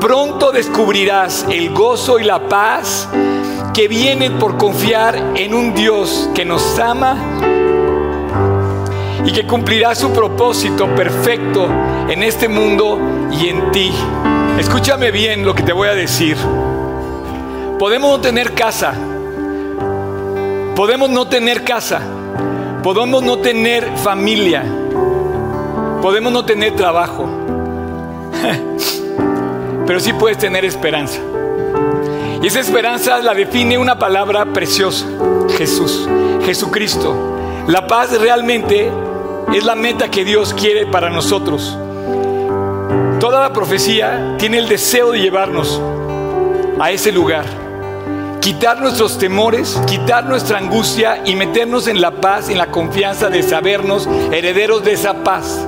pronto 0.00 0.52
descubrirás 0.52 1.46
el 1.50 1.70
gozo 1.70 2.18
y 2.18 2.24
la 2.24 2.48
paz 2.48 3.08
que 3.74 3.88
vienen 3.88 4.38
por 4.38 4.56
confiar 4.56 5.16
en 5.36 5.54
un 5.54 5.74
Dios 5.74 6.28
que 6.34 6.44
nos 6.44 6.78
ama 6.78 7.16
y 9.24 9.32
que 9.32 9.46
cumplirá 9.46 9.94
su 9.94 10.10
propósito 10.12 10.86
perfecto 10.94 11.68
en 12.08 12.22
este 12.22 12.48
mundo 12.48 12.98
y 13.30 13.48
en 13.48 13.70
ti. 13.72 13.92
Escúchame 14.58 15.10
bien 15.10 15.44
lo 15.44 15.54
que 15.54 15.62
te 15.62 15.72
voy 15.72 15.88
a 15.88 15.94
decir. 15.94 16.36
Podemos 17.78 18.10
no 18.10 18.20
tener 18.20 18.54
casa, 18.54 18.94
podemos 20.74 21.10
no 21.10 21.28
tener 21.28 21.64
casa, 21.64 22.00
Podemos 22.82 23.22
no 23.24 23.38
tener 23.38 23.98
familia. 23.98 24.64
Podemos 26.00 26.32
no 26.32 26.44
tener 26.44 26.76
trabajo. 26.76 27.28
Pero 29.88 30.00
sí 30.00 30.12
puedes 30.12 30.36
tener 30.36 30.66
esperanza. 30.66 31.18
Y 32.42 32.46
esa 32.46 32.60
esperanza 32.60 33.18
la 33.20 33.32
define 33.32 33.78
una 33.78 33.98
palabra 33.98 34.44
preciosa. 34.44 35.06
Jesús. 35.56 36.06
Jesucristo. 36.44 37.64
La 37.66 37.86
paz 37.86 38.10
realmente 38.20 38.92
es 39.54 39.64
la 39.64 39.74
meta 39.74 40.10
que 40.10 40.26
Dios 40.26 40.52
quiere 40.52 40.84
para 40.86 41.08
nosotros. 41.08 41.74
Toda 43.18 43.40
la 43.40 43.54
profecía 43.54 44.36
tiene 44.38 44.58
el 44.58 44.68
deseo 44.68 45.12
de 45.12 45.20
llevarnos 45.20 45.80
a 46.78 46.90
ese 46.90 47.10
lugar 47.10 47.46
quitar 48.40 48.80
nuestros 48.80 49.18
temores, 49.18 49.80
quitar 49.86 50.26
nuestra 50.26 50.58
angustia 50.58 51.22
y 51.24 51.34
meternos 51.34 51.86
en 51.88 52.00
la 52.00 52.12
paz, 52.12 52.48
en 52.50 52.58
la 52.58 52.70
confianza 52.70 53.28
de 53.28 53.42
sabernos 53.42 54.06
herederos 54.32 54.84
de 54.84 54.92
esa 54.92 55.24
paz, 55.24 55.58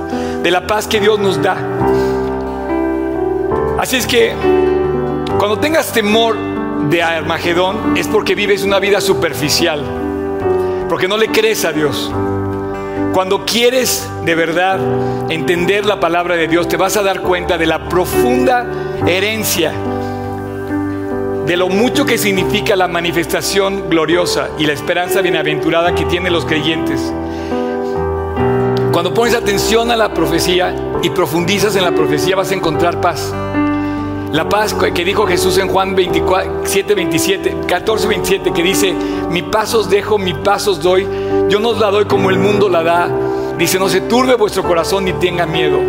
de 0.41 0.51
la 0.51 0.67
paz 0.67 0.87
que 0.87 0.99
Dios 0.99 1.19
nos 1.19 1.41
da. 1.41 1.57
Así 3.81 3.95
es 3.95 4.05
que 4.05 4.35
cuando 5.39 5.57
tengas 5.57 5.91
temor 5.91 6.37
de 6.91 7.01
Armagedón 7.01 7.97
es 7.97 8.07
porque 8.07 8.35
vives 8.35 8.61
una 8.61 8.77
vida 8.77 9.01
superficial, 9.01 9.83
porque 10.87 11.07
no 11.07 11.17
le 11.17 11.29
crees 11.29 11.65
a 11.65 11.71
Dios. 11.71 12.11
Cuando 13.11 13.43
quieres 13.43 14.07
de 14.23 14.35
verdad 14.35 14.79
entender 15.31 15.87
la 15.87 15.99
palabra 15.99 16.35
de 16.35 16.47
Dios, 16.47 16.67
te 16.67 16.77
vas 16.77 16.95
a 16.95 17.01
dar 17.01 17.21
cuenta 17.21 17.57
de 17.57 17.65
la 17.65 17.89
profunda 17.89 18.67
herencia 19.07 19.73
de 21.47 21.57
lo 21.57 21.67
mucho 21.67 22.05
que 22.05 22.19
significa 22.19 22.75
la 22.75 22.87
manifestación 22.87 23.89
gloriosa 23.89 24.49
y 24.59 24.67
la 24.67 24.73
esperanza 24.73 25.21
bienaventurada 25.21 25.95
que 25.95 26.05
tienen 26.05 26.33
los 26.33 26.45
creyentes. 26.45 27.01
Cuando 28.91 29.11
pones 29.11 29.33
atención 29.33 29.89
a 29.89 29.95
la 29.95 30.13
profecía 30.13 30.75
y 31.01 31.09
profundizas 31.09 31.75
en 31.75 31.83
la 31.83 31.91
profecía 31.93 32.35
vas 32.35 32.51
a 32.51 32.53
encontrar 32.53 33.01
paz. 33.01 33.33
La 34.31 34.47
paz 34.47 34.73
que 34.73 35.03
dijo 35.03 35.27
Jesús 35.27 35.57
en 35.57 35.67
Juan 35.67 35.93
24, 35.93 36.61
7, 36.63 36.95
27, 36.95 37.55
14, 37.67 38.07
27, 38.07 38.53
que 38.53 38.63
dice, 38.63 38.93
mi 39.29 39.41
paz 39.41 39.73
os 39.73 39.89
dejo, 39.89 40.17
mi 40.17 40.33
paz 40.33 40.69
os 40.69 40.81
doy, 40.81 41.05
yo 41.49 41.59
no 41.59 41.69
os 41.69 41.79
la 41.79 41.91
doy 41.91 42.05
como 42.05 42.29
el 42.29 42.39
mundo 42.39 42.69
la 42.69 42.81
da. 42.81 43.09
Dice, 43.57 43.77
no 43.77 43.89
se 43.89 43.99
turbe 43.99 44.35
vuestro 44.35 44.63
corazón 44.63 45.03
ni 45.03 45.11
tenga 45.13 45.45
miedo. 45.45 45.79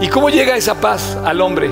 ¿Y 0.00 0.08
cómo 0.08 0.30
llega 0.30 0.56
esa 0.56 0.80
paz 0.80 1.16
al 1.24 1.40
hombre? 1.40 1.70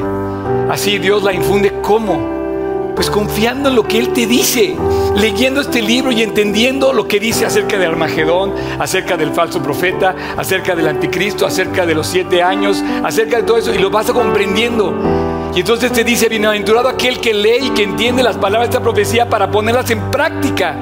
Así 0.71 0.99
Dios 0.99 1.25
la 1.25 1.33
infunde, 1.33 1.81
¿cómo? 1.83 2.93
Pues 2.95 3.11
confiando 3.11 3.69
en 3.69 3.75
lo 3.75 3.83
que 3.83 3.99
Él 3.99 4.13
te 4.13 4.27
dice, 4.27 4.77
leyendo 5.17 5.63
este 5.63 5.83
libro 5.83 6.13
y 6.13 6.23
entendiendo 6.23 6.93
lo 6.93 7.09
que 7.09 7.19
dice 7.19 7.45
acerca 7.45 7.77
de 7.77 7.87
Armagedón, 7.87 8.55
acerca 8.79 9.17
del 9.17 9.33
falso 9.33 9.61
profeta, 9.61 10.15
acerca 10.37 10.77
del 10.77 10.87
anticristo, 10.87 11.45
acerca 11.45 11.85
de 11.87 11.97
los 11.97 12.07
siete 12.07 12.41
años, 12.41 12.85
acerca 13.03 13.39
de 13.39 13.43
todo 13.43 13.59
eso, 13.59 13.75
y 13.75 13.79
lo 13.79 13.91
vas 13.91 14.13
comprendiendo. 14.13 15.32
Y 15.55 15.61
entonces 15.61 15.93
te 15.93 16.03
dice, 16.05 16.29
bienaventurado 16.29 16.89
aquel 16.89 17.21
que 17.21 17.35
lee 17.35 17.67
y 17.67 17.71
que 17.71 17.83
entiende 17.83 18.23
las 18.23 18.37
palabras 18.37 18.71
de 18.71 18.77
esta 18.77 18.83
profecía 18.83 19.29
para 19.29 19.51
ponerlas 19.51 19.91
en 19.91 20.11
práctica. 20.11 20.75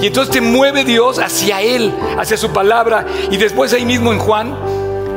Y 0.00 0.06
entonces 0.06 0.32
te 0.32 0.40
mueve 0.40 0.84
Dios 0.84 1.18
hacia 1.18 1.60
Él, 1.60 1.92
hacia 2.16 2.36
su 2.36 2.50
palabra. 2.50 3.04
Y 3.30 3.36
después 3.36 3.72
ahí 3.72 3.84
mismo 3.84 4.12
en 4.12 4.18
Juan 4.18 4.54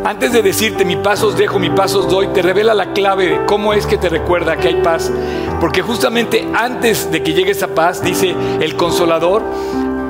antes 0.03 0.33
de 0.33 0.41
decirte 0.41 0.83
mi 0.83 0.95
pasos 0.95 1.37
dejo, 1.37 1.59
mi 1.59 1.69
pasos 1.69 2.09
doy, 2.09 2.27
te 2.29 2.41
revela 2.41 2.73
la 2.73 2.91
clave 2.91 3.27
de 3.27 3.45
cómo 3.45 3.71
es 3.71 3.85
que 3.85 3.99
te 3.99 4.09
recuerda 4.09 4.57
que 4.57 4.69
hay 4.69 4.81
paz. 4.81 5.11
Porque 5.59 5.83
justamente 5.83 6.47
antes 6.55 7.11
de 7.11 7.21
que 7.21 7.33
llegue 7.33 7.51
esa 7.51 7.67
paz, 7.67 8.01
dice 8.01 8.35
el 8.59 8.75
consolador, 8.75 9.43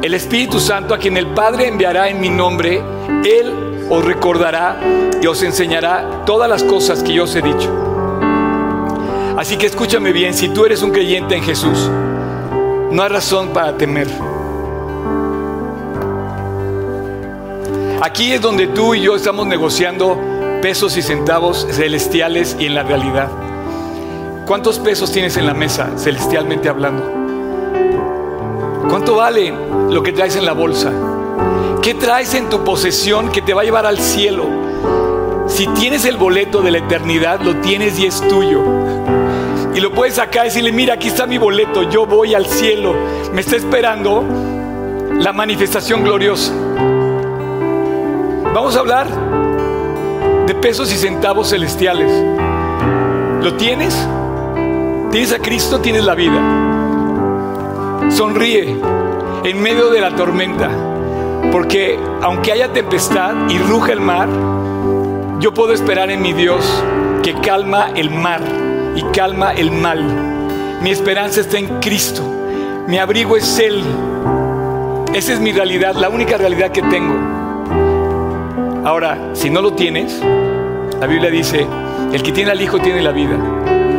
el 0.01 0.13
Espíritu 0.13 0.61
Santo 0.61 0.93
a 0.93 0.97
quien 0.97 1.17
el 1.17 1.27
Padre 1.27 1.67
enviará 1.67 2.07
en 2.07 2.21
mi 2.21 2.29
nombre, 2.29 2.81
Él 3.25 3.53
os 3.89 4.05
recordará 4.05 4.79
y 5.21 5.27
os 5.27 5.43
enseñará 5.43 6.23
todas 6.25 6.49
las 6.49 6.63
cosas 6.63 7.03
que 7.03 7.11
yo 7.11 7.25
os 7.25 7.35
he 7.35 7.41
dicho. 7.41 7.90
Así 9.37 9.57
que 9.57 9.65
escúchame 9.65 10.11
bien, 10.11 10.33
si 10.33 10.49
tú 10.49 10.65
eres 10.65 10.81
un 10.83 10.91
creyente 10.91 11.35
en 11.35 11.43
Jesús, 11.43 11.89
no 12.91 13.01
hay 13.01 13.09
razón 13.09 13.49
para 13.49 13.77
temer. 13.77 14.07
Aquí 18.01 18.33
es 18.33 18.41
donde 18.41 18.67
tú 18.67 18.93
y 18.93 19.01
yo 19.01 19.15
estamos 19.15 19.47
negociando 19.47 20.19
pesos 20.61 20.97
y 20.97 21.01
centavos 21.01 21.67
celestiales 21.71 22.57
y 22.59 22.65
en 22.65 22.75
la 22.75 22.83
realidad. 22.83 23.29
¿Cuántos 24.45 24.79
pesos 24.79 25.11
tienes 25.11 25.37
en 25.37 25.45
la 25.45 25.53
mesa, 25.53 25.91
celestialmente 25.97 26.67
hablando? 26.67 27.03
¿Cuánto 28.89 29.15
vale 29.15 29.53
lo 29.89 30.03
que 30.03 30.11
traes 30.11 30.35
en 30.35 30.45
la 30.45 30.53
bolsa? 30.53 30.91
¿Qué 31.81 31.93
traes 31.93 32.33
en 32.33 32.49
tu 32.49 32.63
posesión 32.63 33.29
que 33.31 33.41
te 33.41 33.53
va 33.53 33.61
a 33.61 33.63
llevar 33.63 33.85
al 33.85 33.99
cielo? 33.99 34.45
Si 35.47 35.67
tienes 35.67 36.05
el 36.05 36.17
boleto 36.17 36.61
de 36.61 36.71
la 36.71 36.79
eternidad, 36.79 37.39
lo 37.41 37.55
tienes 37.57 37.97
y 37.99 38.05
es 38.05 38.19
tuyo. 38.27 38.61
Y 39.73 39.79
lo 39.79 39.91
puedes 39.91 40.15
sacar 40.15 40.45
y 40.45 40.49
decirle, 40.49 40.71
mira, 40.71 40.95
aquí 40.95 41.07
está 41.07 41.25
mi 41.25 41.37
boleto, 41.37 41.83
yo 41.83 42.05
voy 42.05 42.33
al 42.33 42.45
cielo. 42.45 42.93
Me 43.33 43.39
está 43.39 43.55
esperando 43.55 44.23
la 45.17 45.31
manifestación 45.31 46.03
gloriosa. 46.03 46.51
Vamos 48.53 48.75
a 48.75 48.79
hablar 48.79 49.07
de 50.45 50.53
pesos 50.55 50.91
y 50.93 50.97
centavos 50.97 51.51
celestiales. 51.51 52.11
¿Lo 53.41 53.53
tienes? 53.55 53.95
¿Tienes 55.09 55.31
a 55.31 55.39
Cristo? 55.39 55.79
Tienes 55.79 56.03
la 56.03 56.15
vida. 56.15 56.41
Sonríe 58.09 58.77
en 59.45 59.61
medio 59.61 59.89
de 59.89 60.01
la 60.01 60.13
tormenta, 60.15 60.69
porque 61.49 61.97
aunque 62.21 62.51
haya 62.51 62.73
tempestad 62.73 63.49
y 63.49 63.57
ruja 63.57 63.93
el 63.93 64.01
mar, 64.01 64.27
yo 65.39 65.53
puedo 65.53 65.71
esperar 65.71 66.11
en 66.11 66.21
mi 66.21 66.33
Dios 66.33 66.65
que 67.23 67.33
calma 67.35 67.91
el 67.95 68.09
mar 68.09 68.41
y 68.95 69.03
calma 69.13 69.53
el 69.53 69.71
mal. 69.71 70.03
Mi 70.81 70.89
esperanza 70.89 71.41
está 71.41 71.57
en 71.57 71.79
Cristo. 71.79 72.23
Mi 72.87 72.97
abrigo 72.97 73.37
es 73.37 73.59
Él. 73.59 73.83
Esa 75.13 75.33
es 75.33 75.39
mi 75.39 75.51
realidad, 75.51 75.95
la 75.95 76.09
única 76.09 76.37
realidad 76.37 76.71
que 76.71 76.81
tengo. 76.81 77.15
Ahora, 78.83 79.31
si 79.33 79.49
no 79.49 79.61
lo 79.61 79.73
tienes, 79.73 80.21
la 80.99 81.05
Biblia 81.05 81.29
dice, 81.29 81.67
el 82.11 82.23
que 82.23 82.31
tiene 82.31 82.51
al 82.51 82.61
Hijo 82.61 82.79
tiene 82.79 83.01
la 83.01 83.11
vida, 83.11 83.37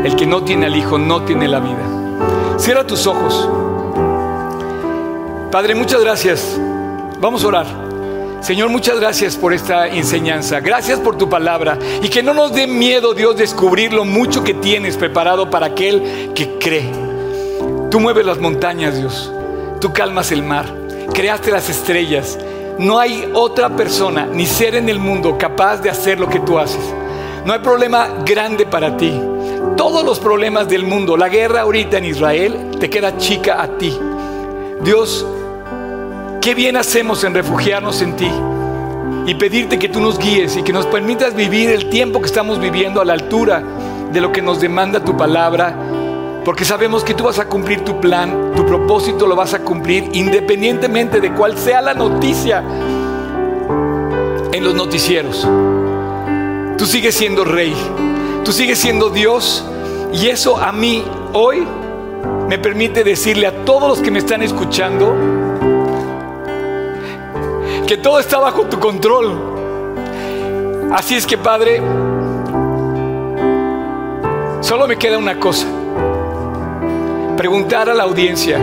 el 0.04 0.16
que 0.16 0.26
no 0.26 0.42
tiene 0.42 0.66
al 0.66 0.74
Hijo 0.74 0.98
no 0.98 1.22
tiene 1.22 1.48
la 1.48 1.60
vida. 1.60 2.58
Cierra 2.58 2.86
tus 2.86 3.06
ojos. 3.06 3.48
Padre, 5.50 5.74
muchas 5.74 6.00
gracias. 6.00 6.58
Vamos 7.20 7.44
a 7.44 7.48
orar. 7.48 7.91
Señor, 8.42 8.70
muchas 8.70 8.98
gracias 8.98 9.36
por 9.36 9.52
esta 9.52 9.86
enseñanza. 9.86 10.58
Gracias 10.58 10.98
por 10.98 11.16
tu 11.16 11.28
palabra. 11.28 11.78
Y 12.02 12.08
que 12.08 12.24
no 12.24 12.34
nos 12.34 12.52
dé 12.52 12.66
miedo, 12.66 13.14
Dios, 13.14 13.36
descubrir 13.36 13.92
lo 13.92 14.04
mucho 14.04 14.42
que 14.42 14.52
tienes 14.52 14.96
preparado 14.96 15.48
para 15.48 15.66
aquel 15.66 16.32
que 16.34 16.58
cree. 16.58 16.90
Tú 17.88 18.00
mueves 18.00 18.26
las 18.26 18.38
montañas, 18.38 18.96
Dios. 18.98 19.32
Tú 19.80 19.92
calmas 19.92 20.32
el 20.32 20.42
mar. 20.42 20.66
Creaste 21.14 21.52
las 21.52 21.70
estrellas. 21.70 22.36
No 22.80 22.98
hay 22.98 23.30
otra 23.32 23.76
persona 23.76 24.26
ni 24.26 24.46
ser 24.46 24.74
en 24.74 24.88
el 24.88 24.98
mundo 24.98 25.38
capaz 25.38 25.76
de 25.76 25.90
hacer 25.90 26.18
lo 26.18 26.28
que 26.28 26.40
tú 26.40 26.58
haces. 26.58 26.82
No 27.44 27.52
hay 27.52 27.60
problema 27.60 28.08
grande 28.24 28.66
para 28.66 28.96
ti. 28.96 29.22
Todos 29.76 30.04
los 30.04 30.18
problemas 30.18 30.68
del 30.68 30.82
mundo, 30.82 31.16
la 31.16 31.28
guerra 31.28 31.60
ahorita 31.60 31.98
en 31.98 32.06
Israel, 32.06 32.70
te 32.80 32.90
queda 32.90 33.16
chica 33.18 33.62
a 33.62 33.78
ti. 33.78 33.96
Dios, 34.82 35.24
qué 36.42 36.54
bien 36.56 36.76
hacemos 36.76 37.22
en 37.22 37.34
refugiarnos 37.34 38.02
en 38.02 38.16
ti 38.16 38.28
y 39.26 39.34
pedirte 39.36 39.78
que 39.78 39.88
tú 39.88 40.00
nos 40.00 40.18
guíes 40.18 40.56
y 40.56 40.64
que 40.64 40.72
nos 40.72 40.86
permitas 40.86 41.36
vivir 41.36 41.70
el 41.70 41.88
tiempo 41.88 42.20
que 42.20 42.26
estamos 42.26 42.60
viviendo 42.60 43.00
a 43.00 43.04
la 43.04 43.12
altura 43.12 43.62
de 44.12 44.20
lo 44.20 44.32
que 44.32 44.42
nos 44.42 44.60
demanda 44.60 45.04
tu 45.04 45.16
palabra 45.16 45.72
porque 46.44 46.64
sabemos 46.64 47.04
que 47.04 47.14
tú 47.14 47.24
vas 47.24 47.38
a 47.38 47.48
cumplir 47.48 47.84
tu 47.84 48.00
plan, 48.00 48.50
tu 48.56 48.66
propósito 48.66 49.28
lo 49.28 49.36
vas 49.36 49.54
a 49.54 49.60
cumplir 49.60 50.10
independientemente 50.14 51.20
de 51.20 51.32
cuál 51.32 51.56
sea 51.56 51.80
la 51.80 51.94
noticia 51.94 52.64
en 54.52 54.64
los 54.64 54.74
noticieros. 54.74 55.46
Tú 56.76 56.86
sigues 56.86 57.14
siendo 57.14 57.44
rey, 57.44 57.72
tú 58.44 58.50
sigues 58.50 58.80
siendo 58.80 59.10
Dios 59.10 59.64
y 60.12 60.26
eso 60.26 60.58
a 60.58 60.72
mí 60.72 61.04
hoy 61.34 61.62
me 62.48 62.58
permite 62.58 63.04
decirle 63.04 63.46
a 63.46 63.64
todos 63.64 63.88
los 63.88 63.98
que 64.00 64.10
me 64.10 64.18
están 64.18 64.42
escuchando 64.42 65.14
que 67.92 67.98
todo 67.98 68.18
está 68.18 68.38
bajo 68.38 68.64
tu 68.64 68.80
control. 68.80 69.38
Así 70.94 71.14
es 71.14 71.26
que 71.26 71.36
Padre, 71.36 71.82
solo 74.62 74.86
me 74.88 74.96
queda 74.96 75.18
una 75.18 75.38
cosa 75.38 75.66
preguntar 77.36 77.90
a 77.90 77.94
la 77.94 78.04
audiencia, 78.04 78.58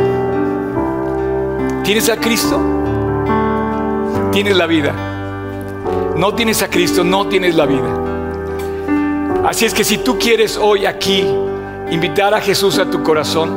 ¿tienes 1.84 2.10
a 2.10 2.18
Cristo? 2.18 2.60
Tienes 4.32 4.58
la 4.58 4.66
vida. 4.66 4.96
No 6.16 6.34
tienes 6.34 6.64
a 6.64 6.68
Cristo, 6.68 7.04
no 7.04 7.28
tienes 7.28 7.54
la 7.54 7.68
vida. 7.68 9.44
Así 9.46 9.66
es 9.66 9.76
que 9.76 9.84
si 9.84 10.00
tú 10.00 10.18
quieres 10.18 10.58
hoy 10.58 10.88
aquí 10.88 11.24
invitar 11.92 12.34
a 12.34 12.42
Jesús 12.42 12.80
a 12.80 12.90
tu 12.90 13.04
corazón, 13.04 13.56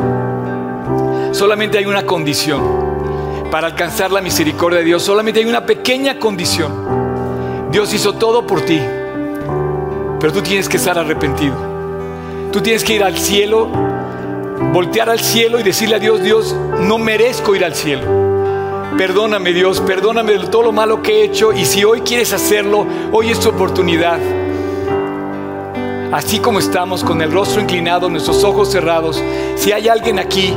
solamente 1.33 1.79
hay 1.79 1.87
una 1.87 2.05
condición. 2.05 2.92
Para 3.53 3.67
alcanzar 3.67 4.11
la 4.11 4.23
misericordia 4.23 4.79
de 4.79 4.87
Dios, 4.87 5.03
solamente 5.03 5.41
hay 5.41 5.45
una 5.45 5.67
pequeña 5.67 6.19
condición. 6.19 7.69
Dios 7.71 7.93
hizo 7.93 8.15
todo 8.15 8.47
por 8.47 8.63
ti, 8.63 8.81
pero 10.19 10.33
tú 10.33 10.41
tienes 10.41 10.71
que 10.71 10.79
estar 10.79 10.99
arrepentido. 10.99 11.55
Tú 12.51 12.63
tienes 12.63 12.83
que 12.83 12.95
ir 12.95 13.05
al 13.05 13.19
cielo 13.19 13.69
voltear 14.73 15.11
al 15.11 15.21
cielo 15.21 15.61
y 15.61 15.63
decirle 15.63 15.97
a 15.97 15.99
Dios, 15.99 16.23
Dios, 16.23 16.57
no 16.81 16.97
merezco 16.97 17.55
ir 17.55 17.63
al 17.63 17.75
cielo. 17.75 18.07
Perdóname 18.97 19.53
Dios, 19.53 19.83
perdóname 19.83 20.33
de 20.33 20.47
todo 20.47 20.63
lo 20.63 20.73
malo 20.73 21.03
que 21.03 21.21
he 21.21 21.25
hecho 21.25 21.53
y 21.53 21.67
si 21.67 21.85
hoy 21.85 22.01
quieres 22.01 22.33
hacerlo, 22.33 22.87
hoy 23.13 23.33
es 23.33 23.39
tu 23.39 23.51
oportunidad. 23.51 24.19
Así 26.11 26.39
como 26.39 26.59
estamos 26.59 27.05
con 27.05 27.21
el 27.21 27.31
rostro 27.31 27.61
inclinado, 27.61 28.09
nuestros 28.09 28.45
ojos 28.45 28.73
cerrados, 28.73 29.23
si 29.57 29.73
hay 29.73 29.89
alguien 29.89 30.19
aquí, 30.19 30.55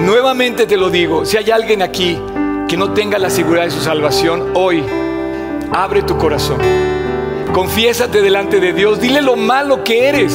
nuevamente 0.00 0.66
te 0.66 0.76
lo 0.76 0.90
digo, 0.90 1.24
si 1.24 1.36
hay 1.36 1.52
alguien 1.52 1.82
aquí 1.82 2.18
que 2.68 2.76
no 2.76 2.92
tenga 2.92 3.18
la 3.18 3.30
seguridad 3.30 3.64
de 3.64 3.70
su 3.70 3.80
salvación, 3.80 4.50
hoy 4.54 4.84
abre 5.72 6.02
tu 6.02 6.16
corazón. 6.16 6.58
Confiésate 7.52 8.22
delante 8.22 8.60
de 8.60 8.72
Dios, 8.72 9.00
dile 9.00 9.20
lo 9.20 9.36
malo 9.36 9.84
que 9.84 10.08
eres. 10.08 10.32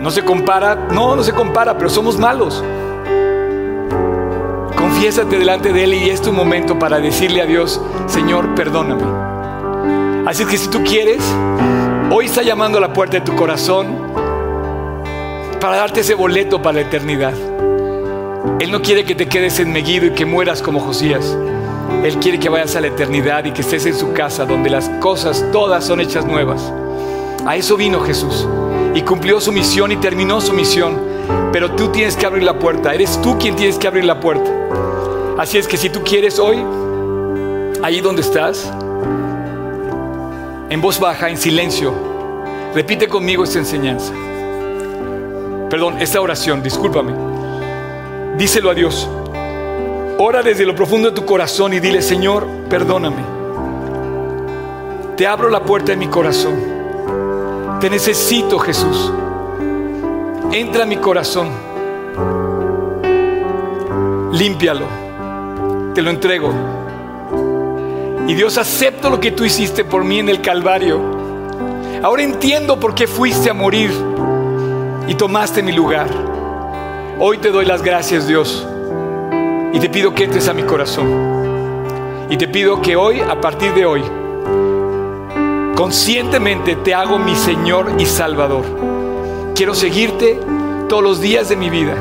No 0.00 0.10
se 0.10 0.24
compara, 0.24 0.88
no, 0.92 1.16
no 1.16 1.22
se 1.24 1.32
compara, 1.32 1.76
pero 1.76 1.90
somos 1.90 2.18
malos. 2.18 2.62
Confiésate 4.76 5.38
delante 5.38 5.72
de 5.72 5.84
Él 5.84 5.94
y 5.94 6.10
es 6.10 6.22
tu 6.22 6.32
momento 6.32 6.78
para 6.78 7.00
decirle 7.00 7.42
a 7.42 7.46
Dios, 7.46 7.80
Señor, 8.06 8.54
perdóname. 8.54 9.02
Así 10.26 10.44
que 10.44 10.56
si 10.56 10.68
tú 10.68 10.84
quieres, 10.84 11.22
hoy 12.10 12.26
está 12.26 12.42
llamando 12.42 12.78
a 12.78 12.80
la 12.80 12.92
puerta 12.92 13.18
de 13.18 13.22
tu 13.22 13.34
corazón 13.34 13.96
para 15.60 15.76
darte 15.76 16.00
ese 16.00 16.14
boleto 16.14 16.62
para 16.62 16.74
la 16.74 16.80
eternidad. 16.82 17.34
Él 18.60 18.70
no 18.70 18.82
quiere 18.82 19.04
que 19.04 19.14
te 19.14 19.26
quedes 19.26 19.58
en 19.58 19.72
Meguido 19.72 20.06
y 20.06 20.10
que 20.10 20.26
mueras 20.26 20.62
como 20.62 20.80
Josías. 20.80 21.36
Él 22.02 22.18
quiere 22.18 22.38
que 22.38 22.48
vayas 22.48 22.76
a 22.76 22.80
la 22.80 22.88
eternidad 22.88 23.44
y 23.46 23.52
que 23.52 23.62
estés 23.62 23.86
en 23.86 23.94
su 23.94 24.12
casa 24.12 24.44
donde 24.44 24.68
las 24.68 24.88
cosas 25.00 25.44
todas 25.50 25.84
son 25.84 26.00
hechas 26.00 26.26
nuevas. 26.26 26.72
A 27.46 27.56
eso 27.56 27.76
vino 27.76 28.00
Jesús 28.00 28.46
y 28.94 29.02
cumplió 29.02 29.40
su 29.40 29.50
misión 29.50 29.92
y 29.92 29.96
terminó 29.96 30.40
su 30.40 30.52
misión. 30.52 31.00
Pero 31.52 31.72
tú 31.72 31.88
tienes 31.88 32.16
que 32.16 32.26
abrir 32.26 32.42
la 32.42 32.58
puerta. 32.58 32.94
Eres 32.94 33.20
tú 33.22 33.38
quien 33.38 33.56
tienes 33.56 33.78
que 33.78 33.86
abrir 33.86 34.04
la 34.04 34.20
puerta. 34.20 34.50
Así 35.38 35.58
es 35.58 35.66
que 35.66 35.76
si 35.76 35.88
tú 35.88 36.02
quieres 36.04 36.38
hoy, 36.38 36.58
ahí 37.82 38.00
donde 38.00 38.22
estás, 38.22 38.70
en 40.68 40.80
voz 40.80 41.00
baja, 41.00 41.30
en 41.30 41.38
silencio, 41.38 41.92
repite 42.74 43.08
conmigo 43.08 43.44
esta 43.44 43.58
enseñanza. 43.58 44.12
Perdón, 45.70 45.96
esta 45.98 46.20
oración, 46.20 46.62
discúlpame. 46.62 47.33
Díselo 48.36 48.70
a 48.70 48.74
Dios. 48.74 49.08
Ora 50.18 50.42
desde 50.42 50.66
lo 50.66 50.74
profundo 50.74 51.10
de 51.10 51.14
tu 51.14 51.24
corazón 51.24 51.72
y 51.72 51.80
dile, 51.80 52.02
Señor, 52.02 52.46
perdóname. 52.68 53.22
Te 55.16 55.26
abro 55.26 55.48
la 55.50 55.62
puerta 55.62 55.92
de 55.92 55.96
mi 55.96 56.08
corazón. 56.08 56.54
Te 57.80 57.88
necesito, 57.88 58.58
Jesús. 58.58 59.12
Entra 60.52 60.82
a 60.82 60.86
mi 60.86 60.96
corazón. 60.96 61.48
Límpialo. 64.32 64.86
Te 65.94 66.02
lo 66.02 66.10
entrego. 66.10 66.52
Y 68.26 68.34
Dios, 68.34 68.58
acepto 68.58 69.10
lo 69.10 69.20
que 69.20 69.30
tú 69.30 69.44
hiciste 69.44 69.84
por 69.84 70.02
mí 70.02 70.18
en 70.18 70.28
el 70.28 70.40
Calvario. 70.40 71.00
Ahora 72.02 72.22
entiendo 72.22 72.80
por 72.80 72.94
qué 72.94 73.06
fuiste 73.06 73.50
a 73.50 73.54
morir 73.54 73.92
y 75.06 75.14
tomaste 75.14 75.62
mi 75.62 75.72
lugar. 75.72 76.33
Hoy 77.20 77.38
te 77.38 77.52
doy 77.52 77.64
las 77.64 77.80
gracias, 77.80 78.26
Dios. 78.26 78.66
Y 79.72 79.78
te 79.78 79.88
pido 79.88 80.12
que 80.14 80.24
entres 80.24 80.48
a 80.48 80.52
mi 80.52 80.64
corazón. 80.64 82.26
Y 82.28 82.36
te 82.36 82.48
pido 82.48 82.82
que 82.82 82.96
hoy, 82.96 83.20
a 83.20 83.40
partir 83.40 83.72
de 83.72 83.86
hoy, 83.86 84.02
conscientemente 85.76 86.74
te 86.74 86.92
hago 86.92 87.20
mi 87.20 87.36
Señor 87.36 87.92
y 87.98 88.06
Salvador. 88.06 88.64
Quiero 89.54 89.74
seguirte 89.74 90.40
todos 90.88 91.04
los 91.04 91.20
días 91.20 91.48
de 91.48 91.54
mi 91.54 91.70
vida. 91.70 91.94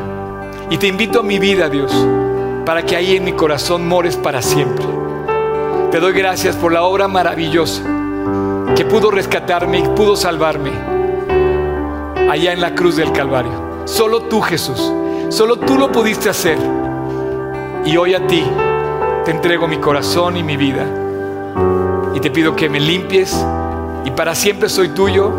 Y 0.71 0.77
te 0.77 0.87
invito 0.87 1.19
a 1.19 1.23
mi 1.23 1.37
vida, 1.37 1.69
Dios, 1.69 1.93
para 2.65 2.83
que 2.83 2.95
ahí 2.95 3.15
en 3.15 3.23
mi 3.23 3.33
corazón 3.33 3.87
mores 3.87 4.17
para 4.17 4.41
siempre. 4.41 4.85
Te 5.91 5.99
doy 5.99 6.13
gracias 6.13 6.55
por 6.55 6.73
la 6.73 6.81
obra 6.81 7.07
maravillosa 7.07 7.83
que 8.75 8.83
pudo 8.83 9.11
rescatarme 9.11 9.77
y 9.77 9.83
pudo 9.89 10.15
salvarme 10.15 10.71
allá 12.31 12.51
en 12.51 12.61
la 12.61 12.73
cruz 12.73 12.95
del 12.95 13.11
Calvario. 13.11 13.73
Solo 13.85 14.23
tú, 14.23 14.41
Jesús, 14.41 14.91
solo 15.33 15.55
tú 15.55 15.79
lo 15.79 15.91
pudiste 15.91 16.29
hacer. 16.29 16.57
Y 17.85 17.97
hoy 17.97 18.13
a 18.13 18.27
ti 18.27 18.43
te 19.25 19.31
entrego 19.31 19.67
mi 19.67 19.77
corazón 19.77 20.37
y 20.37 20.43
mi 20.43 20.57
vida. 20.57 20.85
Y 22.13 22.19
te 22.19 22.29
pido 22.29 22.55
que 22.55 22.69
me 22.69 22.79
limpies 22.79 23.43
y 24.05 24.11
para 24.11 24.35
siempre 24.35 24.69
soy 24.69 24.89
tuyo 24.89 25.33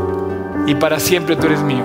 y 0.66 0.74
para 0.74 0.98
siempre 0.98 1.36
tú 1.36 1.46
eres 1.46 1.62
mío. 1.62 1.84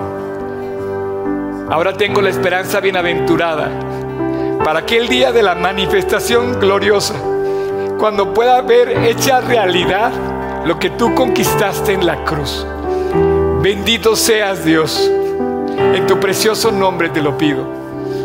Ahora 1.70 1.94
tengo 1.94 2.22
la 2.22 2.32
esperanza 2.32 2.80
bienaventurada 2.80 3.70
para 4.64 4.80
aquel 4.80 5.08
día 5.08 5.32
de 5.32 5.44
la 5.44 5.54
manifestación 5.54 6.60
gloriosa 6.60 7.14
cuando 8.00 8.34
pueda 8.34 8.60
ver 8.62 8.90
hecha 9.06 9.40
realidad 9.40 10.12
lo 10.66 10.80
que 10.80 10.90
tú 10.90 11.14
conquistaste 11.14 11.94
en 11.94 12.08
la 12.08 12.24
cruz. 12.24 12.66
Bendito 13.62 14.16
seas 14.16 14.66
Dios. 14.66 15.12
En 15.78 16.08
tu 16.08 16.20
precioso 16.20 16.72
nombre 16.72 17.10
te 17.10 17.22
lo 17.22 17.38
pido. 17.38 17.79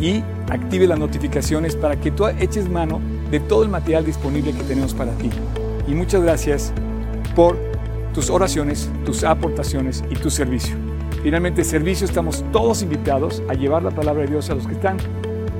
y 0.00 0.24
active 0.50 0.86
las 0.86 0.98
notificaciones 0.98 1.76
para 1.76 2.00
que 2.00 2.10
tú 2.10 2.26
eches 2.26 2.68
mano 2.68 3.00
de 3.30 3.40
todo 3.40 3.62
el 3.62 3.68
material 3.68 4.04
disponible 4.04 4.52
que 4.52 4.62
tenemos 4.64 4.94
para 4.94 5.12
ti. 5.12 5.30
Y 5.86 5.94
muchas 5.94 6.22
gracias 6.22 6.72
por 7.34 7.56
tus 8.14 8.30
oraciones, 8.30 8.90
tus 9.04 9.24
aportaciones 9.24 10.02
y 10.10 10.14
tu 10.14 10.30
servicio. 10.30 10.76
Finalmente, 11.22 11.64
servicio 11.64 12.06
estamos 12.06 12.44
todos 12.50 12.82
invitados 12.82 13.42
a 13.48 13.54
llevar 13.54 13.82
la 13.82 13.90
palabra 13.90 14.22
de 14.22 14.28
Dios 14.28 14.48
a 14.50 14.54
los 14.54 14.66
que 14.66 14.72
están 14.72 14.96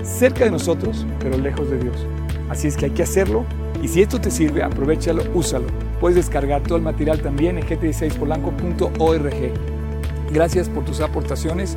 cerca 0.02 0.44
de 0.44 0.50
nosotros, 0.50 1.06
pero 1.20 1.36
lejos 1.36 1.70
de 1.70 1.78
Dios. 1.78 2.06
Así 2.48 2.66
es 2.66 2.76
que 2.76 2.86
hay 2.86 2.90
que 2.92 3.02
hacerlo 3.02 3.44
y 3.82 3.88
si 3.88 4.02
esto 4.02 4.20
te 4.20 4.30
sirve, 4.30 4.62
aprovechalo, 4.62 5.22
úsalo. 5.34 5.66
Puedes 6.00 6.16
descargar 6.16 6.62
todo 6.62 6.76
el 6.76 6.82
material 6.82 7.20
también 7.20 7.58
en 7.58 7.66
gt16polanco.org. 7.66 9.52
Gracias 10.32 10.68
por 10.68 10.84
tus 10.84 11.00
aportaciones, 11.00 11.76